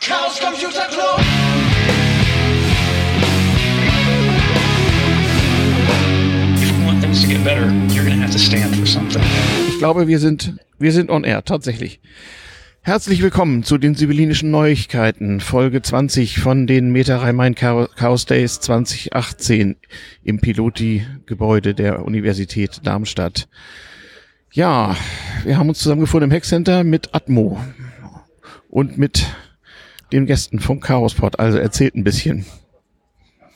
[0.00, 1.20] Chaos Computer Club.
[6.56, 9.22] If you want things to get better, you're going to have to stand for something.
[9.68, 12.00] Ich glaube, wir sind, wir sind on air, tatsächlich.
[12.80, 19.76] Herzlich willkommen zu den sibyllinischen Neuigkeiten, Folge 20 von den Meta Rhein-Main Chaos Days 2018
[20.24, 23.48] im Piloti-Gebäude der Universität Darmstadt.
[24.50, 24.96] Ja,
[25.44, 27.60] wir haben uns zusammengefunden im Hackcenter mit Atmo
[28.70, 29.26] und mit
[30.12, 31.38] den Gästen vom Chaosport.
[31.38, 32.44] Also erzählt ein bisschen.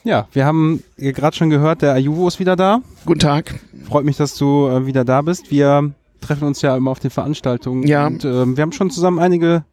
[0.05, 2.81] Ja, wir haben gerade schon gehört, der Ayuvo ist wieder da.
[3.07, 3.55] Guten Tag.
[3.87, 5.51] Freut mich, dass du äh, wieder da bist.
[5.51, 7.87] Wir treffen uns ja immer auf den Veranstaltungen.
[7.87, 8.07] Ja.
[8.07, 9.65] Und äh, wir haben schon zusammen einige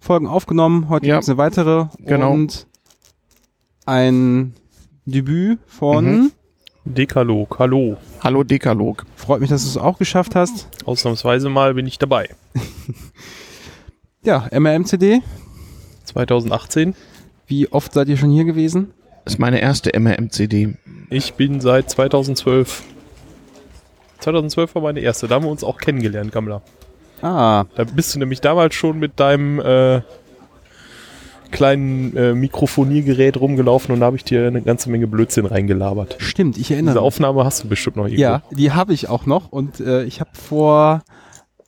[0.00, 0.88] Folgen aufgenommen.
[0.88, 1.16] Heute Ja.
[1.16, 1.86] gibt's eine weitere.
[2.00, 2.32] Genau.
[2.32, 2.66] Und
[3.86, 4.54] ein
[5.06, 6.04] Debüt von.
[6.04, 6.32] Mhm.
[6.84, 7.98] Dekalog, hallo.
[8.24, 9.04] Hallo Dekalog.
[9.14, 10.68] Freut mich, dass du es auch geschafft hast.
[10.86, 12.30] Ausnahmsweise mal bin ich dabei.
[14.24, 15.22] Ja, MRM-CD.
[16.08, 16.94] 2018.
[17.46, 18.92] Wie oft seid ihr schon hier gewesen?
[19.24, 20.74] Das ist meine erste MRM-CD.
[21.10, 22.82] Ich bin seit 2012.
[24.20, 25.28] 2012 war meine erste.
[25.28, 26.62] Da haben wir uns auch kennengelernt, Gammler.
[27.22, 30.02] Ah, Da bist du nämlich damals schon mit deinem äh,
[31.50, 36.16] kleinen äh, Mikrofoniergerät rumgelaufen und da habe ich dir eine ganze Menge Blödsinn reingelabert.
[36.18, 37.06] stimmt, ich erinnere Diese mich.
[37.06, 38.20] Aufnahme hast du bestimmt noch irgendwo.
[38.22, 41.02] Ja, die habe ich auch noch und äh, ich habe vor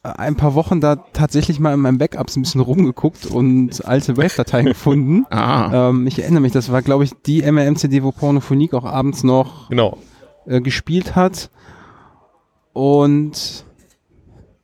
[0.03, 4.67] ein paar Wochen da tatsächlich mal in meinen Backups ein bisschen rumgeguckt und alte Wave-Dateien
[4.67, 5.27] gefunden.
[5.31, 9.25] Ah, Ähm, ich erinnere mich, das war, glaube ich, die MRM-CD, wo Pornophonik auch abends
[9.25, 9.99] noch Genau.
[10.47, 11.51] äh, gespielt hat.
[12.73, 13.65] Und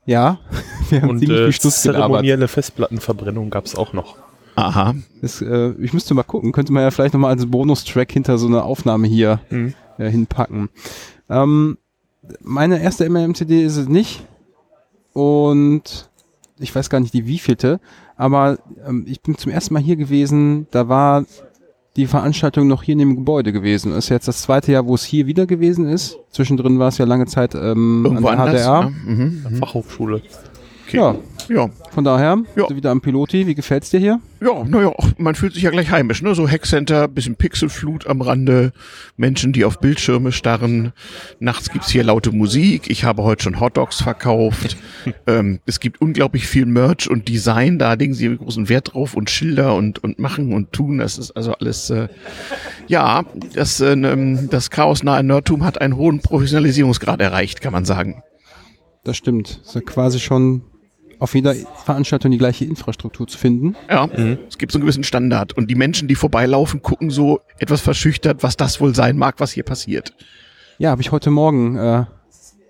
[0.06, 0.38] ja,
[0.90, 2.04] wir haben Und ziemlich äh, viel Stuss gelabert.
[2.08, 4.16] zeremonielle Festplattenverbrennung gab es auch noch.
[4.54, 4.94] aha.
[5.20, 8.46] Das, äh, ich müsste mal gucken, könnte man ja vielleicht nochmal als Bonustrack hinter so
[8.46, 9.74] eine Aufnahme hier Mhm.
[9.98, 10.68] äh, hinpacken.
[11.28, 11.76] Ähm,
[12.42, 14.24] meine erste MRM-CD ist es nicht.
[15.16, 16.10] Und
[16.58, 17.80] ich weiß gar nicht die wievielte,
[18.18, 21.24] aber ähm, ich bin zum ersten Mal hier gewesen, da war
[21.96, 23.92] die Veranstaltung noch hier in dem Gebäude gewesen.
[23.92, 26.18] Das ist jetzt das zweite Jahr, wo es hier wieder gewesen ist.
[26.28, 28.62] Zwischendrin war es ja lange Zeit ähm, Irgendwo an der anders.
[28.62, 28.80] HDR.
[28.82, 28.90] Ja.
[29.06, 29.56] Mhm.
[29.58, 30.20] Fachhochschule.
[30.86, 30.96] Okay.
[30.98, 31.14] Ja,
[31.48, 31.68] Ja.
[31.90, 32.68] von daher, Ja.
[32.74, 33.46] wieder am Piloti.
[33.46, 34.20] Wie gefällt's dir hier?
[34.40, 36.34] Ja, naja, man fühlt sich ja gleich heimisch, ne?
[36.34, 38.72] So Hackcenter, bisschen Pixelflut am Rande,
[39.16, 40.92] Menschen, die auf Bildschirme starren.
[41.38, 42.90] Nachts gibt's hier laute Musik.
[42.90, 44.76] Ich habe heute schon Hotdogs verkauft.
[45.26, 47.78] ähm, es gibt unglaublich viel Merch und Design.
[47.78, 50.98] Da legen sie großen Wert drauf und Schilder und, und machen und tun.
[50.98, 52.08] Das ist also alles, äh,
[52.88, 53.24] ja,
[53.54, 58.22] das, äh, ähm, das chaosnahe Nerdtum hat einen hohen Professionalisierungsgrad erreicht, kann man sagen.
[59.04, 59.60] Das stimmt.
[59.60, 60.62] Das ist ja quasi schon
[61.18, 63.76] auf jeder Veranstaltung die gleiche Infrastruktur zu finden.
[63.88, 64.08] Ja,
[64.48, 65.56] es gibt so einen gewissen Standard.
[65.56, 69.52] Und die Menschen, die vorbeilaufen, gucken so etwas verschüchtert, was das wohl sein mag, was
[69.52, 70.12] hier passiert.
[70.78, 72.04] Ja, habe ich heute Morgen, äh,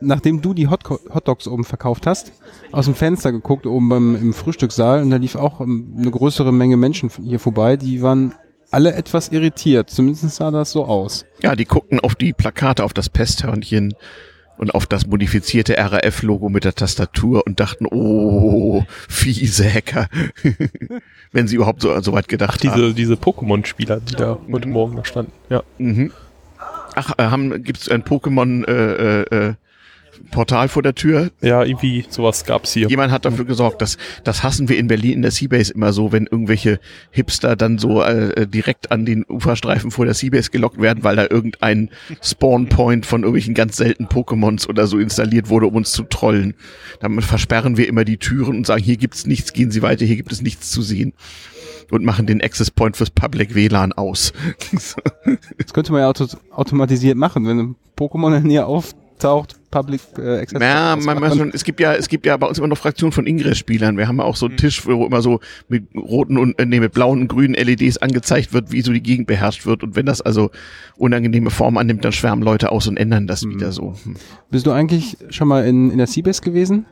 [0.01, 2.33] nachdem du die Hot Hotdogs oben verkauft hast,
[2.73, 6.53] aus dem Fenster geguckt, oben beim, im Frühstückssaal und da lief auch ähm, eine größere
[6.53, 8.35] Menge Menschen hier vorbei, die waren
[8.71, 9.91] alle etwas irritiert.
[9.91, 11.25] Zumindest sah das so aus.
[11.43, 13.95] Ja, die guckten auf die Plakate, auf das Pesthörnchen
[14.59, 20.09] und auf das modifizierte RAF-Logo mit der Tastatur und dachten, oh, fiese Hacker.
[21.33, 22.81] Wenn sie überhaupt so, so weit gedacht haben.
[22.81, 25.33] Diese, diese Pokémon-Spieler, die da heute Morgen da standen.
[25.51, 25.63] Ja.
[25.79, 26.13] Mhm.
[26.95, 29.55] Ach, äh, haben, gibt's ein Pokémon äh, äh, äh,
[30.31, 31.31] Portal vor der Tür?
[31.41, 32.89] Ja, irgendwie sowas gab's hier.
[32.89, 36.13] Jemand hat dafür gesorgt, dass das hassen wir in Berlin in der Seabase immer so,
[36.13, 41.05] wenn irgendwelche Hipster dann so äh, direkt an den Uferstreifen vor der Seabase gelockt werden,
[41.05, 41.91] weil da irgendein
[42.23, 46.55] Spawnpoint von irgendwelchen ganz seltenen Pokémons oder so installiert wurde, um uns zu trollen.
[47.01, 50.17] Damit versperren wir immer die Türen und sagen, hier gibt's nichts, gehen Sie weiter, hier
[50.17, 51.13] gibt es nichts zu sehen.
[51.91, 54.33] Und machen den Access Point fürs Public WLAN aus.
[55.59, 58.67] Das könnte man ja auto automatisiert machen, wenn ein Pokémon in der Nähe
[59.17, 60.63] auftaucht, Public äh, Access.
[60.63, 63.13] Ja, man, man schon, es gibt ja, es gibt ja bei uns immer noch Fraktionen
[63.13, 63.97] von Ingress-Spielern.
[63.97, 66.81] Wir haben ja auch so einen Tisch, wo immer so mit roten und äh, nee,
[66.81, 69.83] mit blauen und grünen LEDs angezeigt wird, wie so die Gegend beherrscht wird.
[69.83, 70.51] Und wenn das also
[70.97, 73.95] unangenehme Form annimmt, dann schwärmen Leute aus und ändern das wieder so.
[74.05, 74.17] Hm.
[74.51, 76.87] Bist du eigentlich schon mal in, in der Seabase gewesen?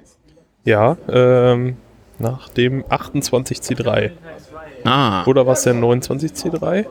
[0.64, 1.76] Ja, ähm,
[2.18, 4.12] nach dem 28C3.
[4.84, 6.86] Ah, Oder war es der 29C3?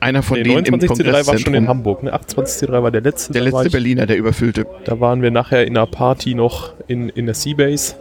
[0.00, 1.68] Einer von Nee, denen im 29C3 war schon in.
[1.68, 2.02] Hamburg.
[2.02, 2.14] Ne?
[2.14, 3.32] 28C3 war der letzte.
[3.32, 4.66] Der letzte ich, Berliner, der überfüllte.
[4.84, 7.94] da waren wir nachher in einer Party noch in, in der Seabase.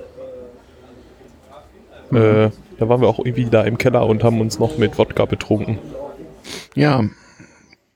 [2.11, 5.25] Äh, da waren wir auch irgendwie da im Keller und haben uns noch mit Wodka
[5.25, 5.79] betrunken.
[6.75, 7.03] Ja,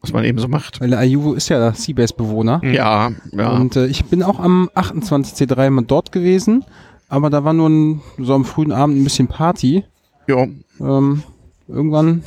[0.01, 0.79] was man eben so macht.
[0.79, 2.61] Weil der Ayuvo ist ja der Seabase-Bewohner.
[2.63, 3.49] Ja, ja.
[3.49, 6.63] Und äh, ich bin auch am 28C3 mal dort gewesen,
[7.09, 9.83] aber da war nur ein, so am frühen Abend ein bisschen Party.
[10.27, 10.47] ja,
[10.79, 11.23] Ähm,
[11.67, 12.23] irgendwann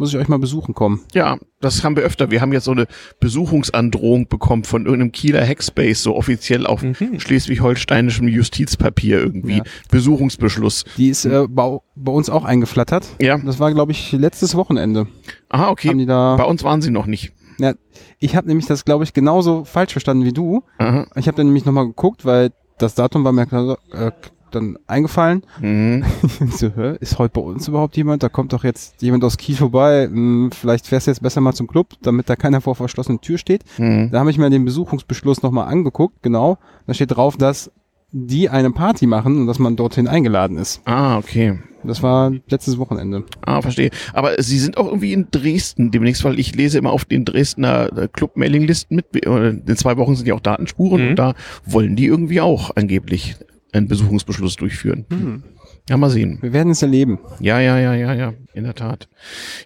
[0.00, 1.00] muss ich euch mal besuchen kommen.
[1.14, 1.38] ja.
[1.60, 2.30] das haben wir öfter.
[2.30, 2.86] Wir haben jetzt so eine
[3.20, 7.20] Besuchungsandrohung bekommen von irgendeinem Kieler Hackspace, so offiziell auf Mhm.
[7.20, 9.58] schleswig-holsteinischem Justizpapier irgendwie.
[9.58, 9.62] Ja.
[9.90, 10.84] Besuchungsbeschluss.
[10.96, 13.06] Die ist äh, bei, bei uns auch eingeflattert.
[13.20, 13.38] Ja.
[13.38, 15.06] Das war, glaube ich, letztes Wochenende.
[15.50, 15.94] Aha, okay.
[16.06, 17.32] Bei uns waren sie noch nicht.
[17.58, 17.74] Ja,
[18.18, 20.62] ich habe nämlich das, glaube ich, genauso falsch verstanden wie du.
[20.78, 21.06] Aha.
[21.16, 24.10] Ich habe dann nämlich nochmal geguckt, weil das Datum war mir klar- äh,
[24.50, 25.42] dann eingefallen.
[25.60, 26.04] Mhm.
[26.50, 26.68] So,
[27.00, 28.22] ist heute bei uns überhaupt jemand?
[28.22, 30.04] Da kommt doch jetzt jemand aus Kiel vorbei.
[30.06, 33.38] Hm, vielleicht fährst du jetzt besser mal zum Club, damit da keiner vor verschlossenen Tür
[33.38, 33.64] steht.
[33.78, 34.10] Mhm.
[34.10, 36.58] Da habe ich mir den Besuchungsbeschluss nochmal angeguckt, genau.
[36.86, 37.70] Da steht drauf, dass
[38.12, 40.80] die eine Party machen und dass man dorthin eingeladen ist.
[40.84, 41.60] Ah, okay.
[41.84, 43.24] Das war letztes Wochenende.
[43.46, 43.90] Ah, verstehe.
[44.12, 47.96] Aber Sie sind auch irgendwie in Dresden demnächst, weil ich lese immer auf den Dresdner
[47.96, 49.06] äh, Club-Mailing-Listen mit.
[49.24, 51.08] Äh, In zwei Wochen sind ja auch Datenspuren Mhm.
[51.10, 53.36] und da wollen die irgendwie auch angeblich
[53.72, 55.42] einen Besuchungsbeschluss durchführen.
[55.88, 56.38] Ja, mal sehen.
[56.40, 57.18] Wir werden es erleben.
[57.40, 59.08] Ja, ja, ja, ja, ja, in der Tat.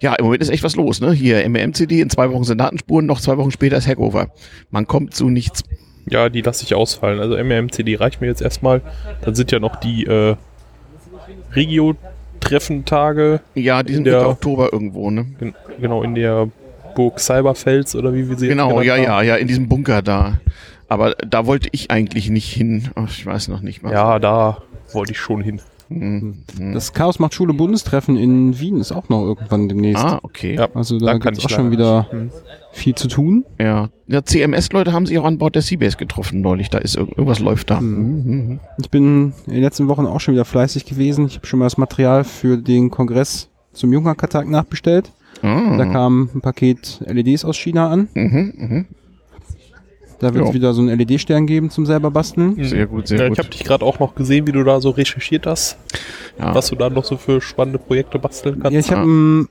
[0.01, 1.12] Ja, im Moment ist echt was los, ne?
[1.12, 4.29] Hier MMCD, in zwei Wochen sind Datenspuren, noch zwei Wochen später ist Hackover.
[4.71, 5.62] Man kommt zu nichts.
[6.09, 7.19] Ja, die lasse ich ausfallen.
[7.21, 8.83] Also MRMCD reicht mir jetzt erstmal.
[9.23, 10.37] Dann sind ja noch die äh,
[11.55, 15.27] Regio-Treffentage, Ja, die sind Der- Mitte Oktober irgendwo, ne?
[15.39, 16.49] gen- genau in der
[16.95, 19.03] Burg Cyberfels oder wie wir sie jetzt Genau, ja, haben.
[19.03, 20.39] ja, ja, in diesem Bunker da.
[20.94, 22.88] Aber da wollte ich eigentlich nicht hin.
[22.94, 23.93] Ach, ich weiß noch nicht mal.
[23.93, 24.58] Ja, da
[24.93, 25.61] wollte ich schon hin.
[25.91, 26.44] Mhm.
[26.73, 30.02] Das Chaos macht Schule Bundestreffen in Wien ist auch noch irgendwann demnächst.
[30.02, 30.55] Ah, okay.
[30.55, 30.69] Ja.
[30.75, 32.12] Also da, Da gibt's ich auch schon wieder nicht.
[32.12, 32.31] Hm.
[32.73, 33.44] viel zu tun.
[33.61, 33.91] Ja.
[34.06, 36.70] Ja, CMS-Leute haben sich auch an Bord der Seabase getroffen neulich.
[36.70, 37.81] Da ist irg- irgendwas läuft da.
[37.81, 38.61] Mhm.
[38.79, 41.26] Ich bin in den letzten Wochen auch schon wieder fleißig gewesen.
[41.26, 45.12] Ich habe schon mal das Material für den Kongress zum Junghackertag nachbestellt.
[45.43, 45.76] Ah.
[45.76, 48.08] Da kam ein Paket LEDs aus China an.
[48.14, 48.87] Mhm, mhm.
[50.19, 52.56] Da wird es wieder so einen LED-Stern geben zum selber basteln.
[52.64, 53.38] Sehr gut, sehr ja, gut.
[53.38, 55.76] Ich habe dich gerade auch noch gesehen, wie du da so recherchiert hast,
[56.38, 56.55] Ja.
[56.55, 58.72] was du da noch so für spannende Projekte basteln kannst.
[58.72, 59.49] Ja, ich habe ein,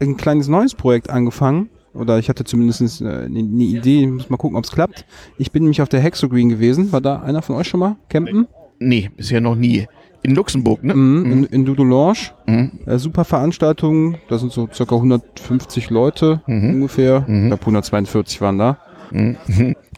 [0.00, 1.68] ein kleines neues Projekt angefangen.
[1.92, 4.02] Oder ich hatte zumindest eine, eine Idee.
[4.04, 5.04] Ich muss mal gucken, ob es klappt.
[5.38, 6.92] Ich bin nämlich auf der Hexogreen gewesen.
[6.92, 8.46] War da einer von euch schon mal campen?
[8.78, 9.88] Nee, bisher noch nie.
[10.22, 10.94] In Luxemburg, ne?
[10.94, 12.30] Mhm, in, in Dudelange.
[12.46, 12.70] Mhm.
[12.86, 14.18] Äh, super Veranstaltung.
[14.28, 16.74] Da sind so circa 150 Leute Mhm.
[16.74, 17.24] ungefähr.
[17.26, 17.42] Mhm.
[17.44, 18.78] Ich glaube 142 waren da.
[19.12, 19.36] Mhm.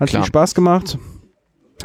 [0.01, 0.23] Hat Klar.
[0.23, 0.99] viel Spaß gemacht.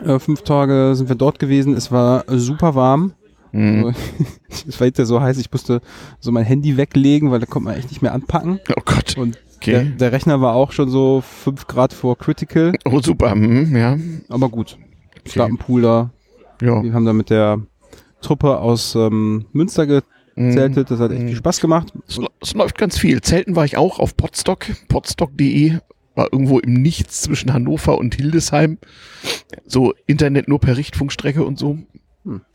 [0.04, 1.74] Äh, fünf Tage sind wir dort gewesen.
[1.74, 3.14] Es war super warm.
[3.52, 3.94] Mhm.
[4.68, 5.82] Es war hinterher so heiß, ich musste
[6.20, 8.60] so mein Handy weglegen, weil da konnte man echt nicht mehr anpacken.
[8.76, 9.18] Oh Gott.
[9.18, 9.36] Und
[9.66, 9.92] der, Okay.
[10.00, 12.74] der Rechner war auch schon so fünf Grad vor Critical.
[12.86, 13.34] Oh, super.
[13.36, 13.98] Mhm, ja.
[14.30, 14.78] Aber gut.
[15.26, 16.12] Es gab einen Pool da.
[16.62, 16.84] Ja.
[16.84, 17.60] Wir haben da mit der
[18.22, 20.02] Truppe aus ähm, Münster Mhm.
[20.50, 20.92] gezeltet.
[20.92, 21.92] Das hat echt viel Spaß gemacht.
[22.08, 23.22] Es, es läuft ganz viel.
[23.22, 25.78] Zelten war ich auch auf Podstock, podstock.de.
[26.18, 28.80] War irgendwo im Nichts zwischen Hannover und Hildesheim.
[29.68, 31.78] So Internet nur per Richtfunkstrecke und so.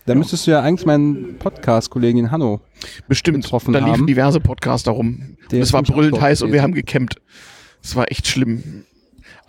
[0.05, 2.61] Da müsstest du ja eigentlich meinen Podcast-Kollegen in Hanno.
[3.07, 3.45] Bestimmt.
[3.45, 4.07] Getroffen da liefen haben.
[4.09, 5.37] diverse Podcaster rum.
[5.53, 7.23] Der es ist war brüllend heiß und wir haben gecampt.
[7.85, 8.85] Es war echt schlimm.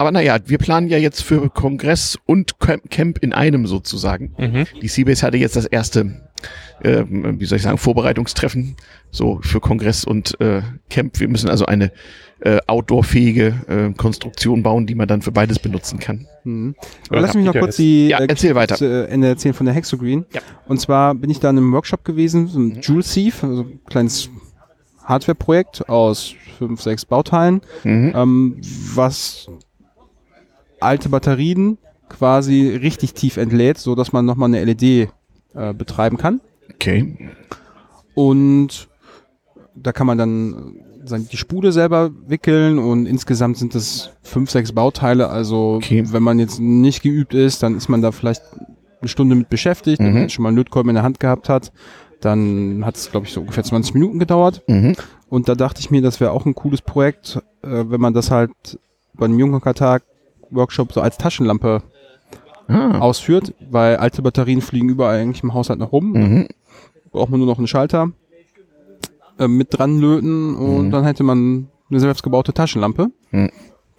[0.03, 4.33] Aber naja, wir planen ja jetzt für Kongress und Camp in einem sozusagen.
[4.38, 4.65] Mhm.
[4.81, 6.21] Die Seabase hatte jetzt das erste,
[6.83, 8.75] ähm, wie soll ich sagen, Vorbereitungstreffen
[9.11, 11.21] so für Kongress und äh, Camp.
[11.21, 11.94] Wir müssen also eine
[12.41, 16.27] äh, outdoorfähige äh, Konstruktion bauen, die man dann für beides benutzen kann.
[16.44, 16.75] Mhm.
[17.07, 18.75] Aber Ja, lass mich noch kurz die Ja, äh, erzähl weiter.
[18.75, 20.25] zu Ende erzählen von der Hexogreen.
[20.33, 20.41] Ja.
[20.67, 23.79] Und zwar bin ich da in einem Workshop gewesen, so ein Joule Thief, also ein
[23.88, 24.29] kleines
[25.05, 28.13] Hardware-Projekt aus fünf, sechs Bauteilen, Mhm.
[28.15, 28.57] ähm,
[28.95, 29.47] was
[30.83, 31.77] alte Batterien
[32.09, 35.09] quasi richtig tief entlädt, so dass man nochmal eine LED
[35.56, 36.41] äh, betreiben kann.
[36.75, 37.30] Okay.
[38.13, 38.88] Und
[39.75, 40.75] da kann man dann
[41.09, 45.29] äh, die Spule selber wickeln und insgesamt sind es fünf, sechs Bauteile.
[45.29, 46.03] Also Okay.
[46.12, 48.43] wenn man jetzt nicht geübt ist, dann ist man da vielleicht
[49.01, 50.13] eine Stunde mit beschäftigt, wenn Mhm.
[50.13, 51.72] man jetzt schon mal einen Lötkolben in der Hand gehabt hat.
[52.22, 54.62] Dann hat es, glaube ich, so ungefähr 20 Minuten gedauert.
[54.67, 54.96] Mhm.
[55.27, 58.31] Und da dachte ich mir, das wäre auch ein cooles Projekt, äh, wenn man das
[58.31, 58.51] halt
[59.13, 60.03] bei einem Junghackertag
[60.55, 61.81] Workshop so als Taschenlampe
[62.67, 63.00] Ah.
[63.00, 66.48] ausführt, weil alte Batterien fliegen überall eigentlich im Haushalt noch rum Mhm.
[67.12, 68.12] braucht man nur noch einen Schalter
[69.39, 70.91] äh, mit dran löten und Mhm.
[70.91, 73.07] dann hätte man eine selbstgebaute Taschenlampe.
[73.31, 73.50] Mhm.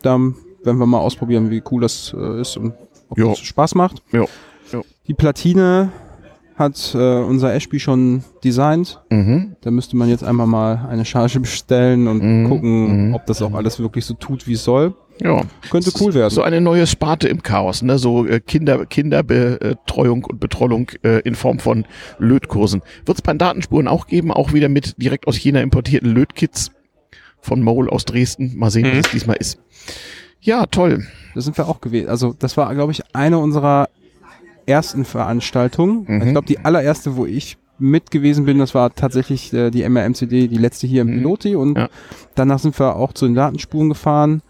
[0.03, 2.73] Da werden wir mal ausprobieren, wie cool das äh, ist und
[3.11, 3.29] ob Jo.
[3.31, 4.03] das Spaß macht.
[4.13, 4.27] Jo.
[4.73, 4.83] Jo.
[5.09, 5.91] Die Platine
[6.57, 9.03] hat äh, unser Ashby schon designt.
[9.11, 9.57] Mhm.
[9.61, 12.49] Da müsste man jetzt einmal mal eine Charge bestellen und Mhm.
[12.49, 13.15] gucken, Mhm.
[13.15, 14.95] ob das auch alles wirklich so tut, wie es soll.
[15.21, 15.43] Ja.
[15.71, 16.31] Könnte cool werden.
[16.31, 17.99] So eine neue Sparte im Chaos, ne?
[17.99, 21.85] So äh, Kinder, Kinderbetreuung und Betrollung äh, in Form von
[22.19, 22.83] Lötkursen.
[23.07, 26.73] Wird es bei den Datenspuren auch geben, auch wieder mit direkt aus China importierten Lötkits
[27.41, 28.55] von Mole aus Dresden.
[28.57, 28.99] Mal sehen, Mhm.
[28.99, 29.59] was es diesmal ist.
[30.41, 31.07] Ja, toll.
[31.35, 32.09] Da sind wir auch gewesen.
[32.09, 33.89] Also das war, glaube ich, eine unserer
[34.67, 36.05] ersten Veranstaltungen.
[36.09, 36.23] Mhm.
[36.23, 40.49] Ich glaube, die allererste, wo ich mit gewesen bin, das war tatsächlich äh, die MRMCD,
[40.49, 41.15] die letzte hier im Mhm.
[41.19, 41.89] Piloti und Ja.
[42.35, 44.43] danach sind wir auch zu den Datenspuren gefahren,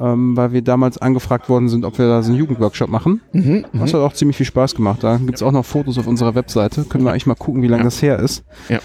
[0.00, 3.20] ähm, weil wir damals angefragt worden sind, ob wir da so einen Jugendworkshop machen.
[3.32, 5.02] Mhm, Das hat auch ziemlich viel Spaß gemacht.
[5.02, 6.84] Da gibt's auch noch Fotos auf unserer Webseite.
[6.84, 7.86] Können wir eigentlich mal gucken, wie lange Ja.
[7.86, 8.44] das her ist.
[8.68, 8.78] Ja.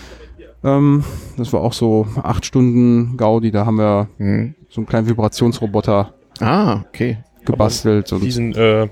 [0.64, 1.04] Ähm,
[1.38, 3.52] das war auch so acht Stunden Gaudi.
[3.52, 4.56] Da haben wir mhm.
[4.70, 7.18] so einen kleinen Vibrationsroboter Ah, okay.
[7.46, 8.12] gebastelt.
[8.14, 8.88] Und Diesen, äh,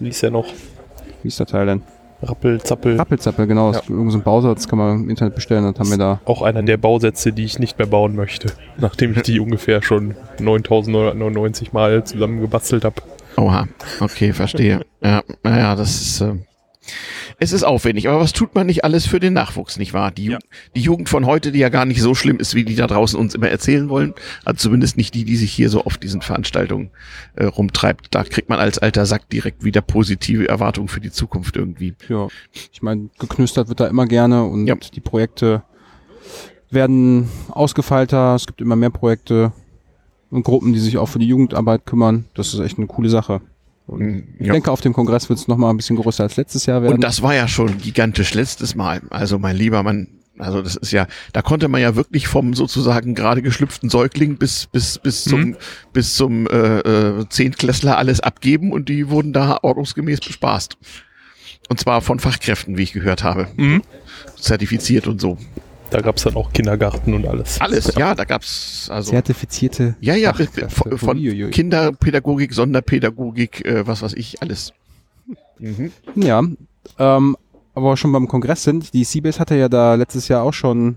[0.00, 0.46] wie ist der noch?
[1.22, 1.82] wie ist der Teil denn?
[2.22, 2.96] Rappel, Zappel.
[2.96, 3.70] Rappelzappel, genau.
[3.70, 5.64] Ist irgend so ein Bausatz kann man im Internet bestellen.
[5.64, 6.20] Das haben wir da.
[6.24, 8.52] Auch einer der Bausätze, die ich nicht mehr bauen möchte.
[8.78, 13.02] Nachdem ich die ungefähr schon 9999 Mal zusammengebastelt habe.
[13.36, 13.66] Oha,
[14.00, 14.82] okay, verstehe.
[15.02, 16.34] ja, naja, das ist, äh,
[17.38, 20.10] es ist aufwendig, aber was tut man nicht alles für den Nachwuchs, nicht wahr?
[20.10, 20.38] Die, Ju- Ja.
[20.74, 23.18] die Jugend von heute, die ja gar nicht so schlimm ist, wie die da draußen
[23.18, 26.90] uns immer erzählen wollen, also zumindest nicht die, die sich hier so auf diesen Veranstaltungen
[27.36, 28.06] äh, rumtreibt.
[28.10, 31.94] Da kriegt man als alter Sack direkt wieder positive Erwartungen für die Zukunft irgendwie.
[32.08, 32.28] Ja,
[32.72, 34.74] ich meine, geknüstert wird da immer gerne und Ja.
[34.74, 35.62] die Projekte
[36.70, 38.34] werden ausgefeilter.
[38.34, 39.52] Es gibt immer mehr Projekte
[40.30, 42.24] und Gruppen, die sich auch für die Jugendarbeit kümmern.
[42.34, 43.40] Das ist echt eine coole Sache.
[43.98, 44.52] Ich ja.
[44.52, 46.94] denke, auf dem Kongress wird es nochmal ein bisschen größer als letztes Jahr werden.
[46.94, 49.02] Und das war ja schon gigantisch letztes Mal.
[49.10, 50.08] Also mein lieber Mann,
[50.38, 54.66] also das ist ja, da konnte man ja wirklich vom sozusagen gerade geschlüpften Säugling bis
[54.66, 55.56] bis bis zum
[55.92, 60.76] bis zum äh, äh, Zehntklässler alles abgeben und die wurden da ordnungsgemäß bespaßt.
[61.68, 63.48] Und zwar von Fachkräften, wie ich gehört habe,
[64.36, 65.38] zertifiziert und so.
[65.92, 67.60] Da gab es dann auch Kindergarten und alles.
[67.60, 69.94] Alles, ja, da gab's also Zertifizierte.
[70.00, 70.70] ja ja Fachkräfte.
[70.70, 71.50] von, von.
[71.50, 74.72] Kinderpädagogik, Sonderpädagogik, äh, was weiß ich, alles.
[75.58, 75.92] Mhm.
[76.16, 76.42] Ja,
[76.98, 77.36] ähm,
[77.74, 80.96] aber schon beim Kongress sind, die Seabase hatte ja da letztes Jahr auch schon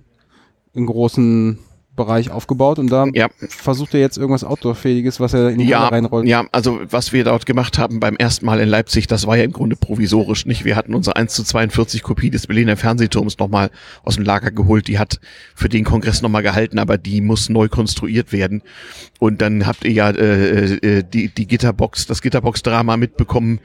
[0.73, 1.59] einen großen
[1.95, 3.27] Bereich aufgebaut und da Ja.
[3.39, 6.27] versucht er jetzt irgendwas Outdoor-fähiges, was er in die Ja, Halle reinrollt.
[6.27, 9.43] ja, also was wir dort gemacht haben beim ersten Mal in Leipzig, das war ja
[9.43, 10.65] im Grunde provisorisch, nicht?
[10.65, 13.69] Wir hatten unsere 1 zu 42 Kopie des Berliner Fernsehturms nochmal
[14.03, 14.87] aus dem Lager geholt.
[14.87, 15.19] Die hat
[15.55, 18.61] für den Kongress nochmal gehalten, aber die muss neu konstruiert werden.
[19.19, 23.59] Und dann habt ihr ja äh, äh, die, die Gitterbox, das Gitterbox-Drama mitbekommen.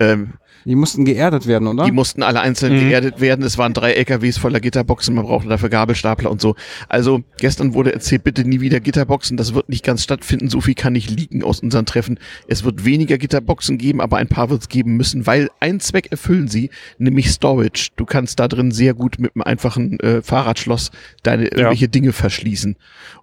[0.00, 0.32] Ähm,
[0.64, 1.84] Die mussten geerdet werden, oder?
[1.84, 3.44] die mussten alle einzeln geerdet werden.
[3.44, 5.14] Es waren drei LKWs voller Gitterboxen.
[5.14, 6.56] Man brauchte dafür Gabelstapler und so.
[6.88, 9.36] Also gestern wurde erzählt, bitte nie wieder Gitterboxen.
[9.36, 10.48] Das wird nicht ganz stattfinden.
[10.48, 12.18] So viel kann nicht liegen aus unseren Treffen.
[12.48, 16.10] Es wird weniger Gitterboxen geben, aber ein paar wird es geben müssen, weil einen Zweck
[16.10, 17.90] erfüllen sie, nämlich Storage.
[17.96, 20.90] Du kannst da drin sehr gut mit einem einfachen äh, Fahrradschloss
[21.22, 22.76] deine irgendwelche Dinge verschließen.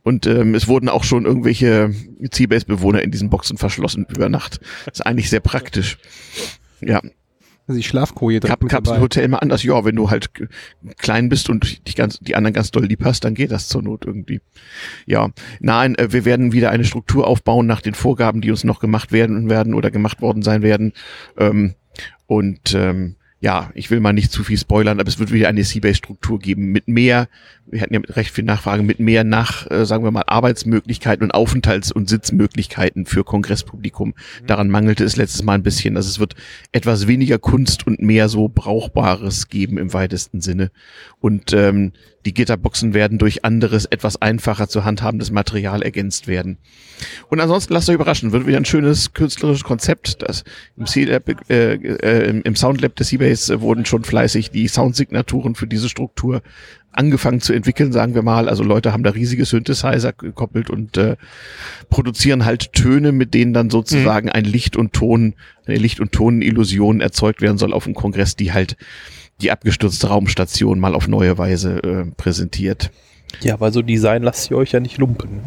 [0.03, 4.59] Und ähm, es wurden auch schon irgendwelche Seabase-Bewohner in diesen Boxen verschlossen über Nacht.
[4.85, 5.97] Das ist eigentlich sehr praktisch.
[6.81, 7.01] Ja,
[7.65, 8.69] Also die Schlafkoje direkt Kap.
[8.69, 9.63] Kapselhotel immer anders.
[9.63, 10.31] Ja, wenn du halt
[10.97, 13.81] klein bist und die, ganz, die anderen ganz doll lieb hast, dann geht das zur
[13.81, 14.41] Not irgendwie.
[15.05, 15.29] Ja,
[15.61, 19.13] nein, äh, wir werden wieder eine Struktur aufbauen nach den Vorgaben, die uns noch gemacht
[19.13, 20.91] werden werden oder gemacht worden sein werden.
[21.37, 21.75] Ähm,
[22.27, 25.65] und ähm, ja, ich will mal nicht zu viel spoilern, aber es wird wieder eine
[25.65, 27.27] Seabase-Struktur geben mit mehr,
[27.65, 31.33] wir hatten ja recht viel Nachfrage, mit mehr nach, äh, sagen wir mal, Arbeitsmöglichkeiten und
[31.33, 34.13] Aufenthalts- und Sitzmöglichkeiten für Kongresspublikum.
[34.47, 35.97] Daran mangelte es letztes Mal ein bisschen.
[35.97, 36.35] Also es wird
[36.71, 40.71] etwas weniger Kunst und mehr so Brauchbares geben im weitesten Sinne.
[41.19, 41.91] Und ähm,
[42.25, 46.57] die Gitterboxen werden durch anderes, etwas einfacher zu handhabendes Material ergänzt werden.
[47.29, 50.21] Und ansonsten lasst euch überraschen, wird wieder ein schönes künstlerisches Konzept.
[50.21, 50.45] Das
[50.77, 55.67] im, C-Lab, äh, äh, im Soundlab des Seabase äh, wurden schon fleißig die Soundsignaturen für
[55.67, 56.41] diese Struktur
[56.91, 58.47] angefangen zu entwickeln, sagen wir mal.
[58.47, 61.17] Also Leute haben da riesige Synthesizer gekoppelt und äh,
[61.89, 65.33] produzieren halt Töne, mit denen dann sozusagen ein Licht und Ton,
[65.65, 68.77] eine Licht- und Tonillusion erzeugt werden soll auf dem Kongress, die halt
[69.41, 72.91] die abgestürzte Raumstation mal auf neue Weise äh, präsentiert.
[73.41, 75.41] Ja, weil so Design lasst ihr euch ja nicht lumpen.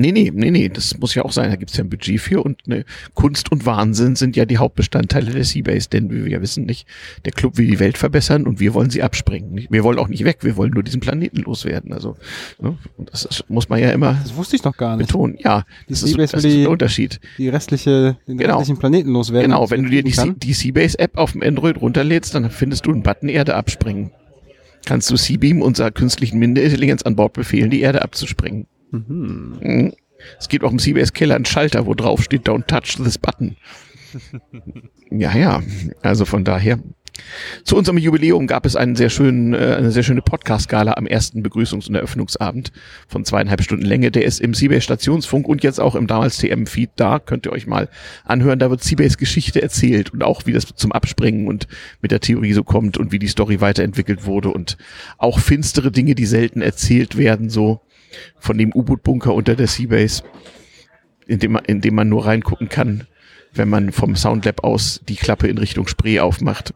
[0.00, 1.50] Nee, nee, nee, nee, das muss ja auch sein.
[1.50, 5.32] Da gibt's ja ein Budget für und ne, Kunst und Wahnsinn sind ja die Hauptbestandteile
[5.32, 6.86] der Seabase, denn wie wir wissen, nicht,
[7.24, 9.66] der Club will die Welt verbessern und wir wollen sie abspringen.
[9.70, 11.92] Wir wollen auch nicht weg, wir wollen nur diesen Planeten loswerden.
[11.92, 12.16] Also,
[12.60, 12.78] ne,
[13.10, 15.08] das ist, muss man ja immer Das wusste ich noch gar nicht.
[15.08, 15.36] betonen.
[15.40, 17.20] Ja, Die das ist, das will ist der Unterschied.
[17.36, 18.58] Die restliche, den Genau.
[18.58, 19.50] restlichen Planeten loswerden.
[19.50, 20.38] Genau, wenn du dir die, kann.
[20.38, 24.12] die Seabase-App auf dem Android runterlädst, dann findest du einen Button Erde abspringen.
[24.86, 28.66] Kannst du Seabeam, unserer künstlichen Minderintelligenz an Bord befehlen, die Erde abzuspringen.
[28.90, 29.92] Mhm.
[30.38, 33.56] Es gibt auch im Seabase Keller einen Schalter, wo drauf steht, don't touch this button.
[35.10, 35.62] ja, ja,
[36.02, 36.78] also von daher.
[37.64, 41.42] Zu unserem Jubiläum gab es einen sehr schönen, äh, eine sehr schöne Podcast-Gala am ersten
[41.42, 42.72] Begrüßungs- und Eröffnungsabend
[43.08, 44.10] von zweieinhalb Stunden Länge.
[44.10, 47.18] Der ist im Seabase Stationsfunk und jetzt auch im damals TM-Feed da.
[47.18, 47.88] Könnt ihr euch mal
[48.24, 48.58] anhören.
[48.58, 51.66] Da wird Seabase Geschichte erzählt und auch wie das zum Abspringen und
[52.00, 54.76] mit der Theorie so kommt und wie die Story weiterentwickelt wurde und
[55.18, 57.80] auch finstere Dinge, die selten erzählt werden, so
[58.38, 60.22] von dem U-Boot-Bunker unter der Seabase,
[61.26, 63.06] in dem man, in dem man nur reingucken kann,
[63.52, 66.74] wenn man vom Soundlab aus die Klappe in Richtung Spree aufmacht.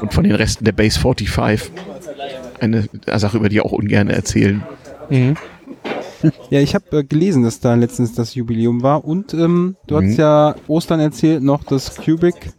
[0.00, 1.70] und von den Resten der Base 45.
[2.60, 4.62] Eine Sache, über die auch ungern erzählen.
[6.50, 10.16] Ja, ich habe äh, gelesen, dass da letztens das Jubiläum war und ähm, du hast
[10.16, 12.52] ja Ostern erzählt noch das Cubic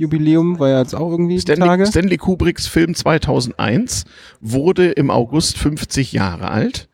[0.00, 1.86] Jubiläum war ja jetzt auch irgendwie Stanley, Tage.
[1.86, 4.06] Stanley Kubricks Film 2001
[4.40, 6.88] wurde im August 50 Jahre alt.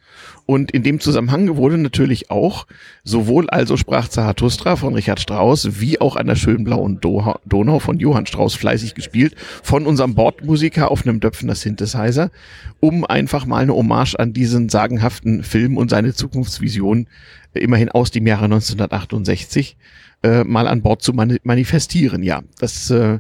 [0.47, 2.67] Und in dem Zusammenhang wurde natürlich auch
[3.03, 7.81] sowohl also sprach Zarathustra von Richard Strauss wie auch an der schönen blauen Do Donau
[7.81, 9.35] von Johann Strauss fleißig gespielt
[9.65, 12.31] von unserem Bordmusiker auf einem Döpfner Synthesizer,
[12.79, 17.09] um einfach mal eine Hommage an diesen sagenhaften Film und seine Zukunftsvision
[17.55, 19.77] äh, immerhin aus dem Jahre 1968
[20.23, 22.23] äh, mal an Bord zu mani manifestieren.
[22.23, 23.19] Ja, das äh,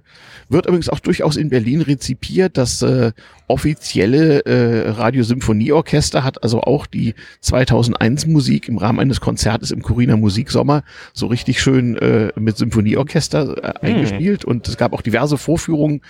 [0.49, 2.56] wird übrigens auch durchaus in Berlin rezipiert.
[2.56, 3.12] Das äh,
[3.49, 10.17] offizielle äh, Radiosymphonieorchester hat also auch die 2001 Musik im Rahmen eines Konzertes im Corina
[10.17, 14.45] Musiksommer so richtig schön äh, mit Symphonieorchester äh, eingespielt.
[14.45, 16.00] Und es gab auch diverse Vorführungen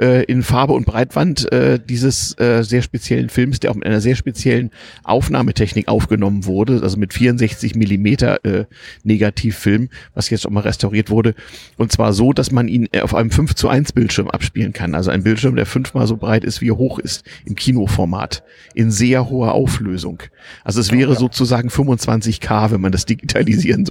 [0.00, 4.00] äh, in Farbe und Breitwand äh, dieses äh, sehr speziellen Films, der auch mit einer
[4.00, 4.70] sehr speziellen
[5.04, 8.64] Aufnahmetechnik aufgenommen wurde, also mit 64 Millimeter äh,
[9.04, 11.34] Negativfilm, was jetzt auch mal restauriert wurde.
[11.76, 14.94] Und zwar so, dass man ihn äh, auf einem 5 zu 1 Bildschirm abspielen kann,
[14.94, 18.42] also ein Bildschirm, der fünfmal so breit ist, wie er hoch ist im Kinoformat,
[18.74, 20.22] in sehr hoher Auflösung.
[20.64, 23.88] Also es wäre sozusagen 25k, wenn man das digitalisieren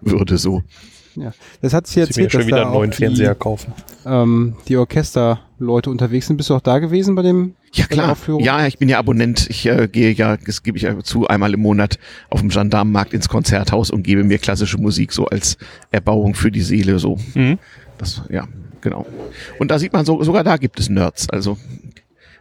[0.00, 0.62] würde so.
[1.16, 1.32] Ja.
[1.60, 3.72] Das hat will erzählt, schon dass wieder da einen auch neuen die, Fernseher kaufen.
[4.06, 6.36] ähm, die Orchesterleute unterwegs sind.
[6.36, 8.44] Bist du auch da gewesen bei dem Ja klar, Aufführung?
[8.44, 9.50] ja, ich bin ja Abonnent.
[9.50, 13.12] Ich äh, gehe ja, das gebe ich ja zu, einmal im Monat auf dem Gendarmenmarkt
[13.12, 15.58] ins Konzerthaus und gebe mir klassische Musik so als
[15.90, 17.18] Erbauung für die Seele so.
[17.98, 18.46] Das, ja,
[18.80, 19.04] genau.
[19.58, 21.58] Und da sieht man so, sogar da gibt es Nerds, also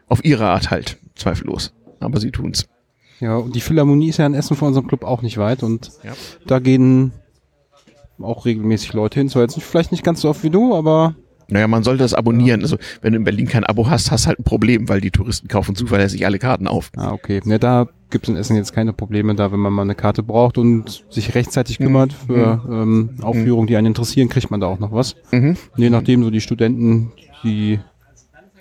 [0.09, 1.73] auf ihre Art halt, zweifellos.
[1.99, 2.67] Aber sie tun's.
[3.19, 5.91] Ja, und die Philharmonie ist ja in Essen von unserem Club auch nicht weit und
[6.03, 6.13] Ja.
[6.47, 7.11] da gehen
[8.21, 9.29] auch regelmäßig Leute hin.
[9.29, 11.15] Zwar jetzt nicht, vielleicht nicht ganz so oft wie du, aber
[11.49, 12.61] Naja, man sollte das abonnieren.
[12.61, 15.47] Also wenn du in Berlin kein Abo hast, hast halt ein Problem, weil die Touristen
[15.47, 16.91] kaufen zuverlässig alle Karten auf.
[16.95, 17.41] ah, okay.
[17.43, 20.23] Ne, da gibt es in Essen jetzt keine Probleme da, wenn man mal eine Karte
[20.23, 24.79] braucht und sich rechtzeitig kümmert für ähm, Aufführungen, die einen interessieren, kriegt man da auch
[24.79, 25.15] noch was.
[25.31, 25.57] Mhm.
[25.77, 27.11] Je nachdem, so die Studenten,
[27.43, 27.79] die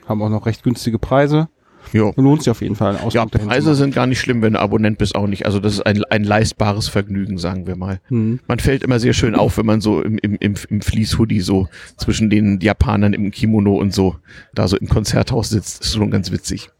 [0.08, 1.48] haben auch noch recht günstige Preise.
[1.92, 2.12] Jo.
[2.16, 2.96] Lohnt sich auf jeden Fall.
[2.96, 5.46] einen Ja, Preise sind gar nicht schlimm, wenn du Abonnent bist, auch nicht.
[5.46, 8.00] Also das ist ein, ein leistbares Vergnügen, sagen wir mal.
[8.08, 8.40] Hm.
[8.46, 11.68] Man fällt immer sehr schön auf, wenn man so im, im, im, im Fleece-Hoodie so
[11.96, 14.16] zwischen den Japanern im Kimono und so
[14.54, 15.82] da so im Konzerthaus sitzt.
[15.82, 16.70] Ist schon ganz witzig.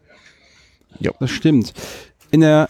[1.21, 1.73] Das stimmt.
[2.31, 2.69] In der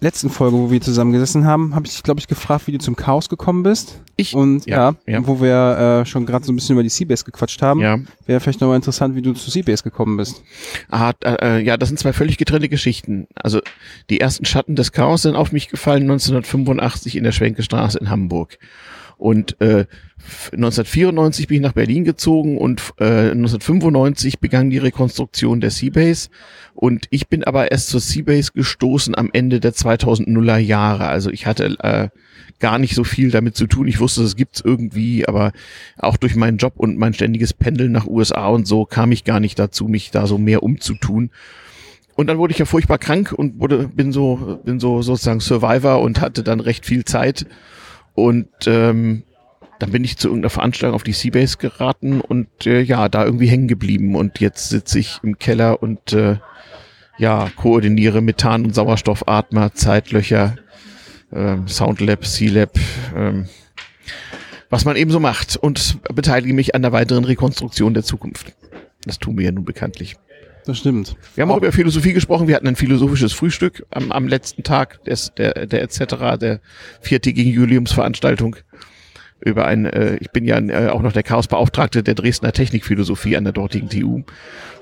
[0.00, 2.96] letzten Folge, wo wir zusammengesessen haben, habe ich dich, glaube ich, gefragt, wie du zum
[2.96, 4.00] Chaos gekommen bist.
[4.16, 4.34] Ich?
[4.34, 5.26] Und ja, Ja, ja.
[5.26, 7.98] wo wir äh, schon gerade so ein bisschen über die Seabase gequatscht haben, Ja.
[8.26, 10.42] wäre vielleicht nochmal interessant, wie du zu Seabase gekommen bist.
[10.90, 13.26] Ah, äh, ja, das sind zwei völlig getrennte Geschichten.
[13.34, 13.60] Also
[14.08, 18.58] die ersten Schatten des Chaos sind auf mich gefallen 1985 in der Schwenkestraße in Hamburg.
[19.20, 19.84] Und äh,
[20.52, 26.30] 1994 bin ich nach Berlin gezogen und äh, 1995 begann die Rekonstruktion der Seabase.
[26.74, 31.06] Und ich bin aber erst zur Seabase gestoßen am Ende der 2000er Jahre.
[31.08, 32.08] Also ich hatte äh,
[32.60, 33.86] gar nicht so viel damit zu tun.
[33.88, 35.52] Ich wusste, es gibt's irgendwie, aber
[35.98, 39.40] auch durch meinen Job und mein ständiges Pendeln nach USA und so kam ich gar
[39.40, 41.30] nicht dazu, mich da so mehr umzutun.
[42.16, 46.00] Und dann wurde ich ja furchtbar krank und wurde, bin so, bin so sozusagen Survivor
[46.00, 47.46] und hatte dann recht viel Zeit.
[48.24, 49.22] Und ähm,
[49.78, 53.48] dann bin ich zu irgendeiner Veranstaltung auf die Seabase geraten und äh, ja, da irgendwie
[53.48, 54.14] hängen geblieben.
[54.14, 56.36] Und jetzt sitze ich im Keller und äh,
[57.18, 60.56] ja, koordiniere Methan- und Sauerstoffatmer, Zeitlöcher,
[61.32, 62.72] ähm, Soundlab, C-Lab,
[63.16, 63.48] ähm,
[64.68, 68.54] was man eben so macht und beteilige mich an der weiteren Rekonstruktion der Zukunft.
[69.04, 70.16] Das tun wir ja nun bekanntlich.
[70.70, 71.16] Das stimmt.
[71.34, 72.46] Wir haben auch über Philosophie gesprochen.
[72.46, 76.60] Wir hatten ein philosophisches Frühstück am, am letzten Tag des, der, der etc., der
[77.00, 78.54] viertägigen Juliumsveranstaltung.
[79.40, 83.42] Über ein, äh, ich bin ja äh, auch noch der Chaosbeauftragte der Dresdner Technikphilosophie an
[83.42, 84.22] der dortigen TU.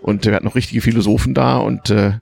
[0.03, 2.19] Und wir hatten noch richtige Philosophen da und äh,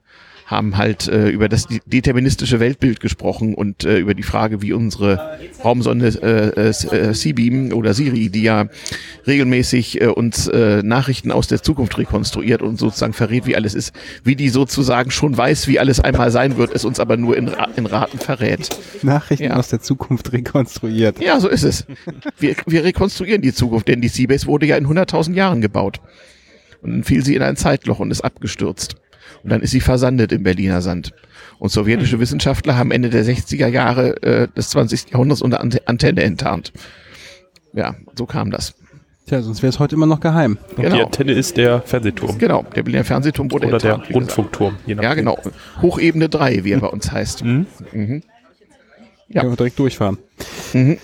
[0.47, 4.71] haben halt äh, über das de- deterministische Weltbild gesprochen und äh, über die Frage, wie
[4.73, 6.07] unsere Raumsonde
[6.57, 8.67] äh, äh, Seabeam oder Siri, die ja
[9.27, 13.93] regelmäßig äh, uns äh, Nachrichten aus der Zukunft rekonstruiert und sozusagen verrät, wie alles ist,
[14.23, 17.51] wie die sozusagen schon weiß, wie alles einmal sein wird, es uns aber nur in,
[17.75, 18.69] in Raten verrät.
[19.03, 19.57] Nachrichten Ja.
[19.57, 21.21] aus der Zukunft rekonstruiert.
[21.21, 21.85] Ja, so ist es.
[22.39, 25.99] Wir, wir rekonstruieren die Zukunft, denn die Seabase wurde ja in 100.000 Jahren gebaut.
[26.81, 28.95] Und dann fiel sie in ein Zeitloch und ist abgestürzt.
[29.47, 31.13] Und dann ist sie versandet im Berliner Sand.
[31.57, 35.11] Und sowjetische Wissenschaftler haben Ende der 60er Jahre äh, des 20.
[35.11, 36.73] Jahrhunderts unter Ante- Antenne enttarnt.
[37.71, 38.75] Ja, so kam das.
[39.25, 40.57] Tja, sonst wäre es heute immer noch geheim.
[40.77, 41.05] Die Genau.
[41.05, 42.37] Antenne ist der Fernsehturm.
[42.37, 44.15] Genau, der Berliner Fernsehturm wurde Oder der enttarnt, gesagt.
[44.17, 44.75] Rundfunkturm.
[44.85, 45.15] Je Ja, nachdem.
[45.19, 45.39] genau.
[45.81, 47.45] Hochebene 3, wie er bei uns heißt.
[47.45, 47.67] Mhm.
[47.93, 48.23] Mhm.
[49.29, 49.41] Ja.
[49.41, 50.17] Können wir direkt durchfahren.
[50.73, 50.97] Mhm.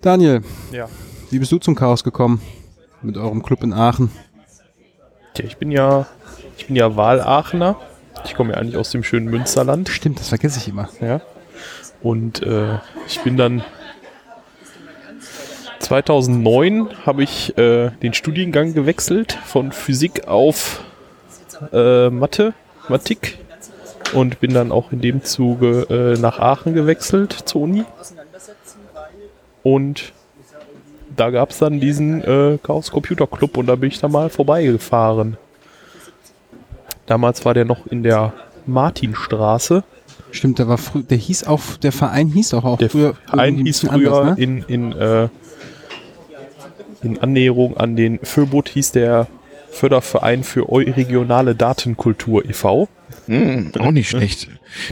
[0.00, 0.40] Daniel,
[0.72, 0.88] Ja.
[1.30, 2.40] wie bist du zum Chaos gekommen?
[3.02, 4.10] Mit eurem Club in Aachen.
[5.36, 6.06] Ja, ich bin ja,
[6.56, 7.76] ich bin ja Wahlachener.
[8.24, 9.88] Ich komme ja eigentlich aus dem schönen Münsterland.
[9.88, 10.88] Stimmt, das vergesse ich immer.
[11.00, 11.20] Ja.
[12.02, 13.64] Und äh, ich bin dann
[15.80, 20.82] 2009 habe ich äh, den Studiengang gewechselt von Physik auf
[21.72, 22.54] äh, Mathe,
[22.88, 23.38] Mathematik
[24.14, 27.84] und bin dann auch in dem Zuge äh, nach Aachen gewechselt zur Uni.
[29.62, 30.12] Und
[31.14, 34.28] da gab es dann diesen äh, Chaos Computer Club und da bin ich da mal
[34.28, 35.36] vorbeigefahren.
[37.06, 38.32] Damals war der noch in der
[38.66, 39.84] Martinstraße.
[40.30, 43.56] Stimmt, der war früh, der hieß auch, der Verein hieß auch, auch Der früher Verein
[43.56, 44.42] hieß früher anders, ne?
[44.42, 45.28] in, in, äh,
[47.02, 49.26] in Annäherung an den Föbot hieß der
[49.70, 52.88] Förderverein für regionale Datenkultur e.V.
[53.26, 54.48] Hm, auch nicht schlecht.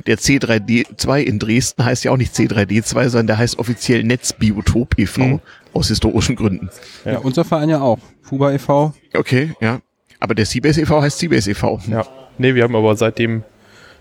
[0.06, 5.22] Der C3D2 in Dresden heißt ja auch nicht C3D2, sondern der heißt offiziell Netzbiotop e.V.
[5.22, 5.40] Hm.
[5.72, 6.70] aus historischen Gründen.
[7.04, 7.18] Ja.
[7.18, 7.98] unser Verein ja auch.
[8.22, 8.94] Fuba e.V.
[9.14, 9.80] Okay, ja.
[10.20, 11.02] Aber der Seabase e.V.
[11.02, 11.80] heißt Seabase e.V.
[11.90, 12.06] Ja.
[12.38, 13.42] Nee, wir haben aber seitdem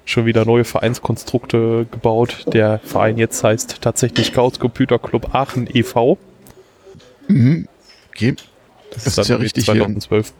[0.06, 2.46] schon wieder neue Vereinskonstrukte gebaut.
[2.54, 6.18] Der Verein jetzt heißt tatsächlich Chaos Computer Club Aachen e.V.
[8.10, 8.36] Okay.
[8.92, 10.34] Das, ist ja dann richtig hier 2012.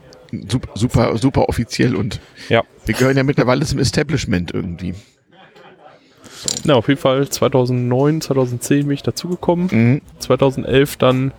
[0.48, 2.62] super, super, super offiziell und Ja.
[2.84, 4.94] wir gehören ja mittlerweile zum Establishment irgendwie.
[6.64, 9.68] Na, auf jeden Fall 2009, 2010 bin ich dazugekommen.
[9.70, 10.00] Mhm.
[10.18, 11.32] 2011 dann,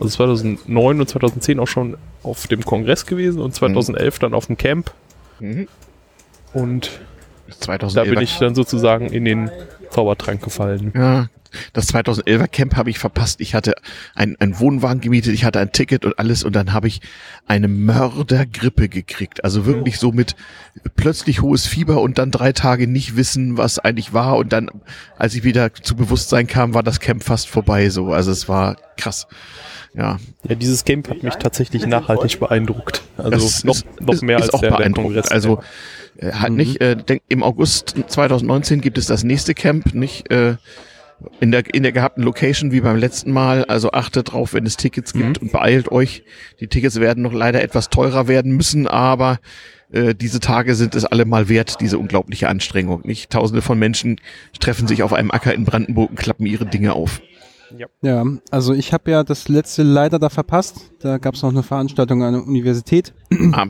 [0.00, 4.56] also 2009 und 2010 auch schon auf dem Kongress gewesen und 2011 dann auf dem
[4.56, 4.92] Camp.
[5.40, 5.68] Mhm.
[6.52, 7.00] Und
[7.60, 9.50] 2011 da bin ich dann sozusagen in den
[9.90, 10.92] Zaubertrank gefallen.
[10.94, 11.28] Ja,
[11.72, 13.40] das 2011er Camp habe ich verpasst.
[13.40, 13.74] Ich hatte
[14.14, 17.00] ein, ein Wohnwagen gemietet, ich hatte ein Ticket und alles und dann habe ich
[17.46, 19.44] eine Mördergrippe gekriegt.
[19.44, 20.36] Also wirklich so mit
[20.96, 24.70] plötzlich hohes Fieber und dann drei Tage nicht wissen, was eigentlich war und dann,
[25.18, 28.12] als ich wieder zu Bewusstsein kam, war das Camp fast vorbei so.
[28.12, 29.26] Also es war krass.
[29.94, 33.02] Ja, Ja, dieses Camp hat mich tatsächlich nachhaltig beeindruckt.
[33.16, 35.14] Also das noch, ist, noch mehr ist als auch der, der beeindruckend.
[35.14, 35.30] Kongress.
[35.30, 35.60] Also
[36.18, 40.56] äh, hat nicht, äh, denk, im August 2019 gibt es das nächste Camp, nicht äh,
[41.40, 43.64] in der in der gehabten Location wie beim letzten Mal.
[43.64, 46.22] Also achtet drauf, wenn es Tickets gibt und beeilt euch.
[46.60, 49.38] Die Tickets werden noch leider etwas teurer werden müssen, aber
[49.92, 53.02] äh, diese Tage sind es alle mal wert, diese unglaubliche Anstrengung.
[53.04, 54.20] Nicht Tausende von Menschen
[54.60, 57.20] treffen sich auf einem Acker in Brandenburg und klappen ihre Dinge auf.
[58.02, 60.90] Ja, also ich habe ja das letzte leider da verpasst.
[61.00, 63.12] Da gab es noch eine Veranstaltung an der Universität.
[63.52, 63.66] Ah,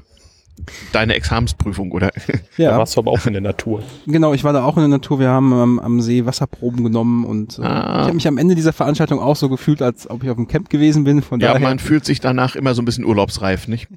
[0.93, 2.11] deine Examensprüfung, oder?
[2.59, 3.83] da warst du aber auch in der Natur.
[4.07, 5.19] Genau, ich war da auch in der Natur.
[5.19, 8.01] Wir haben am, am See Wasserproben genommen und äh, Ah.
[8.01, 10.49] ich habe mich am Ende dieser Veranstaltung auch so gefühlt, als ob ich auf dem
[10.49, 11.23] Camp gewesen bin.
[11.23, 13.89] Von Ja, daher, man fühlt sich danach immer so ein bisschen urlaubsreif, nicht?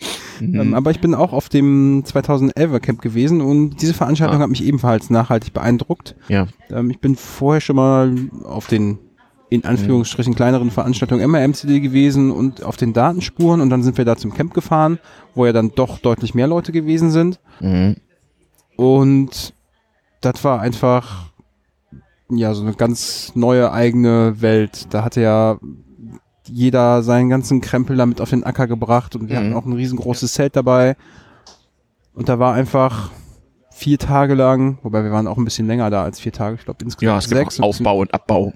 [0.40, 4.42] ähm, aber ich bin auch auf dem 2011er Camp gewesen und diese Veranstaltung Ah.
[4.42, 6.14] hat mich ebenfalls nachhaltig beeindruckt.
[6.28, 6.46] Ja.
[6.70, 8.98] Ähm, ich bin vorher schon mal auf den
[9.52, 14.16] in Anführungsstrichen kleineren Veranstaltungen MRMCD gewesen und auf den Datenspuren und dann sind wir da
[14.16, 14.98] zum Camp gefahren,
[15.34, 17.38] wo ja dann doch deutlich mehr Leute gewesen sind.
[17.60, 17.96] Mhm.
[18.76, 19.52] Und
[20.22, 21.26] das war einfach
[22.30, 24.86] ja so eine ganz neue eigene Welt.
[24.94, 25.58] Da hatte ja
[26.48, 29.44] jeder seinen ganzen Krempel damit auf den Acker gebracht und wir Mhm.
[29.44, 30.96] hatten auch ein riesengroßes Zelt dabei.
[32.14, 33.10] Und da war einfach
[33.70, 36.64] vier Tage lang, wobei wir waren auch ein bisschen länger da als vier Tage, ich
[36.64, 37.60] glaube Ja, insgesamt es gibt sechs.
[37.60, 38.52] auch Aufbau und Abbau.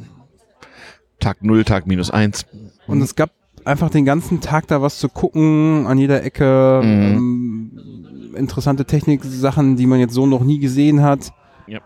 [1.26, 2.46] Tag 0, Tag minus 1.
[2.86, 3.30] Und es gab
[3.64, 6.90] einfach den ganzen Tag da was zu gucken, an jeder Ecke, Mhm.
[7.16, 11.32] ähm, interessante Technik-Sachen, die man jetzt so noch nie gesehen hat.
[11.66, 11.80] Ja.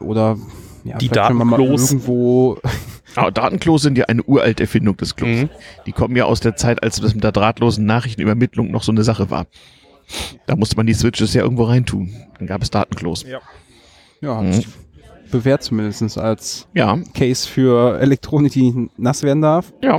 [0.00, 0.38] Oder
[0.84, 1.92] ja, Die Datenklos.
[1.92, 2.56] irgendwo.
[3.14, 5.42] Aber Datenklos sind ja eine uralte Erfindung des Clubs.
[5.42, 5.48] Mhm.
[5.84, 9.02] Die kommen ja aus der Zeit, als das mit der drahtlosen Nachrichtenübermittlung noch so eine
[9.04, 9.46] Sache war.
[10.46, 12.10] Da musste man die Switches ja irgendwo reintun.
[12.38, 13.26] Dann gab es Datenklos.
[14.22, 14.64] Ja, hat Mhm.
[15.30, 19.72] Bewährt zumindest als Ja, Case für Elektronik, die nass werden darf.
[19.82, 19.96] ja.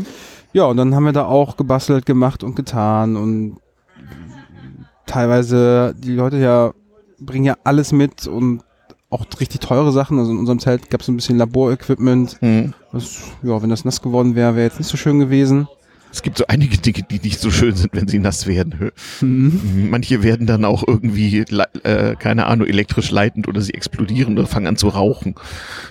[0.52, 3.58] Ja, und dann haben wir da auch gebastelt, gemacht und getan und
[5.06, 6.74] teilweise die Leute ja
[7.20, 8.62] bringen ja alles mit und
[9.12, 10.18] auch richtig teure Sachen.
[10.20, 12.38] Also in unserem Zelt gab es ein bisschen Laborequipment.
[12.42, 12.74] Mhm.
[13.44, 15.68] Ja, wenn das nass geworden wäre, wäre jetzt nicht so schön gewesen.
[16.12, 18.92] Es gibt so einige Dinge, die nicht so schön sind, wenn sie nass werden.
[19.22, 19.90] Mhm.
[19.92, 21.46] Manche werden dann auch irgendwie,
[21.84, 25.36] äh, keine Ahnung, elektrisch leitend oder sie explodieren oder fangen an zu rauchen.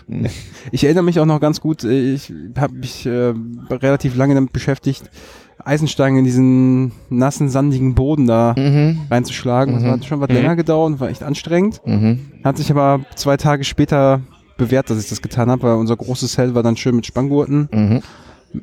[0.08, 0.26] Mhm.
[0.72, 3.32] Ich erinnere mich auch noch ganz gut, äh, ich habe mich äh,
[3.70, 5.08] relativ lange damit beschäftigt,
[5.64, 9.00] Eisenstangen in diesen nassen, sandigen Boden da Mhm.
[9.10, 9.74] reinzuschlagen.
[9.74, 9.90] Das Mhm.
[9.90, 10.34] hat schon was Mhm.
[10.36, 11.80] länger gedauert und war echt anstrengend.
[11.84, 12.20] Mhm.
[12.44, 14.20] Hat sich aber zwei Tage später
[14.56, 17.68] bewährt, dass ich das getan habe, weil unser großes Zelt war dann schön mit Spanngurten
[17.72, 18.00] Mhm.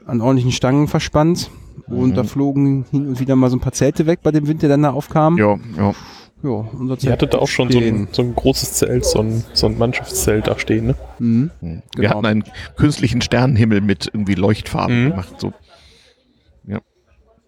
[0.05, 1.49] An ordentlichen Stangen verspannt.
[1.87, 2.13] Und Mhm.
[2.15, 4.69] da flogen hin und wieder mal so ein paar Zelte weg bei dem Wind, der
[4.69, 5.37] dann da aufkam.
[5.37, 5.93] Ja, ja.
[6.43, 9.19] Ja, unser Ihr Zelt hattet da auch schon so ein, so ein großes Zelt, so
[9.19, 10.95] ein, so ein Mannschaftszelt da stehen, ne?
[11.19, 11.49] Mhm.
[11.61, 12.09] Wir Genau.
[12.09, 12.43] hatten einen
[12.75, 15.09] künstlichen Sternenhimmel mit irgendwie Leuchtfarben Mhm.
[15.11, 15.35] gemacht.
[15.39, 15.53] So.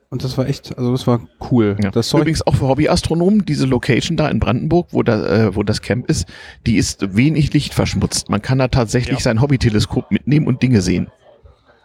[0.10, 1.20] Und das war echt, also das war
[1.52, 1.76] cool.
[1.84, 1.92] Ja.
[1.92, 5.64] Das Zeug, Übrigens auch für Hobbyastronomen, diese Location da in Brandenburg, wo, da, äh, wo
[5.64, 6.28] das Camp ist,
[6.66, 8.30] die ist wenig lichtverschmutzt.
[8.30, 9.24] Man kann da tatsächlich Ja.
[9.24, 11.08] sein Hobbyteleskop mitnehmen und Dinge sehen.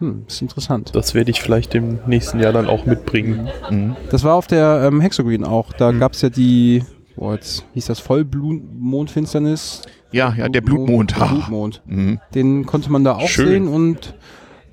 [0.03, 0.91] Hm, ist interessant.
[0.93, 3.49] Das werde ich vielleicht im nächsten Jahr dann auch mitbringen.
[3.69, 3.95] Mhm.
[4.09, 5.71] Das war auf der ähm, Hexogreen auch.
[5.73, 6.83] Da gab's ja die,
[7.15, 9.83] boah, jetzt hieß das Vollmondfinsternis.
[10.11, 11.17] Ja, ja, der Blutmond.
[11.17, 11.25] Der.
[11.25, 11.81] Blutmond.
[11.85, 12.19] Mhm.
[12.35, 13.47] Den konnte man da auch Schön.
[13.47, 14.13] sehen und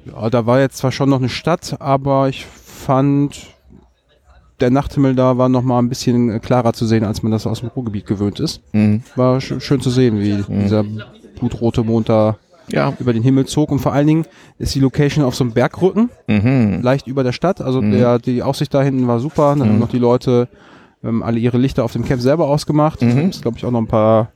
[0.04, 3.46] ja, da war jetzt zwar schon noch eine Stadt, aber ich fand,
[4.60, 7.46] der Nachthimmel da war noch mal ein bisschen äh, klarer zu sehen, als man das
[7.46, 8.62] aus dem Ruhrgebiet gewöhnt ist.
[8.72, 9.02] Mhm.
[9.14, 10.84] War sch schön zu sehen, wie dieser
[11.38, 12.36] blutrote Mond da
[12.72, 12.92] Ja.
[12.98, 14.24] über den Himmel zog und vor allen Dingen
[14.58, 16.80] ist die Location auf so einem Bergrücken, Mhm.
[16.82, 17.60] leicht über der Stadt.
[17.60, 19.54] Also der, die Aussicht da hinten war super.
[19.58, 20.48] Dann haben noch die Leute
[21.02, 23.02] ähm, alle ihre Lichter auf dem Camp selber ausgemacht.
[23.02, 23.28] Mhm.
[23.30, 24.30] Es glaube ich auch noch ein paar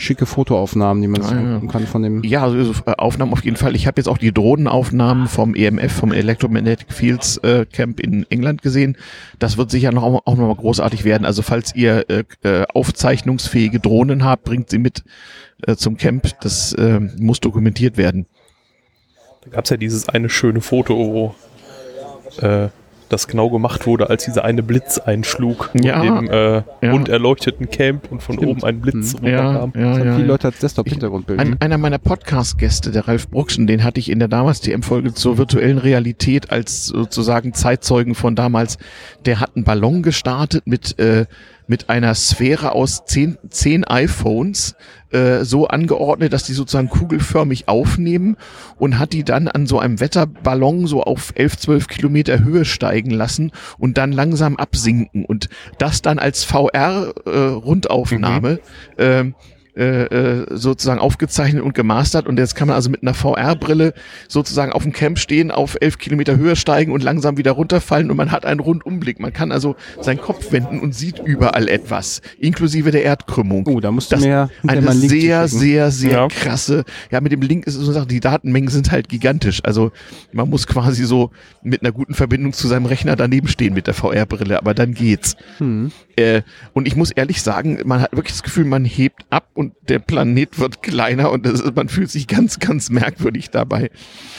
[0.00, 1.70] schicke Fotoaufnahmen, die man Ah, ja.
[1.70, 2.22] kann von dem.
[2.22, 3.74] Ja, also äh, Aufnahmen auf jeden Fall.
[3.74, 8.62] Ich habe jetzt auch die Drohnenaufnahmen vom EMF, vom Electromagnetic Fields äh, Camp in England
[8.62, 8.96] gesehen.
[9.38, 11.24] Das wird sicher noch, auch noch mal großartig werden.
[11.24, 15.02] Also falls ihr äh, äh, aufzeichnungsfähige Drohnen habt, bringt sie mit
[15.66, 16.28] äh, zum Camp.
[16.40, 18.26] Das äh, muss dokumentiert werden.
[19.44, 21.34] Da gab es ja dieses eine schöne Foto, wo
[22.46, 22.68] äh,
[23.08, 26.02] das genau gemacht wurde, als dieser eine Blitz einschlug Ja.
[26.02, 26.62] im äh, Ja.
[26.90, 28.50] bunt erleuchteten Camp und von Stimmt.
[28.50, 29.18] oben ein Blitz Mhm.
[29.26, 29.32] runterkam.
[29.34, 30.26] ja, Das haben ja, viele ja.
[30.26, 31.38] Leute als Desktop-Hintergrundbild.
[31.40, 35.38] Ein, einer meiner Podcast-Gäste, der Ralf Bruckschen, den hatte ich in der damals TM-Folge zur
[35.38, 38.78] virtuellen Realität als sozusagen Zeitzeugen von damals.
[39.26, 41.26] Der hat einen Ballon gestartet mit, äh,
[41.66, 44.74] mit einer Sphäre aus zehn, zehn iPhones,
[45.10, 48.36] äh, so angeordnet, dass die sozusagen kugelförmig aufnehmen
[48.76, 53.10] und hat die dann an so einem Wetterballon so auf 11, 12 Kilometer Höhe steigen
[53.10, 55.24] lassen und dann langsam absinken.
[55.24, 58.60] Und das dann als VR-Rundaufnahme
[58.96, 59.24] äh,
[59.82, 63.94] äh, sozusagen aufgezeichnet und gemastert und jetzt kann man also mit einer VR-Brille
[64.28, 68.16] sozusagen auf dem Camp stehen, auf elf Kilometer Höhe steigen und langsam wieder runterfallen und
[68.16, 69.20] man hat einen Rundumblick.
[69.20, 73.66] Man kann also seinen Kopf wenden und sieht überall etwas, inklusive der Erdkrümmung.
[73.68, 75.60] oh, da musst du Das mir eine sehr, zuschicken.
[75.60, 76.28] sehr, sehr Ja.
[76.28, 76.84] krasse.
[77.10, 79.60] Ja, mit dem Link ist es so eine Sache, die Datenmengen sind halt gigantisch.
[79.64, 79.92] Also
[80.32, 81.30] man muss quasi so
[81.62, 85.36] mit einer guten Verbindung zu seinem Rechner daneben stehen mit der VR-Brille, aber dann geht's.
[85.58, 85.92] Hm.
[86.16, 89.67] Äh, und ich muss ehrlich sagen, man hat wirklich das Gefühl, man hebt ab und
[89.88, 93.90] der Planet wird kleiner und ist, man fühlt sich ganz, ganz merkwürdig dabei.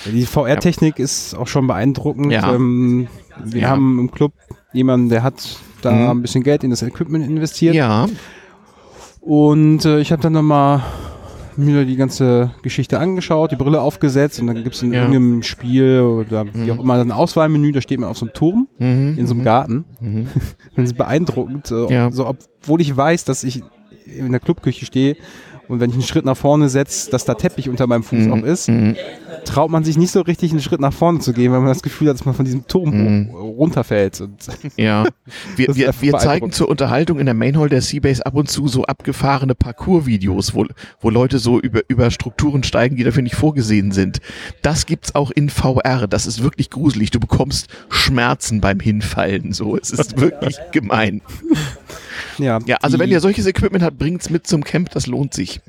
[0.05, 2.31] Ja, Die VR-Technik ist auch schon beeindruckend.
[2.31, 2.53] Ja.
[2.53, 3.07] Ähm,
[3.43, 3.67] wir Ja.
[3.69, 4.33] haben im Club
[4.73, 6.09] jemanden, der hat da Mhm.
[6.09, 7.73] ein bisschen Geld in das Equipment investiert.
[7.75, 8.07] Ja,
[9.21, 10.81] Und äh, ich habe dann nochmal
[11.57, 15.01] mir die ganze Geschichte angeschaut, die Brille aufgesetzt und dann gibt es in Ja.
[15.01, 18.67] irgendeinem Spiel oder wie auch immer ein Auswahlmenü, da steht man auf so einem Turm
[18.77, 19.15] mhm.
[19.17, 19.85] in so einem Garten.
[19.99, 20.27] Mhm.
[20.75, 21.69] Das ist beeindruckend.
[21.71, 22.11] äh, Ja.
[22.11, 23.61] So, obwohl ich weiß, dass ich
[24.05, 25.15] in der Clubküche stehe
[25.67, 28.43] und wenn ich einen Schritt nach vorne setze, dass da Teppich unter meinem Fuß auch
[28.43, 28.95] ist, Mhm.
[29.45, 31.83] traut man sich nicht so richtig einen Schritt nach vorne zu gehen, weil man das
[31.83, 33.29] Gefühl hat, dass man von diesem Turm Mhm.
[33.29, 34.21] runterfällt.
[34.77, 35.05] Ja,
[35.55, 38.83] wir, wir, wir zeigen zur Unterhaltung in der Mainhall der Seabase ab und zu so
[38.85, 40.65] abgefahrene Parcours-Videos, wo,
[41.01, 44.21] wo Leute so über, über Strukturen steigen, die dafür nicht vorgesehen sind.
[44.63, 46.07] Das gibt's auch in VR.
[46.07, 47.11] Das ist wirklich gruselig.
[47.11, 49.53] Du bekommst Schmerzen beim Hinfallen.
[49.53, 51.21] So, es ist wirklich gemein.
[52.39, 54.89] Ja, Ja, also wenn ihr solches Equipment habt, bringt's mit zum Camp.
[54.91, 55.61] Das lohnt sich.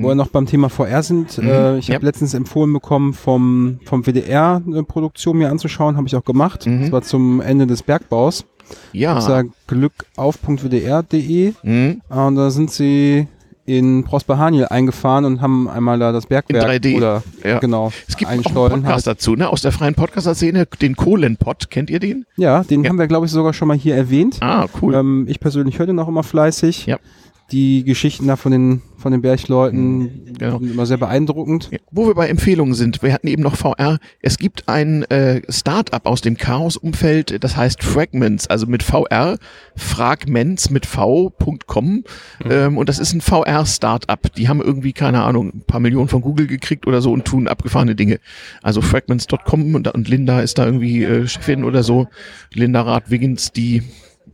[0.00, 2.06] Wo wir noch beim Thema VR sind, äh, ich habe Ja.
[2.08, 6.66] letztens empfohlen bekommen, vom, vom WDR eine Produktion mir anzuschauen, habe ich auch gemacht.
[6.66, 6.82] Mhm.
[6.82, 8.44] Das war zum Ende des Bergbaus.
[8.68, 9.28] Das Ja.
[9.28, 12.00] war glückauf.wdr.de Mhm.
[12.08, 13.26] und da sind sie
[13.68, 16.96] in Prosper Haniel eingefahren und haben einmal da das Bergwerk 3D.
[16.96, 17.58] oder Ja.
[17.58, 19.18] genau Es gibt einen auch einen Podcast halt.
[19.18, 19.48] dazu, ne?
[19.50, 21.68] Aus der freien Podcaster-Szene, den Kohlenpod.
[21.70, 22.24] Kennt ihr den?
[22.36, 22.88] Ja, den Ja.
[22.88, 24.38] haben wir glaube ich sogar schon mal hier erwähnt.
[24.40, 24.94] Ah, cool.
[24.94, 26.86] Ähm, ich persönlich höre den auch immer fleißig.
[26.86, 26.98] Ja.
[27.52, 30.58] Die Geschichten da von den von den Bergleuten genau.
[30.58, 31.68] sind immer sehr beeindruckend.
[31.70, 33.98] Ja, Wo wir bei Empfehlungen sind, wir hatten eben noch VR.
[34.20, 39.38] Es gibt ein äh, Start-up aus dem Chaos-Umfeld, das heißt Fragments, also mit VR,
[39.76, 42.04] Fragments mit v.com.
[42.48, 44.34] Ähm, und das ist ein VR-Startup.
[44.34, 47.46] Die haben irgendwie, keine Ahnung, ein paar Millionen von Google gekriegt oder so und tun
[47.48, 48.18] abgefahrene Dinge.
[48.62, 52.08] Also fragments.com und, und Linda ist da irgendwie äh, Chefin oder so.
[52.52, 53.82] Linda Rath-Wiggins, die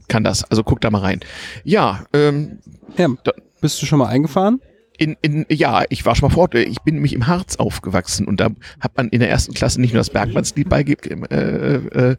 [0.09, 0.45] kann das.
[0.45, 1.21] Also guck da mal rein.
[1.65, 2.59] Ja, ähm,
[2.97, 3.33] Ja, Da-
[3.65, 4.61] bist du schon mal eingefahren?
[4.97, 6.55] in, in, ja, ich war schon mal fort.
[6.55, 9.93] Ich bin nämlich im Harz aufgewachsen und da hat man in der ersten Klasse nicht
[9.93, 12.17] nur das Bergmannslied beigebracht äh, äh,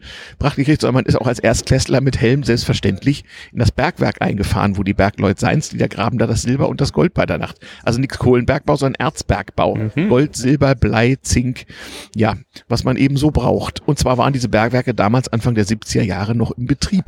[0.55, 4.83] gekriegt, sondern man ist auch als Erstklässler mit Helm selbstverständlich in das Bergwerk eingefahren, wo
[4.83, 7.59] die Bergleute Seins, die da graben da das Silber und das Gold bei der Nacht.
[7.83, 9.77] Also nichts Kohlenbergbau, sondern Erzbergbau.
[10.09, 11.65] Gold, Silber, Blei, Zink,
[12.13, 12.35] ja,
[12.67, 13.87] was man eben so braucht.
[13.87, 17.05] Und zwar waren diese Bergwerke damals Anfang der 70er Jahre noch im Betrieb.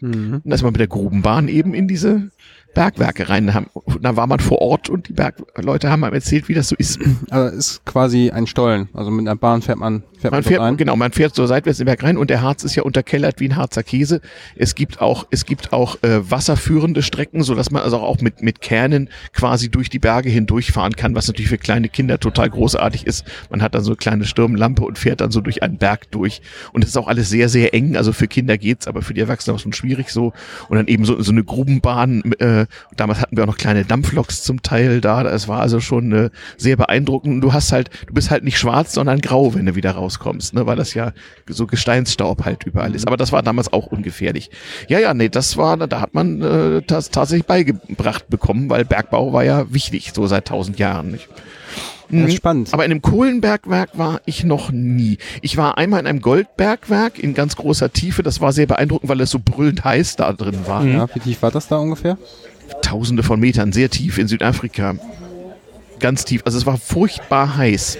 [0.00, 0.40] Mhm.
[0.44, 2.30] Und da ist man mit der Grubenbahn eben in diese
[2.74, 3.46] Bergwerke rein.
[3.46, 3.66] Da, haben,
[4.00, 6.98] da war man vor Ort und die Bergleute haben einem erzählt, wie das so ist.
[7.30, 8.88] Also ist quasi ein Stollen.
[8.92, 10.76] Also mit einer Bahn fährt man, fährt man, Man fährt, rein.
[10.76, 13.40] genau, man fährt so seitwärts in den Berg rein und der Harz ist ja unterkellert
[13.40, 14.20] wie ein Harzer Käse.
[14.54, 18.42] Es gibt auch, es gibt auch äh, wasserführende Strecken, so dass man also auch mit,
[18.42, 23.06] mit Kernen quasi durch die Berge hindurchfahren kann, was natürlich für kleine Kinder total großartig
[23.06, 23.24] ist.
[23.50, 26.42] Man hat dann so eine kleine Stirnlampe und fährt dann so durch einen Berg durch.
[26.72, 27.96] Und es ist auch alles sehr, sehr eng.
[27.96, 30.32] Also für Kinder geht's, aber für die Erwachsenen auch schon schwierig so.
[30.68, 32.32] Und dann eben so, so eine Grubenbahn.
[32.38, 32.61] Äh,
[32.96, 35.22] damals hatten wir auch noch kleine Dampfloks zum Teil da.
[35.22, 37.34] Das war also schon äh, sehr beeindruckend.
[37.34, 40.54] Und du hast halt, du bist halt nicht schwarz, sondern grau, wenn du wieder rauskommst,
[40.54, 40.66] ne?
[40.66, 41.12] weil das ja
[41.48, 43.06] so Gesteinsstaub halt überall ist.
[43.06, 44.50] Aber das war damals auch ungefährlich.
[44.88, 49.32] Ja, ja, nee, das war, da hat man äh, das tatsächlich beigebracht bekommen, weil Bergbau
[49.32, 51.10] war ja wichtig, so seit tausend Jahren.
[51.12, 51.28] Nicht?
[52.12, 52.68] Das ist spannend.
[52.72, 55.16] Aber in einem Kohlenbergwerk war ich noch nie.
[55.40, 58.22] Ich war einmal in einem Goldbergwerk in ganz großer Tiefe.
[58.22, 60.84] Das war sehr beeindruckend, weil es so brüllend heiß da drin war.
[60.84, 62.18] ja, wie tief war das da ungefähr?
[62.80, 64.94] Tausende von Metern, sehr tief in Südafrika.
[65.98, 66.42] Ganz tief.
[66.44, 67.98] Also es war furchtbar heiß.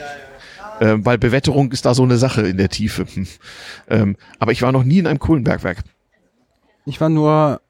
[0.80, 3.06] Ähm, weil Bewetterung ist da so eine Sache in der Tiefe.
[3.12, 3.26] Hm.
[3.88, 5.78] Ähm, aber ich war noch nie in einem Kohlenbergwerk.
[6.87, 7.61] Ich war nur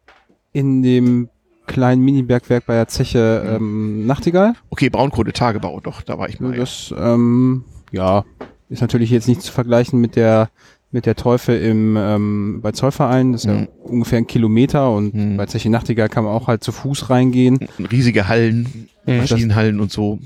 [0.52, 1.30] in dem
[1.66, 4.54] kleinen Mini-Bergwerk bei der Zeche ähm, Nachtigall.
[4.70, 6.52] Okay, Braunkohletagebau, doch, da war ich mal.
[6.52, 6.60] ja.
[6.60, 8.24] Das, ähm, ja,
[8.68, 10.50] ist natürlich jetzt nicht zu vergleichen mit der
[10.92, 13.32] mit der Teufel im ähm, bei Zollverein.
[13.32, 13.60] Das ist Mhm.
[13.62, 15.36] ja ungefähr ein Kilometer und Mhm.
[15.38, 17.58] bei Zeche Nachtigall kann man auch halt zu Fuß reingehen.
[17.90, 20.18] Riesige Hallen, Maschinenhallen und so.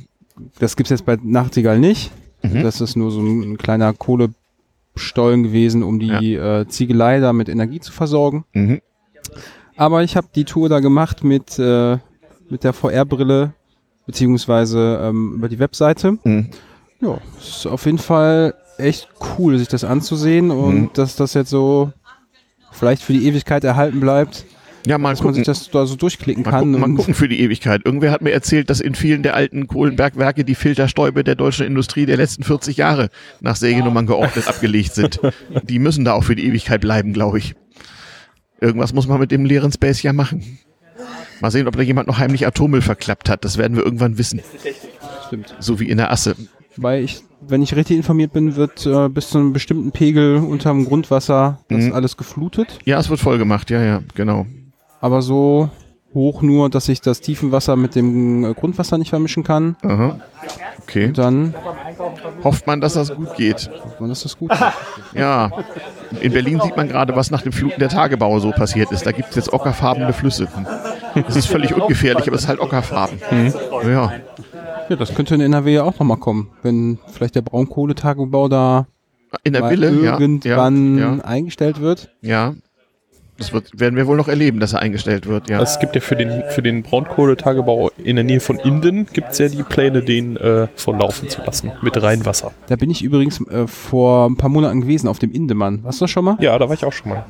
[0.58, 2.10] Das gibt's jetzt bei Nachtigall nicht.
[2.42, 2.62] Mhm.
[2.62, 7.48] Das ist nur so ein, ein kleiner Kohlestollen gewesen, um die äh, Ziegelei da mit
[7.48, 8.44] Energie zu versorgen.
[8.52, 8.80] Mhm.
[9.76, 11.98] Aber ich habe die Tour da gemacht mit, äh,
[12.48, 13.52] mit der VR-Brille,
[14.06, 16.18] beziehungsweise ähm, über die Webseite.
[16.24, 16.48] Mhm.
[17.00, 19.08] Ja, ist auf jeden Fall echt
[19.38, 20.90] cool, sich das anzusehen und Mhm.
[20.94, 21.92] dass das jetzt so
[22.72, 24.44] vielleicht für die Ewigkeit erhalten bleibt,
[24.86, 25.34] Ja, mal dass man gucken.
[25.36, 26.72] sich das da so durchklicken Mal kann.
[26.72, 27.82] gucken, mal gucken für die Ewigkeit.
[27.84, 32.06] Irgendwer hat mir erzählt, dass in vielen der alten Kohlenbergwerke die Filterstäube der deutschen Industrie
[32.06, 33.08] der letzten 40 Jahre
[33.40, 35.20] nach Sägenummern geordnet abgelegt sind.
[35.64, 37.54] Die müssen da auch für die Ewigkeit bleiben, glaube ich.
[38.60, 40.58] Irgendwas muss man mit dem leeren Space ja machen.
[41.40, 43.44] Mal sehen, ob da jemand noch heimlich Atommüll verklappt hat.
[43.44, 44.40] Das werden wir irgendwann wissen.
[45.26, 45.54] Stimmt.
[45.60, 46.34] So wie in der Asse.
[46.78, 50.84] Weil ich, wenn ich richtig informiert bin, wird äh, bis zu einem bestimmten Pegel unterm
[50.84, 51.92] Grundwasser das Mhm.
[51.94, 52.78] alles geflutet.
[52.84, 53.70] Ja, es wird voll gemacht.
[53.70, 54.46] Ja, ja, genau.
[55.00, 55.70] Aber so
[56.14, 59.76] hoch nur, dass ich das Tiefenwasser mit dem äh, Grundwasser nicht vermischen kann.
[59.82, 60.18] Aha.
[60.82, 61.06] Okay.
[61.08, 61.54] Und dann,
[62.44, 63.70] Hofft man, dass das gut geht.
[63.98, 64.50] dann ist das gut.
[65.14, 65.50] Ja.
[66.20, 69.06] In Berlin sieht man gerade, was nach dem Fluten der Tagebau so passiert ist.
[69.06, 70.46] Da gibt es jetzt ockerfarbene Flüsse.
[71.28, 73.18] Es ist völlig ungefährlich, aber es ist halt ockerfarben.
[73.88, 74.12] Ja.
[74.88, 78.86] Ja, das könnte in NRW ja auch nochmal kommen, wenn vielleicht der Braunkohletagebau da
[79.42, 80.18] In der Wille, ja.
[80.18, 82.10] irgendwann Ja, eingestellt wird.
[82.22, 82.28] ja.
[82.50, 82.54] ja.
[83.38, 85.60] Das wird, werden wir wohl noch erleben, dass er eingestellt wird, ja.
[85.60, 89.36] Es gibt ja für den, für den Braunkohletagebau in der Nähe von Inden gibt es
[89.38, 92.52] ja die Pläne, den äh, volllaufen zu lassen mit Rheinwasser.
[92.68, 95.84] Da bin ich übrigens äh, vor ein paar Monaten gewesen auf dem Indemann.
[95.84, 96.38] Warst du das schon mal?
[96.40, 97.26] Ja, da war ich auch schon mal.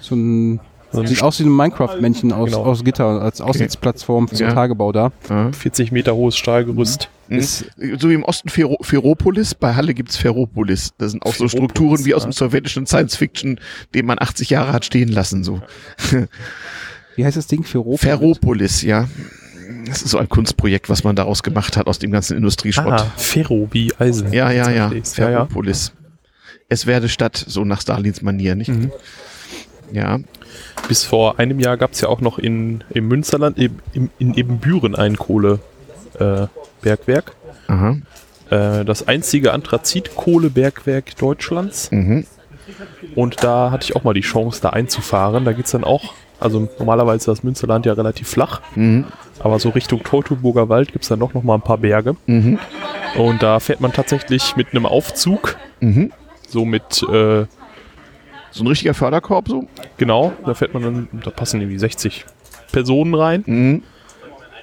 [0.00, 0.60] So ein
[0.92, 2.64] So ein sieht aus wie ein Minecraft-Männchen aus, Genau.
[2.64, 4.54] aus Gitter als Aussichtsplattform für so einen Ja.
[4.54, 5.12] Tagebau da.
[5.30, 5.50] ja.
[5.52, 7.08] 40 Meter hohes Stahlgerüst.
[7.28, 7.64] Ist,
[7.98, 10.92] So wie im Osten Ferro Ferropolis, bei Halle gibt's Ferropolis.
[10.98, 12.28] Das sind auch so Ferropolis, Strukturen wie aus ja.
[12.28, 13.58] dem sowjetischen Science-Fiction,
[13.94, 15.42] den man 80 Jahre hat stehen lassen.
[15.44, 15.62] So.
[17.16, 17.64] wie heißt das Ding?
[17.64, 18.00] Ferropolis?
[18.00, 19.08] Ferropolis, ja.
[19.86, 22.92] Das ist so ein Kunstprojekt, was man daraus gemacht hat, aus dem ganzen Industrieschrott.
[22.92, 24.32] Ah, Ferro wie Eisen.
[24.32, 24.90] Ja, ja, ja.
[24.90, 25.02] Ja, ja.
[25.02, 25.92] Ferropolis.
[26.68, 28.68] Es werde Stadt, so nach Stalins Manier, nicht?
[28.68, 28.92] Mhm.
[29.92, 30.18] Ja.
[30.88, 34.34] Bis vor einem Jahr gab es ja auch noch in, im Münsterland, im, im, in
[34.34, 37.32] Ebenbüren ein Kohlebergwerk.
[37.68, 41.90] Äh, äh, das einzige Anthrazit-Kohlebergwerk Deutschlands.
[41.90, 42.26] Mhm.
[43.14, 45.44] Und da hatte ich auch mal die Chance, da einzufahren.
[45.44, 49.06] Da geht es dann auch, also normalerweise ist das Münsterland ja relativ flach, Mhm.
[49.40, 52.16] aber so Richtung Teutoburger Wald gibt es dann doch noch mal ein paar Berge.
[52.26, 52.58] Mhm.
[53.16, 56.12] Und da fährt man tatsächlich mit einem Aufzug, Mhm.
[56.48, 57.46] so mit, äh,
[58.52, 59.66] So ein richtiger Förderkorb so?
[59.96, 62.24] genau, da fährt man dann, da passen irgendwie 60
[62.70, 63.42] Personen rein.
[63.46, 63.82] Mhm.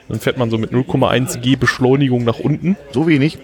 [0.08, 3.38] Dann fährt man so mit 0,1 G Beschleunigung nach unten So wenig.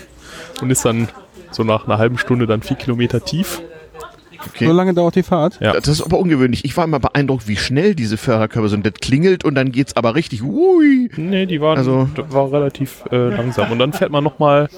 [0.60, 1.08] und ist dann
[1.50, 3.62] so nach einer halben Stunde dann vier Kilometer tief.
[4.46, 4.66] Okay.
[4.66, 5.58] So lange dauert die Fahrt?
[5.60, 5.72] Ja.
[5.72, 6.64] Das ist aber ungewöhnlich.
[6.64, 8.84] Ich war immer beeindruckt, wie schnell diese Förderkörper sind.
[8.84, 10.42] Das klingelt und dann geht's aber richtig.
[10.42, 11.08] Ui.
[11.16, 13.72] Nee, die waren Also- das war relativ äh, langsam.
[13.72, 14.68] Und dann fährt man nochmal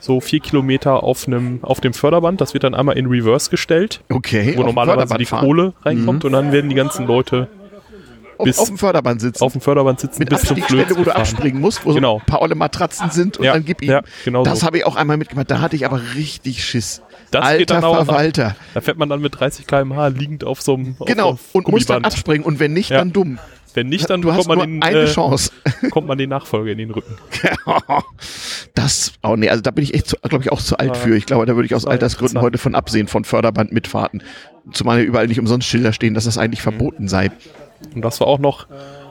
[0.00, 2.40] so vier Kilometer auf, einem, auf dem Förderband.
[2.40, 4.54] Das wird dann einmal in Reverse gestellt, Okay.
[4.56, 5.44] wo auf normalerweise die fahren.
[5.44, 6.24] Kohle reinkommt.
[6.24, 7.48] Und dann werden die ganzen Leute
[8.38, 9.42] Auf, bis- auf dem Förderband sitzen.
[9.44, 12.14] auf dem Förderband sitzen mit bis zum Flöz wo du abspringen musst, wo Genau.
[12.14, 13.90] so ein paar olle Matratzen sind und Ja, dann gib ihm.
[13.90, 14.66] ja, genau das so.
[14.66, 15.50] habe ich auch einmal mitgemacht.
[15.50, 17.02] Da hatte ich aber richtig Schiss.
[17.30, 18.56] Das Alter geht dann auch- Verwalter.
[18.74, 21.28] Da fährt man dann mit 30 km/h liegend auf so einem auf Genau.
[21.30, 22.44] einem Und muss dann abspringen.
[22.44, 22.98] Und wenn nicht, Ja.
[22.98, 23.38] dann dumm.
[23.74, 25.52] Wenn nicht, dann du kommt, man den, eine äh, Chance.
[25.90, 27.16] kommt man den Nachfolger in den Rücken.
[28.74, 30.94] Das, oh nee, also da bin ich echt, glaube ich, auch zu alt Ja.
[30.94, 31.16] für.
[31.16, 34.22] Ich glaube, da würde ich aus Altersgründen heute von absehen, von Förderbandmitfahrten.
[34.72, 37.30] Zumal ja überall nicht umsonst Schilder stehen, dass das eigentlich verboten sei.
[37.94, 38.66] Und das war auch noch,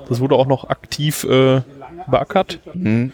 [0.07, 1.62] das wurde auch noch aktiv äh,
[2.07, 2.60] beackert.
[2.74, 3.12] Mhm.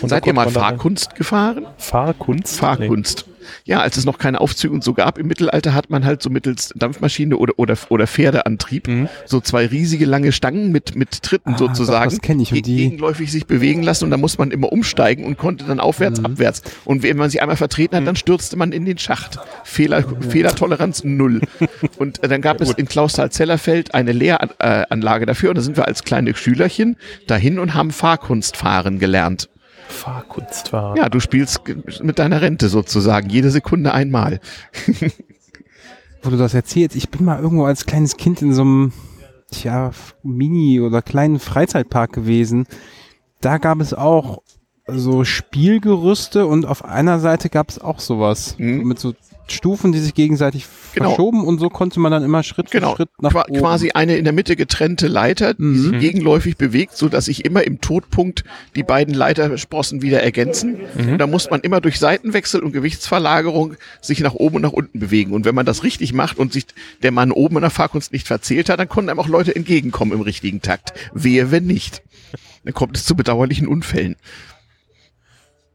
[0.00, 1.66] Und Seid ihr mal Fahrkunst gefahren?
[1.78, 2.58] Fahrkunst?
[2.58, 3.24] Fahrkunst.
[3.64, 6.30] Ja, als es noch keine Aufzüge und so gab im Mittelalter, hat man halt so
[6.30, 9.08] mittels Dampfmaschine oder, oder, oder Pferdeantrieb Mhm.
[9.26, 12.50] so zwei riesige lange Stangen mit, mit Tritten Ah, sozusagen doch, ich.
[12.62, 16.20] Die- gegenläufig sich bewegen lassen und da muss man immer umsteigen und konnte dann aufwärts,
[16.20, 16.26] Mhm.
[16.26, 16.62] abwärts.
[16.84, 19.38] Und wenn man sich einmal vertreten hat, dann stürzte man in den Schacht.
[19.64, 21.40] Fehler, Fehlertoleranz null.
[21.98, 26.04] und äh, dann gab es in Klausthal-Zellerfeld eine Lehranlage dafür und da sind wir als
[26.04, 26.96] kleine Schülerchen
[27.26, 29.48] dahin und haben Fahrkunstfahren gelernt.
[29.88, 30.96] Fahrkunst war.
[30.96, 31.62] Ja, du spielst
[32.02, 34.40] mit deiner Rente sozusagen, jede Sekunde einmal.
[36.22, 38.92] wo du das erzählst, ich bin mal irgendwo als kleines Kind in so einem
[39.50, 42.66] tja, Mini- oder kleinen Freizeitpark gewesen.
[43.40, 44.42] Da gab es auch
[44.90, 48.54] so Spielgerüste und auf einer Seite gab es auch sowas.
[48.58, 48.84] Mhm.
[48.84, 49.14] Mit so
[49.50, 51.08] Stufen, die sich gegenseitig Genau.
[51.10, 53.58] verschoben und so konnte man dann immer Schritt Genau, für Schritt nach Qua oben.
[53.60, 55.90] quasi eine in der Mitte getrennte Leiter, die Mhm.
[55.90, 58.44] sich gegenläufig bewegt, so dass sich immer im Todpunkt
[58.76, 60.78] die beiden Leitersprossen wieder ergänzen.
[60.96, 61.12] Mhm.
[61.12, 64.98] Und da muss man immer durch Seitenwechsel und Gewichtsverlagerung sich nach oben und nach unten
[65.00, 65.32] bewegen.
[65.32, 66.66] Und wenn man das richtig macht und sich
[67.02, 70.12] der Mann oben in der Fahrkunst nicht verzählt hat, dann konnten einem auch Leute entgegenkommen
[70.12, 70.92] im richtigen Takt.
[71.14, 72.02] Wehe, wenn nicht.
[72.64, 74.16] Dann kommt es zu bedauerlichen Unfällen.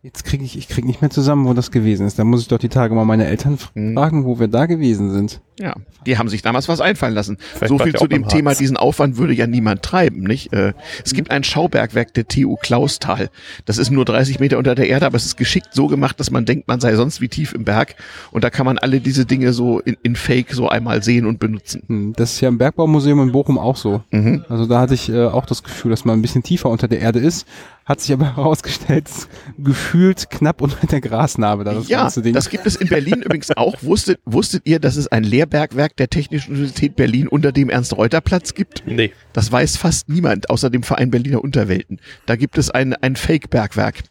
[0.05, 2.19] Jetzt kriege ich, ich krieg nicht mehr zusammen, wo das gewesen ist.
[2.19, 3.93] Da muss ich doch die Tage mal meine Eltern Mhm.
[3.95, 5.39] fragen, wo wir da gewesen sind.
[5.61, 5.75] Ja,
[6.05, 7.37] die haben sich damals was einfallen lassen.
[7.55, 8.57] Vielleicht so viel zu dem Thema, Harz.
[8.57, 10.51] diesen Aufwand würde ja niemand treiben, nicht?
[10.51, 10.73] Äh,
[11.05, 13.29] es gibt ein Schaubergwerk der TU Klausthal.
[13.63, 16.31] Das ist nur 30 Meter unter der Erde, aber es ist geschickt so gemacht, dass
[16.31, 17.95] man denkt, man sei sonst wie tief im Berg.
[18.31, 21.39] Und da kann man alle diese Dinge so in, in Fake so einmal sehen und
[21.39, 21.83] benutzen.
[21.87, 24.01] Hm, Das ist ja im Bergbaumuseum in Bochum auch so.
[24.11, 24.43] Mhm.
[24.49, 26.99] Also da hatte ich äh, auch das Gefühl, dass man ein bisschen tiefer unter der
[26.99, 27.47] Erde ist.
[27.85, 29.09] Hat sich aber herausgestellt,
[29.57, 32.33] gefühlt knapp unter der Grasnarbe da das ja, ganze Ding.
[32.33, 33.75] das gibt es in Berlin übrigens auch.
[33.81, 38.83] Wusstet, wusstet ihr, dass es ein Lehrbergwerk der Technischen Universität Berlin unter dem Ernst-Reuter-Platz gibt?
[38.85, 39.11] Nee.
[39.33, 41.99] Das weiß fast niemand, außer dem Verein Berliner Unterwelten.
[42.25, 44.03] Da gibt es ein, ein Fake-Bergwerk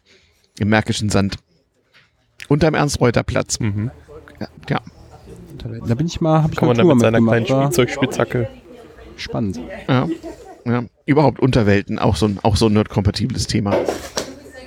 [0.59, 1.37] im Märkischen Sand.
[2.49, 3.59] Unterm Ernst-Reuter-Platz.
[3.59, 3.89] Mhm.
[4.39, 4.81] Ja, ja.
[5.87, 8.49] da bin ich mal, habe ich Kann man da mit seiner kleinen Spielzeugspitzhacke.
[9.17, 9.59] spannend.
[9.87, 10.07] ja,
[10.65, 10.83] ja.
[11.05, 13.75] Überhaupt Unterwelten, auch so ein, auch so ein nerd-kompatibles Thema.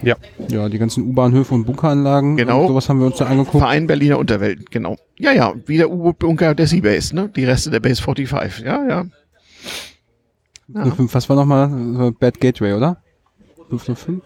[0.02, 0.16] Ja.
[0.48, 2.36] Ja, die ganzen U-Bahnhöfe und Bunkeranlagen.
[2.36, 2.62] Genau.
[2.62, 3.58] und Sowas haben wir uns da angeguckt.
[3.58, 4.96] Verein Berliner Unterwelten, genau.
[5.18, 7.30] Ja, ja, wie der U-Boot-Bunker der Seabase, ne?
[7.34, 8.64] Die Reste der Base 45.
[8.64, 9.06] Ja, ja.
[10.68, 10.90] ja.
[10.92, 12.12] 05, was war nochmal?
[12.12, 12.98] Bad Gateway, oder?
[13.70, 14.22] 505?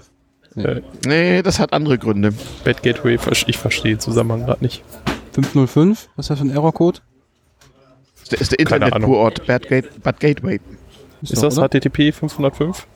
[0.57, 2.33] Äh, Nee, das hat andere Gründe.
[2.65, 4.83] Bad Gateway, ich verstehe den Zusammenhang gerade nicht.
[5.33, 6.09] 505?
[6.17, 7.03] Was ist das für ein Errorcode?
[8.31, 10.61] Das ist der Keine Internet-Kurort Bad, Gate, Bad Gateway.
[11.23, 11.69] Ist doch, das oder?
[11.69, 12.87] HTTP 505?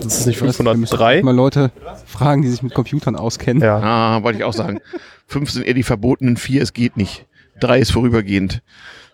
[0.00, 1.22] Das ist nicht Ich weiß, wir müssen 503?
[1.22, 1.70] Mal Leute
[2.06, 3.62] fragen, die sich mit Computern auskennen.
[3.62, 3.78] Ja.
[3.78, 4.80] Ah, wollte ich auch sagen.
[5.26, 7.26] Fünf sind eher die verbotenen, vier, es geht nicht.
[7.60, 8.62] Drei ist vorübergehend.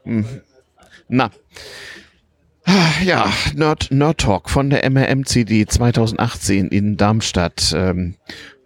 [0.05, 0.25] Hm.
[1.09, 1.31] Na.
[2.67, 2.73] Ah,
[3.05, 7.75] Ja, Nerd, Nerd Talk von der MRMCD 2018 in Darmstadt.
[7.77, 8.15] Ähm,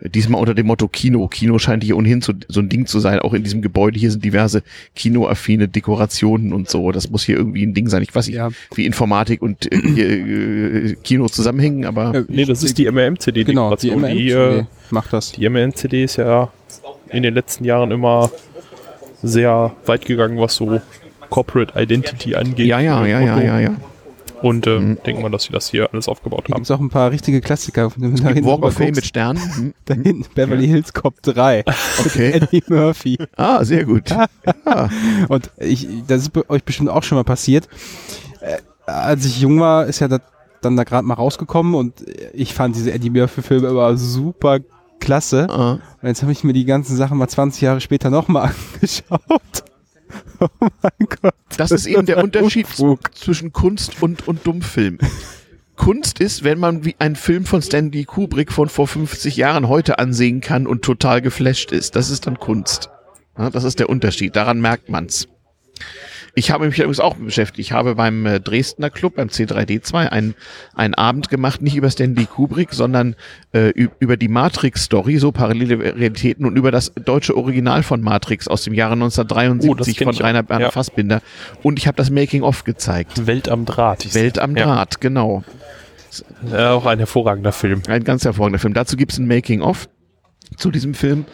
[0.00, 1.26] diesmal unter dem Motto Kino.
[1.26, 3.18] Kino scheint hier ohnehin so, so ein Ding zu sein.
[3.18, 4.62] Auch in diesem Gebäude hier sind diverse
[4.94, 6.92] kinoaffine Dekorationen und so.
[6.92, 8.02] Das muss hier irgendwie ein Ding sein.
[8.02, 8.50] Ich weiß nicht, Ja.
[8.76, 13.42] wie Informatik und äh, äh, Kino zusammenhängen, aber Äh, Nee, das ist die MRM-CD.
[13.42, 15.32] Genau, die Die, äh, macht das.
[15.32, 16.52] die MRM-CD ist ja
[17.10, 18.30] in den letzten Jahren immer
[19.24, 20.80] sehr weit gegangen, was so
[21.30, 22.66] Corporate Identity angeht.
[22.66, 23.46] ja, ja, ja, ja, Motto.
[23.46, 23.70] ja, ja.
[24.40, 24.98] Und ähm, Mhm.
[25.04, 26.54] denken wir, dass sie das hier alles aufgebaut haben.
[26.54, 27.90] gibt es auch ein paar richtige Klassiker.
[27.96, 29.40] Wenn du da hinten Walk of Fame mit Sternen.
[29.56, 29.74] Hm.
[29.84, 31.64] Da hinten Beverly Hills Cop 3.
[32.06, 32.30] Okay.
[32.32, 33.18] Eddie Murphy.
[33.36, 34.04] Ah, sehr gut.
[35.28, 37.68] Und ich, das ist euch bestimmt auch schon mal passiert.
[38.40, 40.20] Äh, als ich jung war, ist ja das
[40.60, 41.94] dann da gerade mal rausgekommen und
[42.32, 44.58] ich fand diese Eddie Murphy-Filme immer super
[45.00, 45.46] klasse.
[45.50, 45.72] ah.
[46.00, 49.64] Und jetzt habe ich mir die ganzen Sachen mal 20 Jahre später nochmal angeschaut.
[50.60, 51.34] Oh mein Gott.
[51.56, 53.16] Das ist eben der Unterschied Unfug.
[53.16, 54.98] zwischen Kunst und, und Dummfilm.
[55.76, 59.98] Kunst ist, wenn man wie einen Film von Stanley Kubrick von vor 50 Jahren heute
[59.98, 61.96] ansehen kann und total geflasht ist.
[61.96, 62.90] Das ist dann Kunst.
[63.38, 64.34] Ja, das ist der Unterschied.
[64.36, 65.28] Daran merkt man's.
[66.38, 67.58] Ich habe mich übrigens auch beschäftigt.
[67.58, 70.36] Ich habe beim äh, Dresdner Club, beim C3D2, einen,
[70.72, 73.16] einen Abend gemacht, nicht über Stanley Kubrick, sondern
[73.52, 78.62] äh, über die Matrix-Story, so parallele Realitäten und über das deutsche Original von Matrix aus
[78.62, 80.16] dem Jahre Oh, das 1973 kenn von.
[80.24, 80.70] Rainer Werner Ja.
[80.70, 81.22] Fassbinder.
[81.64, 83.26] Und ich habe das Making-of gezeigt.
[83.26, 84.14] Welt am Draht.
[84.14, 84.64] Welt am Ja.
[84.66, 85.42] Draht, genau.
[86.52, 87.82] Ja, auch ein hervorragender Film.
[87.88, 88.74] Ein ganz hervorragender Film.
[88.74, 89.88] Dazu gibt es ein Making-of
[90.56, 91.24] zu diesem Film.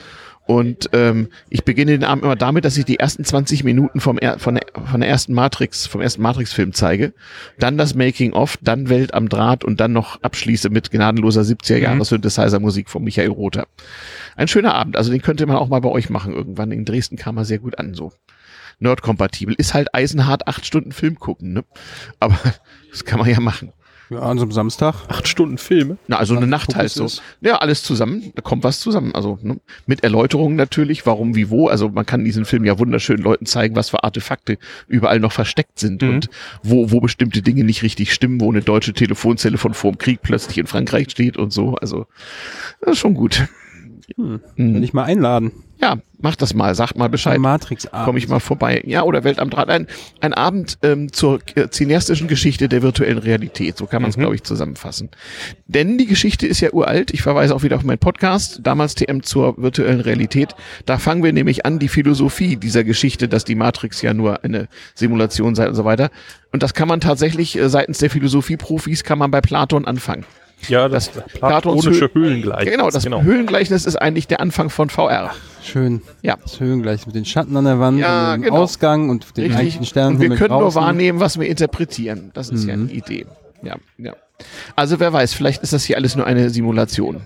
[0.46, 4.18] Und ähm, ich beginne den Abend immer damit, dass ich die ersten 20 Minuten vom
[4.18, 7.14] er von, der, von der ersten Matrix, vom ersten Matrix-Film zeige,
[7.58, 13.02] dann das Making-of, dann Welt am Draht und dann noch abschließe mit gnadenloser 70er-Jahres-Synthesizer-Musik von
[13.02, 13.66] Michael Rother.
[14.36, 16.72] Ein schöner Abend, also den könnte man auch mal bei euch machen irgendwann.
[16.72, 18.12] In Dresden kam er sehr gut an, so.
[18.80, 19.54] Nerd-kompatibel.
[19.56, 21.64] Ist halt eisenhart acht Stunden Film gucken, ne?
[22.20, 22.38] Aber
[22.90, 23.72] das kann man ja machen.
[24.14, 24.94] Ja, an so einem Samstag.
[25.08, 25.96] Acht Stunden Filme.
[26.06, 27.20] Na, also eine Nacht Fokus halt so.
[27.40, 28.32] Ja, alles zusammen.
[28.34, 29.14] Da kommt was zusammen.
[29.14, 29.58] Also ne?
[29.86, 31.68] mit Erläuterungen natürlich, warum, wie, wo.
[31.68, 34.58] Also man kann diesen Film ja wunderschön Leuten zeigen, was für Artefakte
[34.88, 36.08] überall noch versteckt sind Mhm.
[36.10, 36.28] und
[36.62, 40.20] wo, wo bestimmte Dinge nicht richtig stimmen, wo eine deutsche Telefonzelle von vor dem Krieg
[40.22, 41.74] plötzlich in Frankreich steht und so.
[41.76, 42.06] Also
[42.80, 43.46] das ist schon gut.
[44.16, 44.40] Hm.
[44.56, 44.74] Mhm.
[44.74, 45.52] Wenn ich mal einladen.
[45.80, 47.38] Ja, mach das mal, sagt mal Bescheid.
[47.38, 48.82] Matrix Komme ich mal vorbei.
[48.86, 49.68] Ja, oder Welt am Draht.
[49.68, 49.86] Ein,
[50.20, 53.76] ein Abend ähm, zur äh, cineastischen Geschichte der virtuellen Realität.
[53.76, 54.20] So kann man es, Mhm.
[54.20, 55.10] glaube ich, zusammenfassen.
[55.66, 57.12] Denn die Geschichte ist ja uralt.
[57.12, 60.54] Ich verweise auch wieder auf meinen Podcast, damals TM zur virtuellen Realität.
[60.86, 64.68] Da fangen wir nämlich an, die Philosophie dieser Geschichte, dass die Matrix ja nur eine
[64.94, 66.10] Simulation sei und so weiter.
[66.52, 70.24] Und das kann man tatsächlich äh, seitens der Philosophieprofis kann man bei Platon anfangen.
[70.68, 72.72] Ja, das, Das platonische Höhlengleichnis.
[72.72, 75.30] genau, das Höhlengleichnis ist eigentlich der Anfang von VR.
[75.62, 76.02] Schön.
[76.22, 76.36] Ja.
[76.42, 78.56] Das Höhengleich mit den Schatten an der Wand Ja, und dem genau.
[78.62, 80.16] Ausgang und den eigentlichen Sternen.
[80.16, 82.30] Und wir können nur wahrnehmen, was wir interpretieren.
[82.34, 83.26] Das ist ja eine Idee.
[83.62, 84.14] Ja, ja.
[84.76, 87.22] Also wer weiß, vielleicht ist das hier alles nur eine Simulation.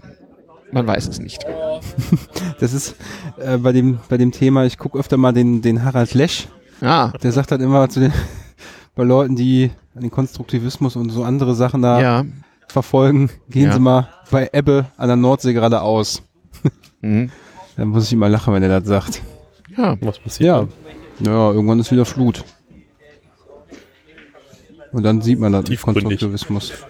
[0.70, 1.44] Man weiß es nicht.
[2.60, 2.96] Das ist
[3.38, 6.48] äh, bei, dem, bei dem Thema, ich gucke öfter mal den, den Harald Lesch.
[6.80, 8.12] Ah, Der sagt halt immer zu den,
[8.96, 12.24] bei Leuten, die den Konstruktivismus und so andere Sachen da ja.
[12.68, 13.72] Verfolgen, gehen Ja.
[13.72, 16.22] sie mal bei Ebbe an der Nordsee geradeaus.
[17.00, 17.30] Mhm.
[17.76, 19.22] Da muss ich immer lachen, wenn er das sagt.
[19.76, 19.96] Ja.
[20.00, 20.48] Was passiert?
[20.48, 20.66] Ja.
[21.20, 22.44] Ja, irgendwann ist wieder Flut.
[24.90, 25.64] Und dann sieht man das.
[25.82, 26.72] Konstruktivismus.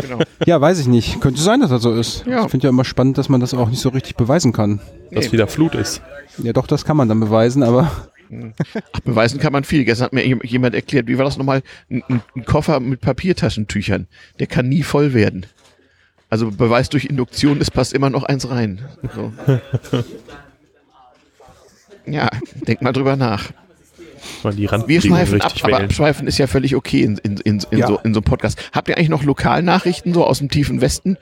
[0.00, 0.18] Genau.
[0.46, 1.20] Ja, weiß ich nicht.
[1.20, 2.24] Könnte sein, dass das so ist.
[2.26, 2.44] Ja.
[2.44, 4.80] Ich finde ja immer spannend, dass man das auch nicht so richtig beweisen kann.
[5.10, 5.32] Dass Nee.
[5.32, 6.00] wieder Flut ist.
[6.38, 7.90] Ja, doch, das kann man dann beweisen, aber
[8.92, 9.84] Ach, beweisen kann man viel.
[9.84, 11.62] Gestern hat mir jem- jemand erklärt, wie war das nochmal?
[11.90, 14.06] Ein, ein, Koffer mit Papiertaschentüchern.
[14.38, 15.46] Der kann nie voll werden.
[16.28, 18.80] Also Beweis durch Induktion, es passt immer noch eins rein.
[19.14, 19.32] So.
[22.06, 22.28] Ja,
[22.66, 23.50] denk mal drüber nach.
[24.42, 27.78] Weil die Wir schweifen ab, aber abschweifen ist ja völlig okay in, in, in, in,
[27.78, 27.86] Ja.
[27.86, 28.58] so, in so einem Podcast.
[28.72, 31.16] Habt ihr eigentlich noch Lokalnachrichten so aus dem tiefen Westen?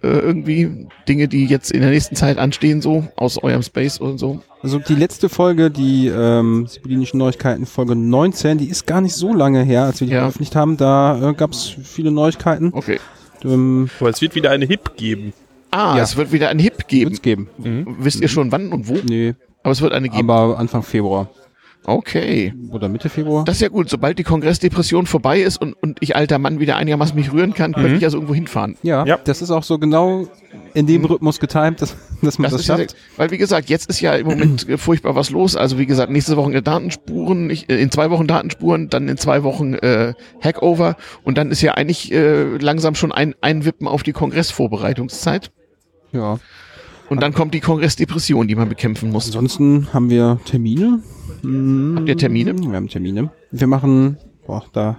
[0.00, 4.18] Äh, irgendwie Dinge, die jetzt in der nächsten Zeit anstehen, so aus eurem Space und
[4.18, 4.40] so?
[4.62, 9.34] also die letzte Folge, die ähm, Sibyllinischen Neuigkeiten, Folge 19, die ist gar nicht so
[9.34, 10.20] lange her, als wir die Ja.
[10.20, 10.76] veröffentlicht haben.
[10.76, 12.70] Da äh, gab es viele Neuigkeiten.
[12.72, 13.00] Okay.
[13.44, 15.32] Ähm, Aber es wird wieder eine HIP geben.
[15.72, 16.02] Ah, Ja.
[16.04, 17.10] es wird wieder ein Hip geben.
[17.10, 17.48] wird's geben.
[17.98, 18.98] Wisst ihr schon wann und wo?
[19.04, 19.34] Nee,
[19.64, 20.30] Aber es wird eine geben.
[20.30, 21.28] aber Anfang Februar.
[21.84, 22.52] Okay.
[22.70, 23.44] Oder Mitte Februar.
[23.44, 23.88] Das ist ja gut.
[23.88, 27.72] Sobald die Kongressdepression vorbei ist und, und ich alter Mann wieder einigermaßen mich rühren kann,
[27.72, 28.76] könnte ich also irgendwo hinfahren.
[28.82, 29.18] ja, Ja.
[29.24, 30.26] das ist auch so genau
[30.74, 32.90] in dem Rhythmus getimt, dass, dass man Das das, ist ja, schafft.
[32.90, 35.56] sehr- weil wie gesagt, jetzt ist ja im Moment äh, furchtbar was los.
[35.56, 39.42] Also wie gesagt, nächste Woche Datenspuren, ich, äh, in zwei Wochen Datenspuren, dann in zwei
[39.42, 40.12] Wochen äh,
[40.44, 45.50] Hackover und dann ist ja eigentlich äh, langsam schon ein Einwippen auf die Kongressvorbereitungszeit.
[46.12, 46.38] Ja.
[47.08, 49.26] Und dann kommt die Kongressdepression, die man bekämpfen muss.
[49.26, 51.00] Ansonsten haben wir Termine.
[51.42, 52.58] Hm, Habt ihr Termine?
[52.58, 53.30] Wir haben Termine.
[53.50, 54.16] Wir machen,
[54.46, 54.98] boah, da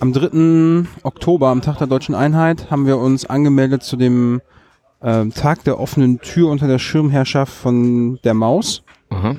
[0.00, 0.84] am 3.
[1.02, 4.40] Oktober, am Tag der Deutschen Einheit, haben wir uns angemeldet zu dem
[5.02, 8.82] ähm, Tag der offenen Tür unter der Schirmherrschaft von der Maus.
[9.10, 9.36] Aha.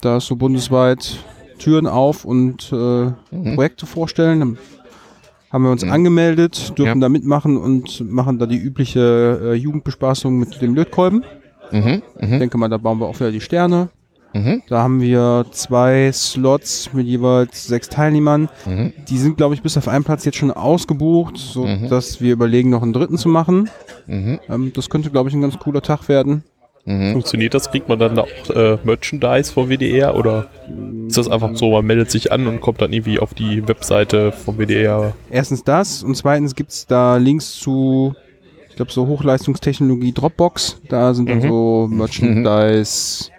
[0.00, 1.18] Da ist so bundesweit
[1.58, 3.10] Türen auf und äh,
[3.54, 4.40] Projekte vorstellen.
[4.40, 4.58] Dann
[5.52, 7.06] haben wir uns angemeldet, dürfen Ja.
[7.06, 11.24] da mitmachen und machen da die übliche äh, Jugendbespaßung mit dem Lötkolben.
[11.70, 12.02] Mhm.
[12.20, 12.38] Ich Mhm.
[12.38, 13.90] denke mal, da bauen wir auch wieder die Sterne.
[14.34, 14.62] Mhm.
[14.68, 18.48] Da haben wir zwei Slots mit jeweils sechs Teilnehmern.
[18.66, 18.92] Mhm.
[19.08, 22.70] Die sind, glaube ich, bis auf einen Platz jetzt schon ausgebucht, so dass wir überlegen,
[22.70, 23.70] noch einen dritten zu machen.
[24.06, 24.40] Mhm.
[24.48, 26.44] Ähm, das könnte, glaube ich, ein ganz cooler Tag werden.
[26.84, 27.70] Funktioniert das?
[27.70, 30.48] Kriegt man dann auch äh, Merchandise vom WDR oder
[31.06, 34.32] ist das einfach so, man meldet sich an und kommt dann irgendwie auf die Webseite
[34.32, 35.14] vom WDR?
[35.30, 38.16] Erstens das und zweitens gibt's da Links zu,
[38.68, 40.80] ich glaube, so Hochleistungstechnologie Dropbox.
[40.88, 43.30] Da sind dann so Merchandise,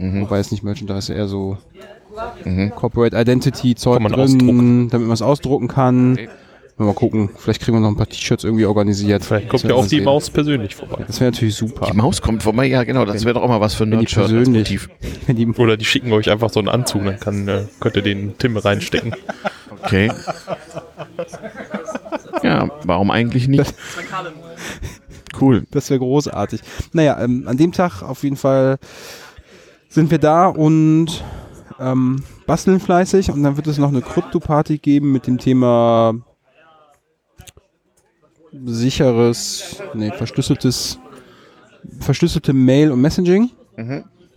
[0.00, 1.58] wobei es nicht Merchandise, eher so
[2.74, 4.88] Corporate Identity Zeug drin, ausdrucken.
[4.90, 6.18] damit man es ausdrucken kann.
[6.76, 9.22] Mal gucken, vielleicht kriegen wir noch ein paar T-Shirts irgendwie organisiert.
[9.22, 10.04] Vielleicht kommt ja auch die sehen.
[10.04, 11.04] Maus persönlich vorbei.
[11.06, 11.86] Das wäre natürlich super.
[11.90, 14.28] Die Maus kommt vorbei, ja genau, das wäre doch auch mal was für ein Nerdshirt
[14.28, 14.78] persönlich,
[15.28, 18.38] die, Oder die schicken euch einfach so einen Anzug, dann kann, äh, könnt ihr den
[18.38, 19.14] Tim reinstecken.
[19.82, 20.10] Okay.
[22.42, 23.74] Ja, warum eigentlich nicht?
[25.38, 25.64] Cool.
[25.70, 26.62] das wäre großartig.
[26.94, 28.78] Naja, ähm, an dem Tag auf jeden Fall
[29.90, 31.22] sind wir da und
[31.78, 36.14] ähm, basteln fleißig und dann wird es noch eine Krypto-Party geben mit dem Thema
[38.52, 40.98] sicheres, nee, verschlüsseltes,
[42.00, 43.50] verschlüsselte Mail und Messaging.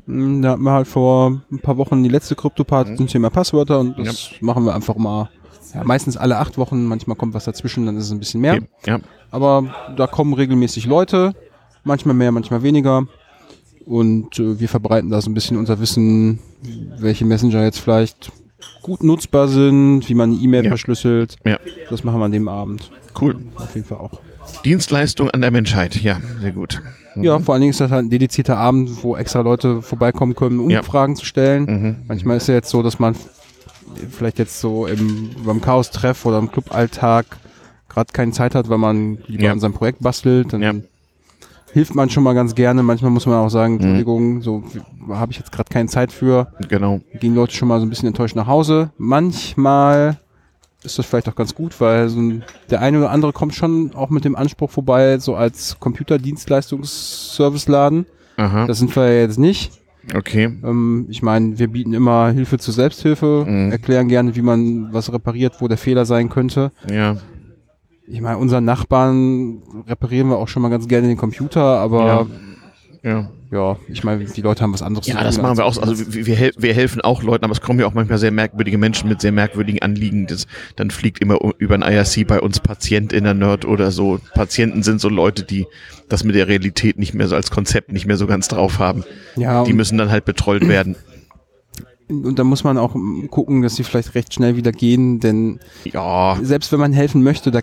[0.05, 3.79] Mm, Da hatten wir halt vor ein paar Wochen die letzte Krypto-Part zum Thema Passwörter
[3.79, 5.29] und das machen wir einfach mal.
[5.73, 8.55] Ja, meistens alle acht Wochen, manchmal kommt was dazwischen, dann ist es ein bisschen mehr.
[8.55, 8.67] Okay.
[8.85, 8.99] Ja.
[9.31, 11.33] Aber da kommen regelmäßig Leute,
[11.83, 13.07] manchmal mehr, manchmal weniger.
[13.85, 16.39] Und äh, wir verbreiten da so ein bisschen unser Wissen,
[16.99, 18.31] welche Messenger jetzt vielleicht
[18.81, 20.69] gut nutzbar sind, wie man eine E-Mail Ja.
[20.69, 21.35] verschlüsselt.
[21.45, 21.57] Ja.
[21.89, 22.91] Das machen wir an dem Abend.
[23.19, 23.35] Cool.
[23.55, 24.19] Auf jeden Fall auch.
[24.65, 25.95] Dienstleistung an der Menschheit.
[26.01, 26.81] Ja, sehr gut.
[27.15, 30.59] Ja, vor allen Dingen ist das halt ein dedizierter Abend, wo extra Leute vorbeikommen können,
[30.59, 30.81] um Ja.
[30.83, 31.65] Fragen zu stellen.
[31.65, 31.95] Mhm.
[32.07, 33.15] Manchmal ist ja jetzt so, dass man
[34.09, 37.25] vielleicht jetzt so im, beim Chaos-Treff oder im Cluballtag
[37.89, 39.51] gerade keine Zeit hat, weil man lieber Ja.
[39.51, 40.51] an seinem Projekt bastelt.
[40.53, 40.73] Dann Ja.
[40.73, 40.83] Mhm.
[41.73, 42.81] Hilft man schon mal ganz gerne.
[42.83, 44.63] Manchmal muss man auch sagen, Entschuldigung, so
[45.09, 46.47] habe ich jetzt gerade keine Zeit für.
[46.69, 47.01] Genau.
[47.19, 48.91] Gehen Leute schon mal so ein bisschen enttäuscht nach Hause.
[48.97, 50.17] Manchmal
[50.83, 53.91] ist das vielleicht auch ganz gut, weil so ein, der eine oder andere kommt schon
[53.95, 55.77] auch mit dem Anspruch vorbei, so als
[56.73, 58.05] Computerdienstleistungsserviceladen.
[58.37, 58.65] Aha.
[58.67, 59.71] Das sind wir ja jetzt nicht.
[60.13, 60.45] Okay.
[60.63, 63.71] Ähm, ich meine, wir bieten immer Hilfe zur Selbsthilfe, Mhm.
[63.71, 66.71] erklären gerne, wie man was repariert, wo der Fehler sein könnte.
[66.91, 67.15] Ja.
[68.07, 72.27] Ich meine, unseren Nachbarn reparieren wir auch schon mal ganz gerne den Computer, aber
[73.01, 73.29] Ja.
[73.51, 75.77] ja, ich meine, die Leute haben was anderes Ja, das machen wir auch.
[75.77, 78.31] Also wir, wir, hel wir helfen auch Leuten, aber es kommen ja auch manchmal sehr
[78.31, 80.27] merkwürdige Menschen mit sehr merkwürdigen Anliegen.
[80.27, 84.19] Das, dann fliegt immer über ein IRC bei uns Patient in der Nerd oder so.
[84.33, 85.65] Patienten sind so Leute, die
[86.09, 89.03] das mit der Realität nicht mehr so als Konzept nicht mehr so ganz drauf haben.
[89.37, 90.95] ja, Die müssen dann halt betrollt werden.
[92.09, 92.95] und da muss man auch
[93.31, 96.37] gucken, dass sie vielleicht recht schnell wieder gehen, denn Ja.
[96.41, 97.61] selbst wenn man helfen möchte, da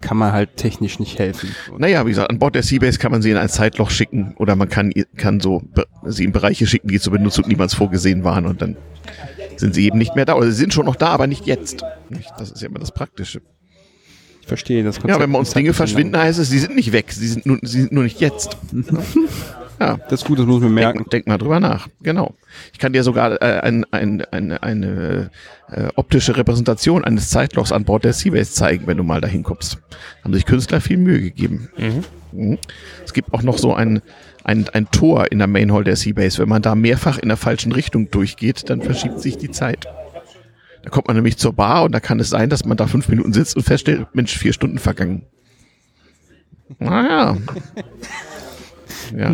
[0.00, 1.54] kann man halt technisch nicht helfen.
[1.78, 4.56] Naja, wie gesagt, an Bord der Seabase kann man sie in ein Zeitloch schicken oder
[4.56, 5.62] man kann, kann so
[6.04, 8.76] sie in Bereiche schicken, die zur Benutzung niemals vorgesehen waren und dann
[9.56, 10.34] sind sie eben nicht mehr da.
[10.34, 11.84] Oder sie sind schon noch da, aber nicht jetzt.
[12.10, 12.30] Nicht?
[12.38, 13.40] Das ist ja immer das Praktische.
[14.40, 15.18] Ich verstehe das Konzept.
[15.18, 17.58] Ja, wenn bei uns Dinge verschwinden, heißt es, sie sind nicht weg, sie sind nur,
[17.62, 18.56] sie sind nur nicht jetzt.
[19.78, 19.98] Ja.
[20.08, 20.98] Das ist gut, das muss man merken.
[20.98, 21.88] denk, denk mal drüber nach.
[22.00, 22.34] Genau.
[22.72, 25.30] Ich kann dir sogar äh, ein, ein, eine, eine
[25.70, 29.78] äh, optische Repräsentation eines Zeitlochs an Bord der Seabase zeigen, wenn du mal dahin kommst.
[30.24, 31.68] Haben sich Künstler viel Mühe gegeben.
[32.32, 32.58] Mhm.
[33.04, 34.02] Es gibt auch noch so ein,
[34.44, 36.38] ein, ein Tor in der Main Hall der Seabase.
[36.38, 39.86] Wenn man da mehrfach in der falschen Richtung durchgeht, dann verschiebt sich die Zeit.
[40.82, 43.08] Da kommt man nämlich zur Bar und da kann es sein, dass man da fünf
[43.08, 45.26] Minuten sitzt und feststellt, Mensch, vier Stunden vergangen.
[46.78, 47.36] Naja.
[49.18, 49.32] Ja.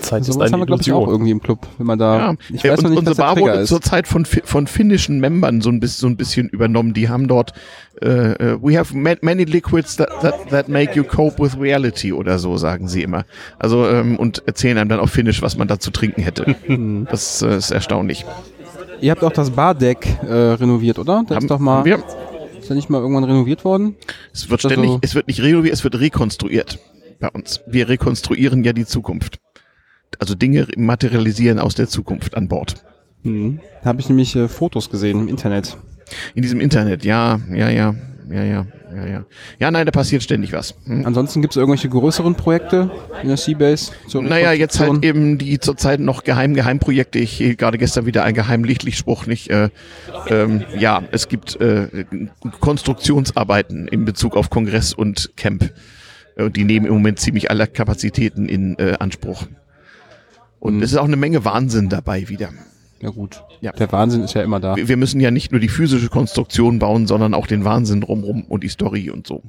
[0.00, 2.18] Zeit ist Sowas eine haben wir, glaube ich, auch irgendwie im Club, wenn man da.
[2.18, 3.68] Ja, Ich weiß noch und nicht, unsere was der Bar wurde ist.
[3.68, 6.94] zurzeit von, von finnischen Membern so ein bisschen, so ein bisschen übernommen.
[6.94, 7.52] Die haben dort,
[8.00, 12.12] äh, äh, we have ma many liquids that, that, that make you cope with reality
[12.12, 13.24] oder so, sagen sie immer.
[13.58, 16.54] Also, ähm, und erzählen einem dann auf Finnisch, was man da zu trinken hätte.
[17.10, 18.24] das äh, ist erstaunlich.
[19.00, 21.24] Ihr habt auch das Bardeck äh, renoviert, oder?
[21.26, 21.84] Das Haben- ist doch mal.
[21.84, 21.98] wir,
[22.60, 23.96] Ist ja nicht mal irgendwann renoviert worden?
[24.32, 26.78] es wird Also- ständig, es wird nicht renoviert, es wird rekonstruiert
[27.24, 27.62] bei uns.
[27.66, 29.38] Wir rekonstruieren ja die Zukunft.
[30.18, 32.84] Also Dinge materialisieren aus der Zukunft an Bord.
[33.22, 33.60] Mhm.
[33.82, 35.76] Da habe ich nämlich äh, Fotos gesehen im Internet.
[36.34, 37.94] In diesem Internet, ja, ja, ja,
[38.30, 39.24] ja, ja, ja, ja.
[39.58, 40.74] Ja, nein, da passiert ständig was.
[40.84, 41.06] Hm?
[41.06, 42.90] Ansonsten gibt es irgendwelche größeren Projekte
[43.22, 43.92] in der Seabase?
[44.12, 47.18] Naja, jetzt halt eben die zurzeit noch geheim Geheimprojekte.
[47.18, 49.50] Ich hielt gerade gestern wieder einen geheimen Lichtlichtspruch nicht.
[49.50, 49.70] Äh,
[50.28, 52.04] ähm, ja, es gibt äh,
[52.60, 55.72] Konstruktionsarbeiten in Bezug auf Kongress und Camp.
[56.36, 59.46] Äh, die nehmen im Moment ziemlich alle Kapazitäten in äh, Anspruch.
[60.60, 62.50] Und es ist auch eine Menge Wahnsinn dabei wieder.
[63.00, 63.42] Ja gut.
[63.60, 63.72] Ja.
[63.72, 64.76] Der Wahnsinn ist ja immer da.
[64.76, 68.44] Wir wir müssen ja nicht nur die physische Konstruktion bauen, sondern auch den Wahnsinn drumrum
[68.44, 69.42] und die Story und so.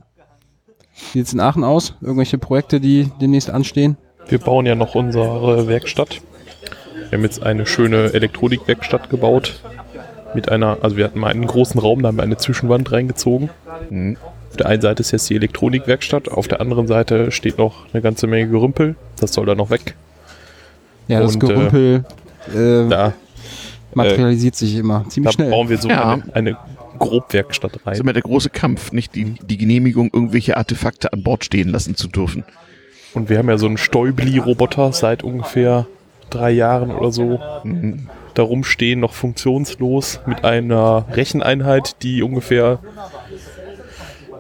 [1.14, 1.96] Wie sieht's in Aachen aus?
[2.02, 3.98] Irgendwelche Projekte, die demnächst anstehen?
[4.28, 6.22] Wir bauen ja noch unsere Werkstatt.
[7.10, 9.62] Wir haben jetzt eine schöne Elektronikwerkstatt gebaut.
[10.34, 13.50] Mit einer, also wir hatten mal einen großen Raum, da haben wir eine Zwischenwand reingezogen.
[13.90, 14.18] Mhm.
[14.56, 18.02] Auf der einen Seite ist jetzt die Elektronikwerkstatt, auf der anderen Seite steht noch eine
[18.02, 18.96] ganze Menge Gerümpel.
[19.20, 19.96] Das soll da noch weg.
[21.10, 22.06] Ja, das Und, äh, Gerümpel
[22.56, 23.12] äh, Da,
[23.94, 25.50] materialisiert sich immer ziemlich da schnell.
[25.52, 26.14] bauen wir so Ja.
[26.14, 26.58] eine, eine
[27.00, 27.98] Grobwerkstatt Das ist rein.
[28.00, 32.08] immer der große Kampf, nicht die, die Genehmigung, irgendwelche Artefakte an Bord stehen lassen zu
[32.08, 32.46] dürfen.
[33.14, 35.86] Und wir haben ja so einen Stäubli-Roboter seit ungefähr
[36.30, 37.42] drei Jahren oder so
[38.34, 42.80] da rumstehen, noch funktionslos, mit einer Recheneinheit, die ungefähr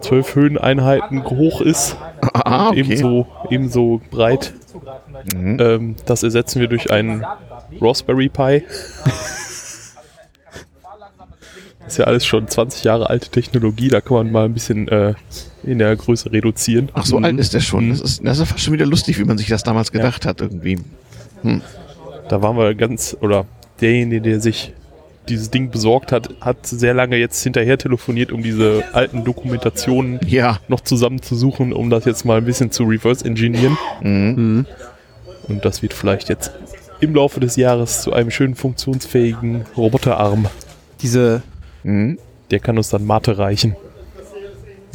[0.05, 1.97] zwölf Höheneinheiten hoch ist,
[2.33, 2.79] Ah, okay.
[2.79, 4.53] ebenso, ebenso breit.
[5.35, 5.57] Mhm.
[5.59, 7.25] Ähm, das ersetzen wir durch einen
[7.81, 8.63] Raspberry Pi.
[11.87, 15.13] ist ja alles schon 20 Jahre alte Technologie, da kann man mal ein bisschen äh,
[15.63, 16.89] in der Größe reduzieren.
[16.93, 17.85] Ach, so alt ist der schon.
[17.85, 17.89] Mhm.
[17.91, 20.41] Das ist, das ist fast schon wieder lustig, wie man sich das damals gedacht hat
[20.41, 20.79] irgendwie.
[22.29, 23.45] Da waren wir ganz, oder
[23.81, 24.73] derjenige, der sich
[25.29, 30.59] dieses Ding besorgt hat, hat sehr lange jetzt hinterher telefoniert, um diese alten Dokumentationen Ja.
[30.67, 33.77] noch zusammenzusuchen, um das jetzt mal ein bisschen zu reverse engineeren.
[34.01, 34.65] Mhm.
[35.47, 36.51] Und das wird vielleicht jetzt
[37.01, 40.45] im Laufe des Jahres zu einem schönen funktionsfähigen Roboterarm.
[41.01, 41.41] Diese,
[41.83, 42.17] Mhm.
[42.51, 43.75] Der kann uns dann Mate reichen.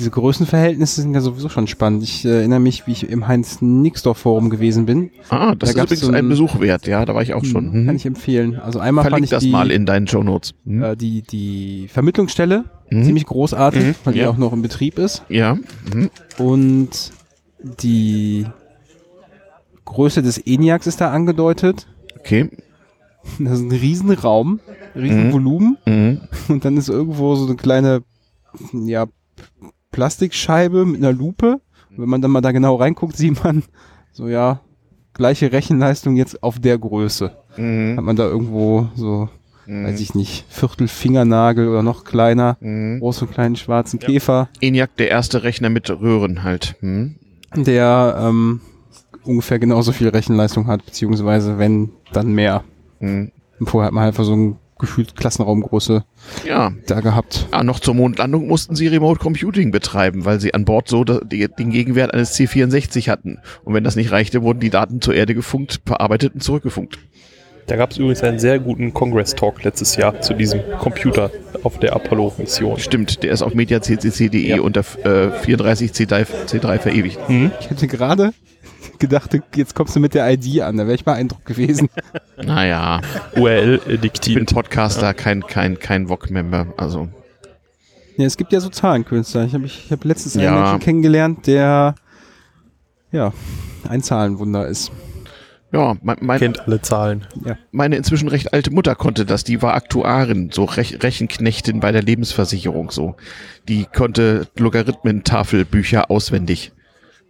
[0.00, 2.02] Diese Größenverhältnisse sind ja sowieso schon spannend.
[2.02, 5.10] Ich äh, erinnere mich, wie ich im Heinz-Nixdorf-Forum gewesen bin.
[5.28, 7.44] Ah, das Da ist übrigens so ein einen- Besuch wert, ja, da war ich auch
[7.44, 7.70] schon.
[7.70, 7.90] Kann Mhm.
[7.96, 8.56] ich empfehlen.
[8.58, 10.54] Also einmal fand Verlink ich das die, mal in deinen Shownotes.
[10.64, 10.82] Mhm.
[10.82, 13.04] äh, die, die Vermittlungsstelle Mhm.
[13.04, 14.30] ziemlich großartig, Mhm, weil die ja.
[14.30, 15.22] auch noch in Betrieb ist.
[15.28, 15.54] Ja.
[15.94, 16.10] Mhm.
[16.38, 17.12] Und
[17.82, 18.46] die
[19.84, 21.86] Größe des ENIACs ist da angedeutet.
[22.18, 22.48] Okay.
[23.38, 24.60] Das ist ein Riesenraum,
[24.96, 25.76] Riesenvolumen.
[25.86, 26.20] Mhm.
[26.48, 28.02] Und dann ist irgendwo so eine kleine,
[28.72, 29.06] ja,
[29.90, 31.60] Plastikscheibe mit einer Lupe.
[31.90, 33.62] Und wenn man dann mal da genau reinguckt, sieht man
[34.12, 34.60] so, ja,
[35.14, 37.32] gleiche Rechenleistung jetzt auf der Größe.
[37.56, 37.96] Mhm.
[37.96, 39.28] Hat man da irgendwo so,
[39.66, 39.84] Mhm.
[39.84, 43.00] weiß ich nicht, Viertelfingernagel oder noch kleiner, Mhm.
[43.00, 46.76] großen kleinen schwarzen Käfer, ENIAC, der erste Rechner mit Röhren halt.
[46.80, 47.16] Mhm.
[47.56, 48.60] der ähm,
[49.24, 52.62] ungefähr genauso viel Rechenleistung hat, beziehungsweise wenn, dann mehr.
[53.00, 53.32] Mhm.
[53.58, 56.04] Und vorher hat man einfach so ein gefühlt Klassenraumgröße
[56.46, 56.72] Ja.
[56.86, 57.46] da gehabt.
[57.52, 61.70] Ah, noch zur Mondlandung mussten sie Remote Computing betreiben, weil sie an Bord so den
[61.70, 63.38] Gegenwert eines C64 hatten.
[63.64, 66.98] Und wenn das nicht reichte, wurden die Daten zur Erde gefunkt, verarbeitet und zurückgefunkt.
[67.66, 71.30] Da gab es übrigens einen sehr guten Congress-Talk letztes Jahr zu diesem Computer
[71.62, 72.80] auf der Apollo-Mission.
[72.80, 74.60] Stimmt, der ist auf mediaccc.de Ja.
[74.60, 77.18] unter äh, 34 C3, C3 verewigt.
[77.60, 78.32] Ich hätte gerade
[79.00, 81.88] gedacht, jetzt kommst du mit der ID an, da wäre ich beeindruckt gewesen.
[82.42, 83.00] Naja,
[83.34, 84.46] ich bin.
[84.46, 86.68] Podcaster, kein, kein, kein VOG-Member.
[86.78, 87.08] Also,
[88.16, 89.44] Ja, es gibt ja so Zahlenkünstler.
[89.44, 90.54] Ich habe ich hab letztens einen Ja.
[90.62, 91.94] Menschen kennengelernt, der
[93.12, 93.32] ja
[93.88, 94.90] ein Zahlenwunder ist.
[95.72, 97.26] ja, mein, mein, Kennt alle Zahlen.
[97.72, 99.44] meine inzwischen recht alte Mutter konnte das.
[99.44, 102.90] Die war Aktuarin, so Rech Rechenknechtin bei der Lebensversicherung.
[102.90, 103.16] So,
[103.68, 106.72] die konnte Logarithmentafelbücher auswendig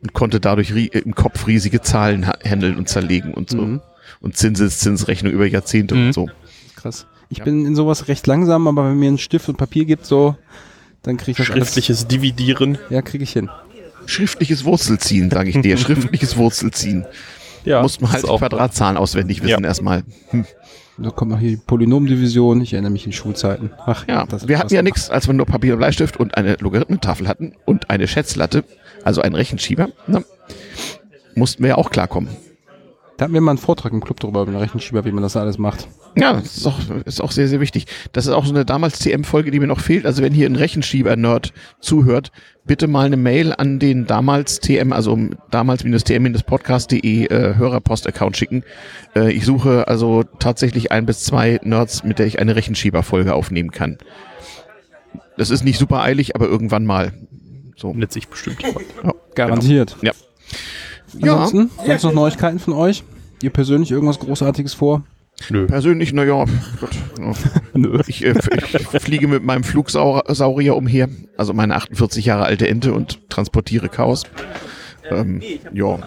[0.03, 3.59] und konnte dadurch im Kopf riesige Zahlen ha- handeln und zerlegen und so.
[3.59, 3.81] Mhm.
[4.21, 6.07] Und Zinseszinsrechnung über Jahrzehnte Mhm.
[6.09, 6.29] und so.
[6.77, 7.07] Krass.
[7.29, 7.45] Ich Ja.
[7.45, 10.37] bin in sowas recht langsam, aber wenn mir ein Stift und Papier gibt, so,
[11.03, 12.77] dann kriege ich das Schriftliches Dividieren.
[12.77, 12.91] alles.
[12.91, 13.49] Ja, kriege ich hin.
[14.07, 15.77] Schriftliches Wurzelziehen, sage ich dir.
[15.79, 17.07] Schriftliches Wurzelziehen.
[17.65, 19.69] Ja, Muss man halt Quadratzahlen auswendig wissen Ja.
[19.69, 20.03] erstmal.
[20.31, 20.45] Hm.
[20.99, 22.61] Da kommt noch hier die Polynomdivision.
[22.61, 23.71] Ich erinnere mich in Schulzeiten.
[23.87, 26.57] Ach, Ja, das wir hatten ja nichts, als wir nur Papier und Bleistift und eine
[26.61, 28.65] Logarithmentafel hatten und eine Schätzlatte,
[29.05, 29.89] also einen Rechenschieber.
[30.07, 30.25] Ne?
[31.35, 32.29] Mussten wir ja auch klarkommen.
[33.21, 35.37] Da hatten wir mal einen Vortrag im Club drüber, über den Rechenschieber, wie man das
[35.37, 35.87] alles macht.
[36.17, 37.85] Ja, das ist auch, ist auch sehr, sehr wichtig.
[38.13, 40.07] Das ist auch so eine damals TM-Folge, die mir noch fehlt.
[40.07, 42.33] Also wenn hier ein Rechenschieber-Nerd zuhört,
[42.65, 45.19] bitte mal eine Mail an den damals TM, also
[45.51, 48.65] damals-tm-podcast.de äh, Hörerpost-Account schicken.
[49.15, 53.71] Äh, ich suche also tatsächlich ein bis zwei Nerds, mit der ich eine Rechenschieber-Folge aufnehmen
[53.71, 53.99] kann.
[55.37, 57.13] Das ist nicht super eilig, aber irgendwann mal.
[57.81, 57.93] So.
[57.93, 58.87] findet sich bestimmt jemand.
[59.35, 59.97] Garantiert.
[60.03, 60.13] Ja.
[61.19, 63.03] Ja, Ansonsten, sonst noch Neuigkeiten von euch?
[63.43, 65.03] Ihr persönlich irgendwas Großartiges vor?
[65.49, 65.67] Nö.
[65.67, 66.45] persönlich, naja,
[66.79, 67.33] Gott, ja.
[67.75, 68.01] Nö.
[68.07, 71.09] Ich, äh, ich fliege mit meinem Flugsaurier umher,
[71.39, 74.25] also meine 48 Jahre alte Ente und transportiere Chaos.
[75.11, 75.41] Ähm,
[75.73, 75.99] ja,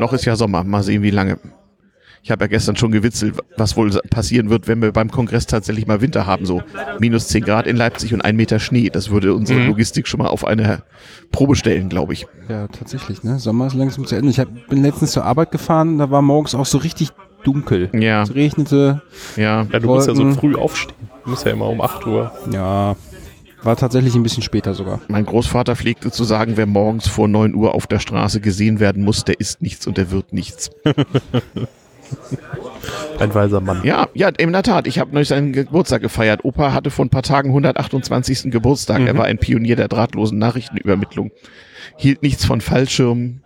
[0.00, 1.38] noch ist ja Sommer, mal sehen wie lange.
[2.24, 5.88] Ich habe ja gestern schon gewitzelt, was wohl passieren wird, wenn wir beim Kongress tatsächlich
[5.88, 6.62] mal Winter haben, so
[7.00, 8.90] minus 10 Grad in Leipzig und ein Meter Schnee.
[8.90, 9.66] Das würde unsere Mhm.
[9.68, 10.82] Logistik schon mal auf eine
[11.32, 12.26] Probe stellen, glaube ich.
[12.48, 13.40] Ja, tatsächlich, ne?
[13.40, 14.30] Sommer ist langsam zu Ende.
[14.30, 17.10] Ich hab, bin letztens zur Arbeit gefahren, da war morgens auch so richtig
[17.42, 17.90] dunkel.
[17.92, 19.02] Ja, Es regnete,
[19.34, 19.66] ja.
[19.72, 20.94] Ja, du musst ja so früh aufstehen.
[21.24, 22.30] Du musst ja immer um 8 Uhr.
[22.52, 22.94] ja,
[23.64, 25.00] war tatsächlich ein bisschen später sogar.
[25.08, 29.02] Mein Großvater pflegte zu sagen, wer morgens vor 9 Uhr auf der Straße gesehen werden
[29.02, 30.70] muss, der ist nichts und der wird nichts.
[33.18, 33.82] Ein weiser Mann.
[33.84, 34.86] Ja, ja, in der Tat.
[34.86, 36.44] Ich habe neulich seinen Geburtstag gefeiert.
[36.44, 38.50] Opa hatte vor ein paar Tagen 128.
[38.50, 39.00] Geburtstag.
[39.00, 41.30] Er war ein Pionier der drahtlosen Nachrichtenübermittlung.
[41.96, 43.42] Hielt nichts von Fallschirmen,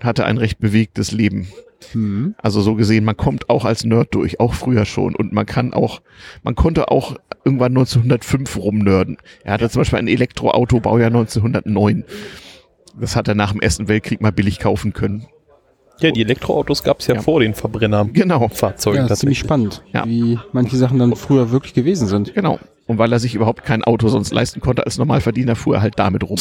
[0.00, 1.48] hatte ein recht bewegtes Leben.
[1.94, 2.34] Mhm.
[2.38, 5.14] Also so gesehen, man kommt auch als Nerd durch, auch früher schon.
[5.14, 6.00] Und man kann auch,
[6.42, 9.18] man konnte auch irgendwann 1905 rumnörden.
[9.44, 12.04] Er hatte zum Beispiel ein Elektroauto, Baujahr 1909.
[13.00, 15.26] Das hat er nach dem Ersten Weltkrieg mal billig kaufen können.
[16.00, 17.22] Ja, die Elektroautos gab es ja, Ja.
[17.22, 18.12] vor den Verbrennerfahrzeugen.
[18.14, 20.04] Genau, Ja, das ist ziemlich spannend, Ja.
[20.06, 22.34] wie manche Sachen dann früher wirklich gewesen sind.
[22.34, 22.58] genau.
[22.86, 25.98] Und weil er sich überhaupt kein Auto sonst leisten konnte als Normalverdiener, fuhr er halt
[25.98, 26.38] damit rum.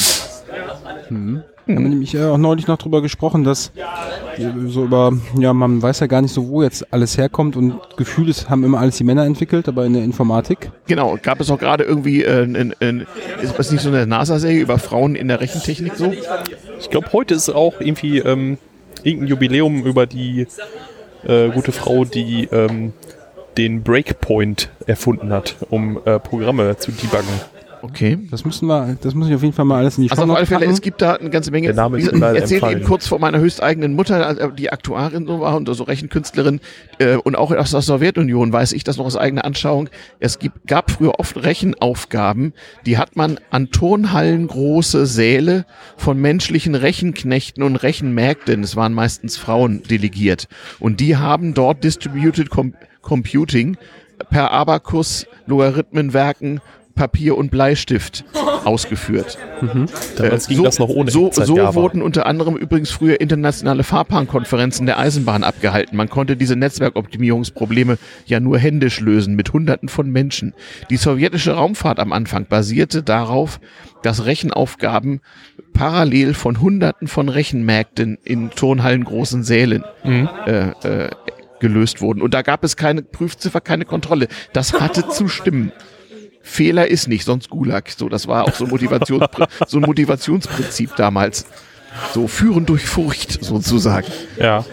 [1.09, 3.71] Wir haben nämlich äh, auch neulich noch drüber gesprochen, dass
[4.37, 7.73] äh, so über, ja, man weiß ja gar nicht so, wo jetzt alles herkommt und
[7.97, 10.71] Gefühl ist, haben immer alles die Männer entwickelt, aber in der Informatik.
[10.87, 13.05] Genau, gab es auch gerade irgendwie, äh, in, in,
[13.41, 16.13] ist das nicht so eine NASA-Serie über Frauen in der Rechentechnik so?
[16.79, 18.57] Ich glaube, heute ist auch irgendwie ähm,
[19.07, 20.47] irgendein Jubiläum über die
[21.25, 22.93] äh, gute Frau, die ähm,
[23.57, 27.56] den Breakpoint erfunden hat, um äh, Programme zu debuggen.
[27.81, 28.17] Okay.
[28.31, 30.35] Das müssen wir, das muss ich auf jeden Fall mal alles in die Also auf
[30.35, 31.67] alle Fälle, es gibt da eine ganze Menge.
[31.67, 32.79] Der Name ist entfallen.
[32.79, 36.59] eben kurz von meiner höchsteigenen Mutter, also die Aktuarin so war und so Rechenkünstlerin
[36.99, 39.89] äh, und auch aus der Sowjetunion weiß ich das noch aus eigener Anschauung.
[40.19, 42.53] Es gibt, gab früher oft Rechenaufgaben,
[42.85, 45.65] die hat man an Turnhallen große Säle
[45.97, 50.47] von menschlichen Rechenknechten und Rechenmägden, es waren meistens Frauen delegiert
[50.79, 53.77] und die haben dort Distributed Com Computing
[54.29, 56.59] per Abakus, Logarithmenwerken,
[56.97, 58.25] Papier und Bleistift
[58.65, 59.37] ausgeführt.
[60.17, 63.83] Damals Äh, ging so, das noch ohne So, so wurden unter anderem übrigens früher internationale
[63.83, 65.95] Fahrbahnkonferenzen der Eisenbahn abgehalten.
[65.95, 70.53] Man konnte diese Netzwerkoptimierungsprobleme ja nur händisch lösen mit Hunderten von Menschen.
[70.89, 73.61] Die sowjetische Raumfahrt am Anfang basierte darauf,
[74.03, 75.21] dass Rechenaufgaben
[75.73, 81.09] parallel von Hunderten von Rechenmärkten in Turnhallen großen Sälen äh, äh,
[81.59, 82.21] gelöst wurden.
[82.21, 84.27] Und da gab es keine Prüfziffer, keine Kontrolle.
[84.53, 85.71] Das hatte zu stimmen.
[86.47, 87.89] Fehler ist nicht, sonst Gulag.
[87.95, 91.45] So, das war auch so ein, Motivationspr so ein Motivationsprinzip damals.
[92.13, 94.07] So führen durch Furcht sozusagen.
[94.39, 94.65] Ja.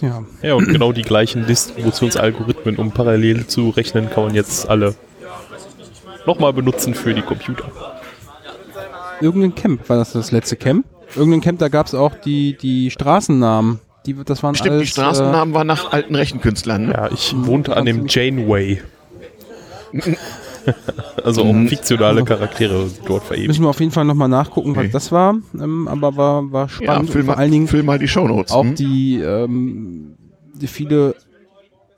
[0.00, 0.22] Ja.
[0.42, 4.94] ja, und genau die gleichen Distributionsalgorithmen, um parallel zu rechnen, kann man jetzt alle
[6.24, 7.64] nochmal benutzen für die Computer.
[9.20, 10.86] Irgendein Camp, war das das letzte Camp?
[11.16, 13.80] Irgendein Camp, da gab es auch die, die Straßennamen.
[14.06, 16.86] Die, das waren Stimmt, alles, die Straßennamen waren nach alten Rechenkünstlern.
[16.86, 16.92] Ne?
[16.92, 18.80] Ja, ich wohnte an dem Janeway.
[21.24, 21.66] also Mhm.
[21.66, 23.48] auch fiktionale Charaktere dort verewigt.
[23.48, 24.84] müssen wir auf jeden Fall nochmal nachgucken, Okay.
[24.86, 25.36] was das war.
[25.58, 27.10] Ähm, aber war, war Ja, spannend.
[27.10, 28.52] füll und vor allen Dingen füll mal die Shownotes.
[28.52, 28.74] auch hm?
[28.74, 30.14] die, ähm,
[30.54, 31.14] die viele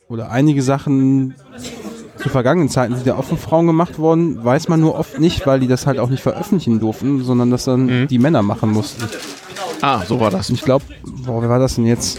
[0.08, 1.34] oder einige Sachen
[2.18, 5.60] zu vergangenen Zeiten sind ja offen Frauen gemacht worden, weiß man nur oft nicht, weil
[5.60, 9.04] die das halt auch nicht veröffentlichen durften, sondern das dann die Männer machen mussten.
[9.80, 10.50] Ah, so war das.
[10.50, 10.84] Und ich glaube,
[11.24, 12.18] boah, wer war das denn jetzt?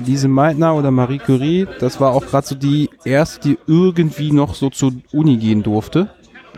[0.00, 4.54] Lise Meitner oder Marie Curie, das war auch gerade so die erste, die irgendwie noch
[4.54, 6.08] so zur Uni gehen durfte.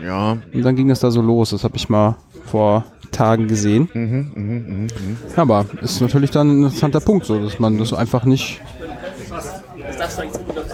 [0.03, 1.51] Ja, Und dann ging das da so los.
[1.51, 2.15] Das habe ich mal
[2.45, 3.87] vor Tagen gesehen.
[3.93, 4.87] Mhm,
[5.35, 8.59] Aber ist natürlich dann ein interessanter Punkt, so dass man das einfach nicht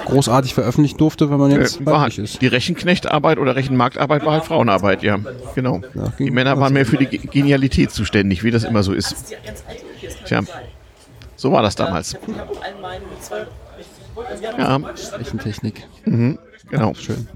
[0.05, 2.41] großartig veröffentlichen durfte, wenn man jetzt äh, war weiblich halt, ist.
[2.41, 5.20] die Rechenknechtarbeit oder Rechenmarktarbeit war halt Frauenarbeit, ja.
[5.55, 5.82] Genau.
[5.93, 9.34] Ja, Die Männer waren mehr für die Ge- Genialität zuständig, wie das immer so ist.
[10.26, 10.41] Tja,
[11.40, 12.18] so war das damals.
[14.58, 14.76] Ja,
[15.18, 15.88] Rechentechnik.
[16.06, 16.94] genau.
[16.96, 17.28] Schön.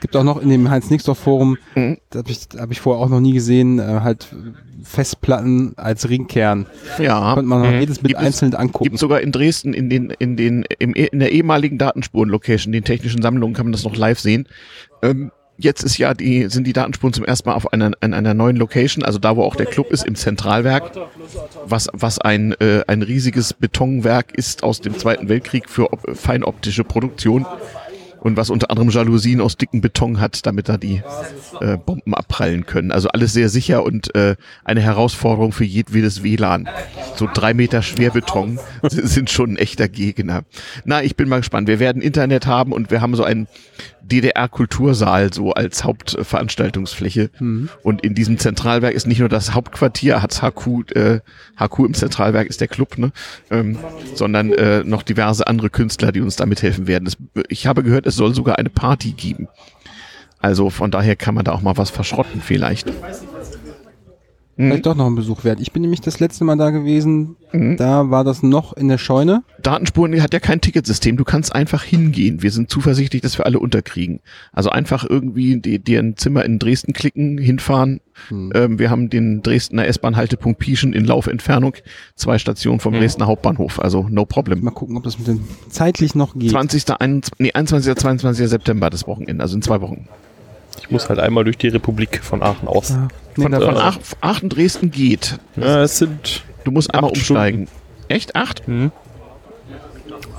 [0.00, 1.98] Gibt auch noch in dem Heinz-Nixdorf-Forum, Mhm.
[2.10, 4.28] das habe ich, hab ich vorher auch noch nie gesehen, äh, halt
[4.82, 6.66] Festplatten als Ringkern.
[6.98, 8.84] Ja, Konnte man noch jedes mit Gibt es- einzeln angucken.
[8.84, 13.22] gibt sogar in Dresden in den in den im, in der ehemaligen Datenspuren-Location, den technischen
[13.22, 14.46] Sammlungen, kann man das noch live sehen.
[15.02, 18.34] Ähm, jetzt ist ja die sind die Datenspuren zum ersten Mal auf einer an einer
[18.34, 20.92] neuen Location, also da wo auch der Club ist im Zentralwerk,
[21.64, 26.84] was was ein äh, ein riesiges Betonwerk ist aus dem Zweiten Weltkrieg für op feinoptische
[26.84, 27.46] Produktion.
[28.20, 31.02] Und was unter anderem Jalousien aus dicken Beton hat, damit da die
[31.60, 32.90] äh, Bomben abprallen können.
[32.90, 36.66] Also alles sehr sicher und äh, eine Herausforderung für jedwedes WLAN.
[37.16, 40.44] So drei Meter Schwerbeton sind schon ein echter Gegner.
[40.86, 41.68] Na, ich bin mal gespannt.
[41.68, 43.46] Wir werden Internet haben und wir haben so einen
[44.08, 47.30] DDR-Kultursaal so als Hauptveranstaltungsfläche.
[47.82, 51.20] Und in diesem Zentralwerk ist nicht nur das Hauptquartier, hat HQ, äh,
[51.58, 53.12] HQ im Zentralwerk ist der Club, ne?
[53.50, 53.78] ähm,
[54.14, 57.04] sondern äh, noch diverse andere Künstler, die uns da mithelfen werden.
[57.04, 57.16] Das,
[57.48, 59.48] ich habe gehört, es soll sogar eine Party geben.
[60.40, 62.92] Also von daher kann man da auch mal was verschrotten vielleicht.
[64.56, 65.60] Vielleicht doch noch ein Besuch wert.
[65.60, 67.36] Ich bin nämlich das letzte Mal da gewesen.
[67.52, 67.76] Mhm.
[67.76, 69.42] Da war das noch in der Scheune.
[69.62, 71.16] Datenspuren hat ja kein Ticketsystem.
[71.16, 72.42] Du kannst einfach hingehen.
[72.42, 74.20] Wir sind zuversichtlich, dass wir alle unterkriegen.
[74.52, 78.00] Also einfach irgendwie die- dir ein Zimmer in Dresden klicken, hinfahren.
[78.30, 81.74] Ähm, wir haben den Dresdner S-Bahn-Haltepunkt Pieschen in Laufentfernung.
[82.14, 83.80] Zwei Stationen vom Dresdner Hauptbahnhof.
[83.80, 84.62] Also no problem.
[84.62, 86.50] Mal gucken, ob das mit dem zeitlich noch geht.
[86.50, 86.84] 20.
[87.00, 87.96] 21, nee, 21.
[87.96, 88.48] 22.
[88.48, 90.08] September das Wochenende, also in zwei Wochen.
[90.80, 92.90] Ich muss halt einmal durch die Republik von Aachen aus.
[92.90, 93.08] Ja.
[93.36, 95.38] Nee, Von, von Aachen, Aachen Dresden geht.
[95.56, 97.68] Ja, es sind, Du musst einmal Acht umsteigen.
[98.08, 98.36] Echt?
[98.36, 98.62] Acht?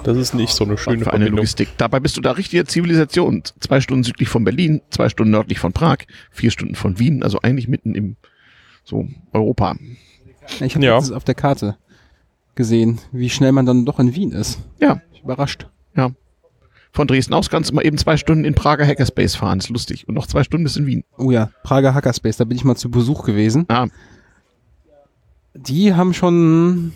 [0.04, 1.28] das ist nicht so eine schöne für eine.
[1.28, 1.70] Logistik.
[1.78, 3.42] Dabei bist du da richtige Zivilisation.
[3.60, 5.98] Zwei Stunden südlich von Berlin, zwei Stunden nördlich von Prag,
[6.32, 8.16] vier Stunden von Wien, also eigentlich mitten im
[8.84, 9.76] so Europa.
[10.62, 10.96] ich habe Ja.
[10.96, 11.76] das auf der Karte
[12.54, 14.60] gesehen, wie schnell man dann doch in Wien ist.
[14.80, 15.68] Ja, überrascht.
[15.96, 16.12] ja.
[16.96, 20.08] Von Dresden aus kannst du mal eben zwei Stunden in Prager Hackerspace fahren, ist lustig.
[20.08, 21.04] Und noch zwei Stunden bis in Wien.
[21.18, 23.66] Oh ja, Prager Hackerspace, da bin ich mal zu Besuch gewesen.
[23.68, 23.88] Ah,
[25.54, 26.93] Die haben schon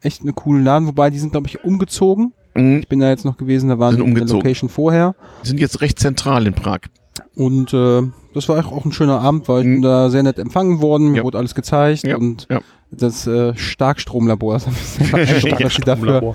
[0.00, 2.32] echt einen coolen Laden, wobei die sind, glaube ich, umgezogen.
[2.54, 4.26] mh, Ich bin da jetzt noch gewesen, da waren die in der.
[4.26, 5.14] Location vorher.
[5.42, 6.80] sind jetzt recht zentral in Prag.
[7.34, 8.02] Und äh,
[8.34, 9.72] das war auch ein schöner Abend, weil ich Mhm.
[9.74, 11.24] bin da sehr nett empfangen worden, mir Ja.
[11.24, 12.60] wurde alles gezeigt Ja, und ja.
[12.90, 14.54] das äh, Starkstromlabor.
[14.64, 16.34] Das beeindruckt, was sie dafür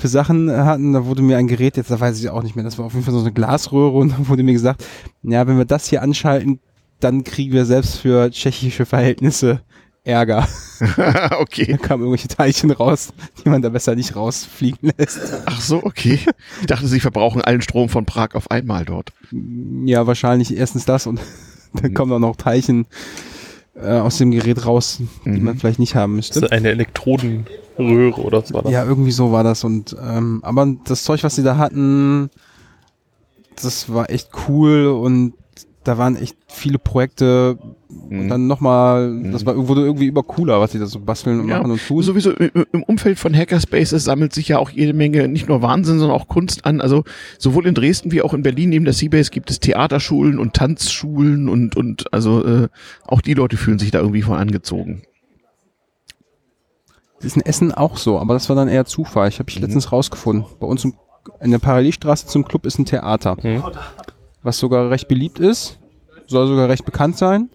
[0.00, 0.92] für Sachen hatten.
[0.92, 2.92] Da wurde mir ein Gerät, jetzt da weiß ich auch nicht mehr, das war auf
[2.94, 4.84] jeden Fall so eine Glasröhre und dann wurde mir gesagt,
[5.22, 6.60] ja, wenn wir das hier anschalten,
[7.00, 9.60] dann kriegen wir selbst für tschechische Verhältnisse
[10.08, 10.48] Ärger.
[11.40, 11.66] okay.
[11.72, 13.12] Da kamen irgendwelche Teilchen raus,
[13.44, 15.20] die man da besser nicht rausfliegen lässt.
[15.44, 16.18] Ach so, okay.
[16.60, 19.12] Ich dachte, sie verbrauchen allen Strom von Prag auf einmal dort.
[19.84, 21.20] Ja, wahrscheinlich erstens das und
[21.74, 22.86] dann kommen auch noch Teilchen
[23.74, 25.44] äh, aus dem Gerät raus, die Mhm.
[25.44, 26.46] man vielleicht nicht haben Das müsste.
[26.46, 28.72] ist eine Elektrodenröhre oder was war das?
[28.72, 29.62] Ja, irgendwie so war das.
[29.64, 32.30] Und ähm, aber das Zeug, was sie da hatten,
[33.60, 35.34] das war echt cool und
[35.88, 37.58] da waren echt viele Projekte
[37.88, 38.28] und Mhm.
[38.28, 41.58] dann nochmal, das war wurde irgendwie immer cooler, was sie da so basteln und Ja,
[41.58, 42.02] machen und tun.
[42.02, 45.98] Sowieso i- im Umfeld von Hackerspaces sammelt sich ja auch jede Menge nicht nur Wahnsinn,
[45.98, 46.80] sondern auch Kunst an.
[46.80, 47.04] Also
[47.38, 51.48] sowohl in Dresden wie auch in Berlin neben der Seabase gibt es Theaterschulen und Tanzschulen
[51.48, 52.68] und und also äh,
[53.06, 55.02] auch die Leute fühlen sich da irgendwie von angezogen.
[57.16, 59.28] Das ist in Essen auch so, aber das war dann eher Zufall.
[59.28, 59.62] Ich habe ich Mhm.
[59.62, 60.44] letztens rausgefunden.
[60.60, 60.94] Bei uns im,
[61.40, 63.62] in der Parallelstraße zum Club ist ein Theater, Mhm.
[64.42, 65.77] was sogar recht beliebt ist,
[66.28, 67.50] soll sogar recht bekannt sein.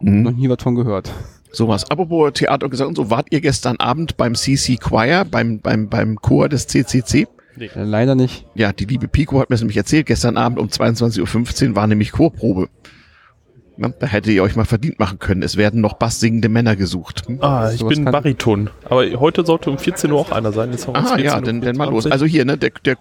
[0.00, 0.22] Mhm.
[0.22, 1.12] Noch nie was von gehört.
[1.50, 1.90] Sowas.
[1.90, 5.88] Apropos Theater und Gesang und so, wart ihr gestern Abend beim CC Choir, beim, beim,
[5.88, 7.28] beim Chor des CCC?
[7.58, 8.46] Äh, leider nicht.
[8.54, 11.86] Ja, die liebe Pico hat mir das nämlich erzählt, gestern Abend um 22.15 Uhr war
[11.86, 12.68] nämlich Chorprobe.
[13.76, 15.42] Na, da hättet ihr euch mal verdient machen können.
[15.42, 17.26] Es werden noch basssingende Männer gesucht.
[17.26, 17.38] Hm?
[17.40, 18.68] Ah, ich bin Bariton.
[18.84, 20.70] Aber heute sollte um 14 Uhr auch einer sein.
[20.72, 22.04] Jetzt haben wir uns Ah 14 ja, dann, dann mal los.
[22.04, 22.12] 24.
[22.12, 22.96] Also hier, ne, der, der,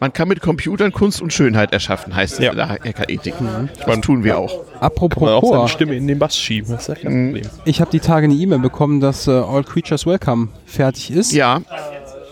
[0.00, 2.46] man kann mit Computern Kunst und Schönheit erschaffen, heißt Ja.
[2.46, 3.40] es in der Hackerethik.
[3.40, 3.68] Mhm.
[3.86, 4.50] Das tun wir auch.
[4.50, 6.72] kann man Apropos auch seine Stimme in den Bass schieben.
[6.72, 7.50] Das ist ja kein Problem.
[7.64, 11.32] ich habe die Tage eine E-Mail bekommen, dass äh, All Creatures Welcome fertig ist.
[11.32, 11.60] Ja,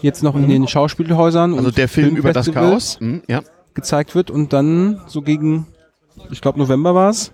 [0.03, 3.01] Jetzt noch in den Schauspielhäusern also und der Film über das Chaos.
[3.01, 3.41] Hm, ja.
[3.73, 5.67] gezeigt wird und dann so gegen,
[6.31, 7.33] ich glaube November war es,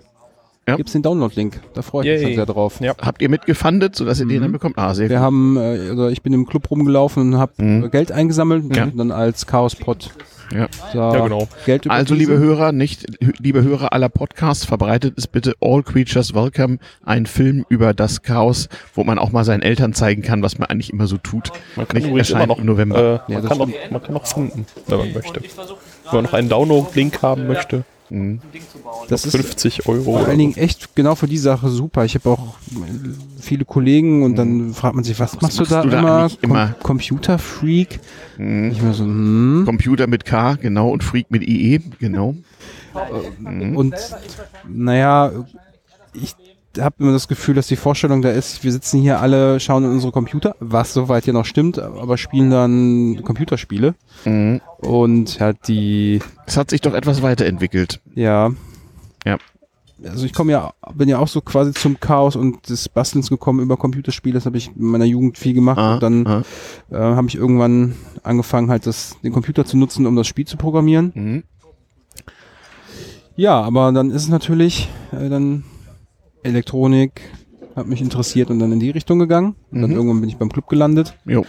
[0.67, 0.75] Ja.
[0.75, 1.59] gibt's den Download-Link.
[1.73, 2.79] Da freue ich mich dann sehr drauf.
[2.81, 2.93] Ja.
[3.01, 4.77] Habt ihr mitgefundet, sodass ihr den dann bekommt?
[4.77, 5.23] Ah, sehr Wir gut.
[5.25, 7.89] haben, äh, also ich bin im Club rumgelaufen und habe Mhm.
[7.91, 8.85] Geld eingesammelt und Ja.
[8.85, 10.11] dann als Chaospot
[10.53, 10.67] Ja.
[10.93, 11.47] Ja, genau.
[11.65, 13.05] Geld Also, liebe Hörer, nicht,
[13.39, 18.67] liebe Hörer aller Podcasts, verbreitet es bitte All Creatures Welcome, ein Film über das Chaos,
[18.93, 21.51] wo man auch mal seinen Eltern zeigen kann, was man eigentlich immer so tut.
[21.77, 23.23] Man kann Nicht immer noch im November.
[23.27, 25.41] Äh, Ja, man, kann noch, man kann noch finden, wenn man möchte.
[25.41, 27.83] Wenn man noch einen Download-Link haben möchte,
[29.07, 30.03] das ist 50 Euro.
[30.03, 30.37] vor allen.
[30.37, 32.03] Dingen echt genau für die Sache super.
[32.03, 35.81] Ich habe auch äh, viele Kollegen und dann fragt man sich, was, machst du da
[35.83, 36.31] du da immer?
[36.41, 36.67] immer?
[36.81, 37.99] Com Computerfreak?
[38.37, 38.71] Mhm.
[38.71, 39.63] Ich mir so, hm.
[39.65, 42.35] Computer mit K, genau, und Freak mit IE, genau.
[43.75, 43.95] Und
[44.67, 45.31] naja,
[46.13, 46.35] ich
[46.79, 49.91] habe immer das Gefühl, dass die Vorstellung da ist, wir sitzen hier alle, schauen in
[49.91, 53.95] unsere Computer, was soweit ja noch stimmt, aber spielen dann Computerspiele.
[54.25, 54.61] Mhm.
[54.77, 58.01] Und ja, die, Es hat sich doch etwas weiterentwickelt.
[58.15, 58.51] ja.
[59.25, 59.37] Ja.
[60.03, 63.59] Also ich komme ja, bin ja auch so quasi zum Chaos und des Bastelns gekommen
[63.59, 64.33] über Computerspiele.
[64.33, 65.77] Das habe ich in meiner Jugend viel gemacht.
[65.77, 66.43] Ah, und dann ah.
[66.89, 70.57] äh, habe ich irgendwann angefangen, halt das, den Computer zu nutzen, um das Spiel zu
[70.57, 71.11] programmieren.
[71.13, 71.43] Mhm.
[73.35, 75.63] Ja, aber dann ist es natürlich äh, dann
[76.43, 77.21] Elektronik
[77.75, 79.55] hat mich interessiert und dann in die Richtung gegangen.
[79.71, 79.95] Und dann Mhm.
[79.95, 81.15] irgendwann bin ich beim Club gelandet.
[81.25, 81.45] Jo.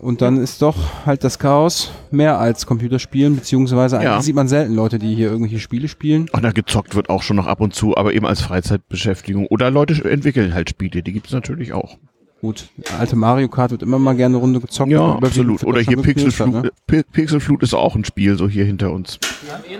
[0.00, 0.76] Und dann ist doch
[1.06, 4.12] halt das Chaos mehr als Computerspielen, beziehungsweise Ja.
[4.12, 6.26] eigentlich sieht man selten Leute, die hier irgendwelche Spiele spielen.
[6.32, 9.46] Ach, na, gezockt wird auch schon noch ab und zu, aber eben als Freizeitbeschäftigung.
[9.46, 11.98] Oder Leute entwickeln halt Spiele, die gibt es natürlich auch.
[12.40, 12.68] Gut,
[13.00, 14.92] alte Mario Kart wird immer mal gerne eine Runde gezockt.
[14.92, 15.64] Ja, absolut.
[15.64, 16.52] Oder hier Pixelflut.
[16.52, 16.70] ne?
[16.86, 19.18] Pi- Pixelflut ist auch ein Spiel, so hier hinter uns.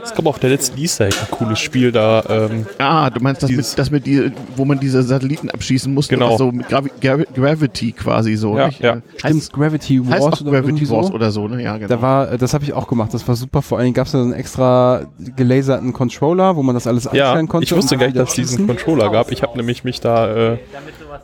[0.02, 2.24] Es gab auf der letzten Easter Egg ein cooles Spiel da.
[2.28, 6.14] Ähm, Ah, du meinst das, mit, das mit die, wo man diese Satelliten abschießen musste?
[6.16, 6.36] Genau.
[6.36, 8.56] So mit Gravi Gravi Gravity quasi so.
[8.58, 8.80] Ja, nicht?
[8.80, 8.94] ja.
[9.22, 11.12] Heißt, Stimmt, Gravity heißt Wars auch oder Gravity Wars so.
[11.14, 11.62] oder so, ne?
[11.62, 11.88] Ja, genau.
[11.88, 13.14] Da war, äh, das habe ich auch gemacht.
[13.14, 13.62] Das war super.
[13.62, 15.06] Vor allen Dingen gab es da so einen extra
[15.36, 17.66] gelaserten Controller, wo man das alles ja, einstellen konnte.
[17.66, 18.66] ich wusste gar nicht, dass es diesen.
[18.66, 19.30] Controller gab.
[19.30, 20.58] Ich habe nämlich mich da äh,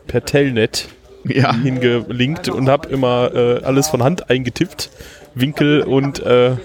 [0.07, 0.87] per Telnet
[1.33, 1.53] ja.
[1.55, 4.89] hingelinkt und habe immer äh, alles von Hand eingetippt.
[5.37, 6.55] Winkel und, äh,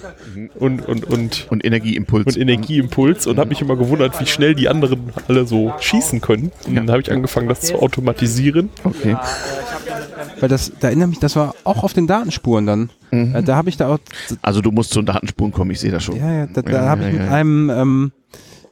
[0.54, 2.24] und, und, und, Und Energieimpuls.
[2.26, 6.52] und Energieimpuls und habe mich immer gewundert, wie schnell die anderen alle so schießen können.
[6.68, 8.70] Und dann habe ich angefangen, das zu automatisieren.
[8.84, 9.16] Okay.
[10.38, 12.90] Weil das, da erinnere mich, das war auch auf den Datenspuren dann.
[13.10, 13.34] Mhm.
[13.34, 13.98] Äh, da habe ich da auch,
[14.40, 16.16] Also du musst zu den Datenspuren kommen, ich sehe das schon.
[16.16, 17.32] ja, ja, da, da Ja, habe ja, ich mit ja.
[17.32, 18.12] einem, ähm,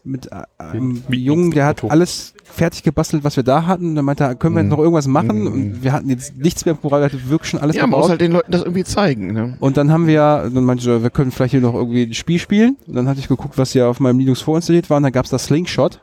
[0.09, 3.95] mit äh, einem Wie- Jungen, der hat alles fertig gebastelt, was wir da hatten.
[3.95, 5.47] Der meinte, können wir jetzt noch irgendwas machen?
[5.47, 7.81] Und wir hatten jetzt nichts mehr, woran wir hatten wirklich schon alles Mhm.
[7.81, 8.11] Ja, man muss gebaut.
[8.11, 9.33] halt den Leuten das irgendwie zeigen.
[9.33, 9.57] Ne?
[9.61, 12.39] Und dann haben wir, dann meinte ich, wir können vielleicht hier noch irgendwie ein Spiel
[12.39, 12.77] spielen.
[12.87, 14.97] Und dann hatte ich geguckt, was hier auf meinem Linux vorinstalliert war.
[14.97, 16.01] Und da gab es das Slingshot.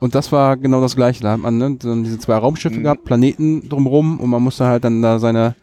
[0.00, 1.22] Und das war genau das gleiche.
[1.24, 2.82] Da hat man ne, dann diese zwei Raumschiffe Mhm.
[2.84, 5.56] gehabt, Planeten drumrum und man musste halt dann da seine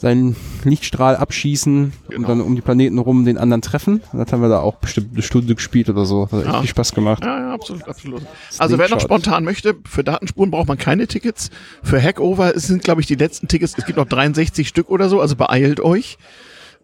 [0.00, 0.34] seinen
[0.64, 2.16] Lichtstrahl abschießen Genau.
[2.20, 4.00] und dann um die Planeten rum den anderen treffen.
[4.14, 6.22] Das haben wir da auch bestimmt eine Stunde gespielt oder so.
[6.24, 6.60] Das hat echt Ja.
[6.62, 7.22] viel Spaß gemacht.
[7.22, 8.22] Ja, ja, absolut, absolut.
[8.56, 11.50] Also wer noch spontan möchte, für Datenspuren braucht man keine Tickets.
[11.82, 13.74] Für Hackover es sind, glaube ich, die letzten Tickets.
[13.76, 16.16] Es gibt noch 63 Stück oder so, also beeilt euch.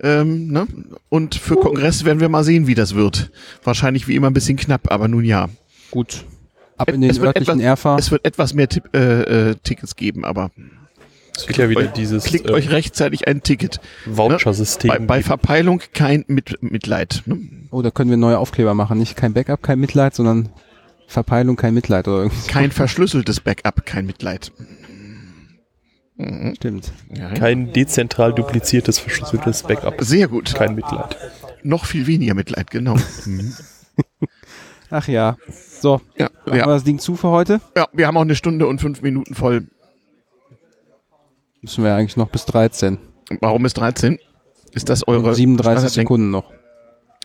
[0.03, 0.67] Ähm, ne?
[1.09, 3.31] Und für Kongress werden wir mal sehen, wie das wird.
[3.65, 5.49] Wahrscheinlich wie immer ein bisschen knapp, aber nun ja.
[5.91, 6.25] Gut.
[6.77, 7.97] Ab in den es, wird örtlichen etwas, Erfa.
[7.99, 10.51] es wird etwas mehr Tipp, äh, äh, Tickets geben, aber
[11.37, 13.81] Es gibt ja wieder euch- dieses klickt äh, euch rechtzeitig ein Ticket.
[14.07, 14.89] Voucher-System.
[14.89, 17.23] Bei, bei Verpeilung kein Mit Mitleid.
[17.27, 17.39] Ne?
[17.71, 18.99] Oh, da können wir neue Aufkleber machen.
[18.99, 20.49] Nicht kein Backup, kein Mitleid, sondern
[21.09, 22.41] Verpeilung, kein Mitleid oder irgendwie.
[22.41, 22.49] so.
[22.51, 24.51] Kein verschlüsseltes Backup, kein Mitleid.
[26.55, 26.93] Stimmt.
[27.15, 27.35] Ja, ja.
[27.35, 29.97] Kein dezentral dupliziertes, verschlüsseltes Backup.
[30.01, 30.55] Sehr gut.
[30.55, 31.17] Kein Mitleid.
[31.63, 32.97] Noch viel weniger Mitleid, genau.
[34.91, 35.37] Ach ja.
[35.81, 36.67] So, Ja, machen wir ja.
[36.67, 37.61] das Ding zu für heute.
[37.77, 39.67] ja, wir haben auch eine Stunde und fünf Minuten voll.
[41.67, 42.97] Müssen wir eigentlich noch bis 13.
[43.41, 44.21] Warum ist 13?
[44.73, 46.53] Ist das eure 37 Standarddenk- Sekunden noch.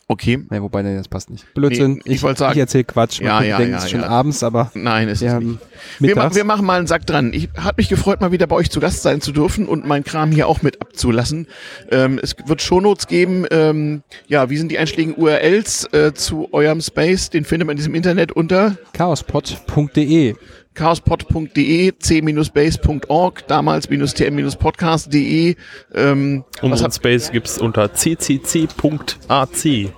[0.08, 0.40] Okay.
[0.50, 1.54] Ne, wobei, nee, das passt nicht.
[1.54, 2.02] Blödsinn.
[2.06, 3.22] Nee, ich wollte sagen- Ich erzähle Quatsch.
[3.22, 4.08] Man Ja, ja, denken, ja, es ist schon ja.
[4.08, 5.60] abends, aber Nein, ist wir nicht.
[6.00, 7.32] Wir, ma wir machen mal einen Sack dran.
[7.34, 10.04] Ich hat mich gefreut, mal wieder bei euch zu Gast sein zu dürfen und meinen
[10.04, 11.46] Kram hier auch mit abzulassen.
[11.92, 13.46] Ähm, es wird Shownotes geben.
[13.52, 17.30] Ähm, ja, wie sind die einschlägigen URLs äh, zu eurem Space?
[17.30, 20.34] Den findet man in diesem Internet unter chaospod.de.
[20.74, 25.56] chaospod.de, c-base.org, damals-tm-podcast.de.
[25.94, 29.90] Ähm, was Unseren hat, Space gibt's unter ccc.ac.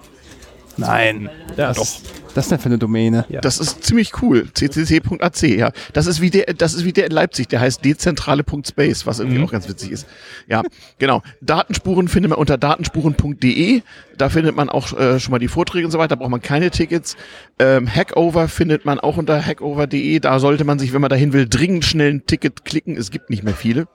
[0.78, 1.30] Nein.
[1.58, 1.88] Ja, Was doch.
[2.34, 3.26] Ist das denn für eine Domäne?
[3.30, 3.42] Ja.
[3.42, 4.48] das ist ziemlich cool.
[4.52, 5.72] ccc.ac, ja.
[5.94, 9.44] Das ist wie der, das ist wie der in Leipzig, der heißt dezentrale.space, was irgendwie
[9.44, 10.08] auch ganz witzig ist.
[10.48, 10.64] Ja,
[10.98, 11.22] genau.
[11.42, 13.84] Datenspuren findet man unter datenspuren.de.
[14.18, 16.10] Da findet man auch äh, schon mal die Vorträge und so weiter.
[16.10, 17.16] Da braucht man keine Tickets.
[17.60, 20.20] Ähm, Hackover findet man auch unter hackover.de.
[20.20, 22.98] Da sollte man sich, wenn man dahin will, dringend schnell ein Ticket klicken.
[22.98, 23.86] Es gibt nicht mehr viele.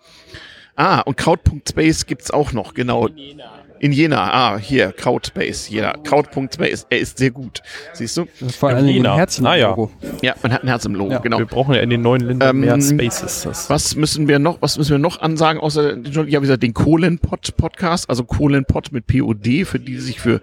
[0.77, 3.09] Ah, und Kraut.space gibt's auch noch, genau.
[3.81, 4.33] In Jena.
[4.33, 5.69] Ah, hier, Crowdspace.
[5.69, 5.93] Jena.
[6.05, 6.87] Crowd.space.
[6.91, 7.63] Er ist sehr gut.
[7.93, 8.27] Siehst du?
[8.41, 9.17] Das ist vor allem ein Jena.
[9.17, 9.47] Herzchen.
[9.47, 9.69] Ah, ja.
[9.71, 9.91] Logo.
[10.23, 11.19] Ja, man hat ein Herz im Logo, Ja.
[11.19, 11.39] genau.
[11.39, 13.43] Wir brauchen ja in den neuen Ländern Ähm, mehr Spaces.
[13.43, 16.75] Das Was müssen wir noch, was müssen wir noch ansagen, außer, ja, wie gesagt, den
[16.75, 20.41] Kohlenpott Podcast, also Kohlenpott mit POD, für die, die sich für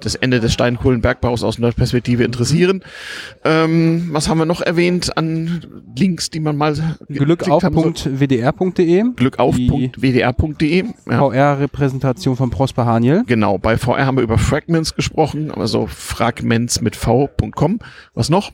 [0.00, 2.82] das Ende des Steinkohlenbergbaus aus Nordperspektive interessieren.
[3.44, 5.64] Ähm, was haben wir noch erwähnt an
[5.96, 6.74] Links, die man mal?
[7.08, 9.04] Glückauf.wdr.de.
[9.16, 10.84] Glückauf.wdr.de.
[11.08, 11.18] Ja.
[11.18, 13.22] VR-Repräsentation von Prosper Haniel.
[13.26, 17.78] Genau, bei VR haben wir über Fragments gesprochen, also Fragments mit v.com.
[18.14, 18.52] Was noch?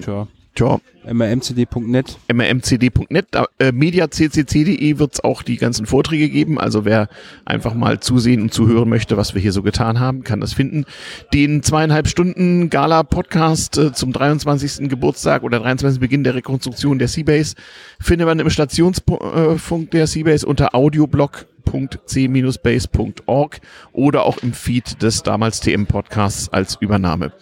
[0.00, 0.26] Tja.
[0.54, 2.16] Tja, mrmcd.net.
[2.32, 3.26] mrmcd.net,
[3.58, 6.60] äh, mediaccc.de wird es auch die ganzen Vorträge geben.
[6.60, 7.08] Also wer
[7.44, 10.84] einfach mal zusehen und zuhören möchte, was wir hier so getan haben, kann das finden.
[11.32, 14.88] Den zweieinhalb Stunden Gala-Podcast äh, zum 23.
[14.88, 15.98] Geburtstag oder 23.
[15.98, 17.56] Beginn der Rekonstruktion der Seabase
[17.98, 23.60] findet man im Stationsfunk der Seabase unter audioblog.c-base.org
[23.92, 27.32] oder auch im Feed des damals TM-Podcasts als Übernahme.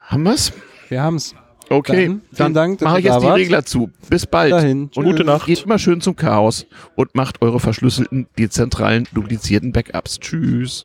[0.00, 0.52] Haben wir's?
[0.88, 1.36] Wir haben's.
[1.70, 3.26] Okay, Dann, dann Dank, mache ich jetzt die.
[3.26, 3.90] Regler zu.
[4.10, 4.52] Bis bald.
[4.52, 4.90] Dahin.
[4.94, 5.46] Und Gute Nacht.
[5.46, 10.20] Geht immer schön zum Chaos und macht eure verschlüsselten, dezentralen, duplizierten Backups.
[10.20, 10.82] Tschüss.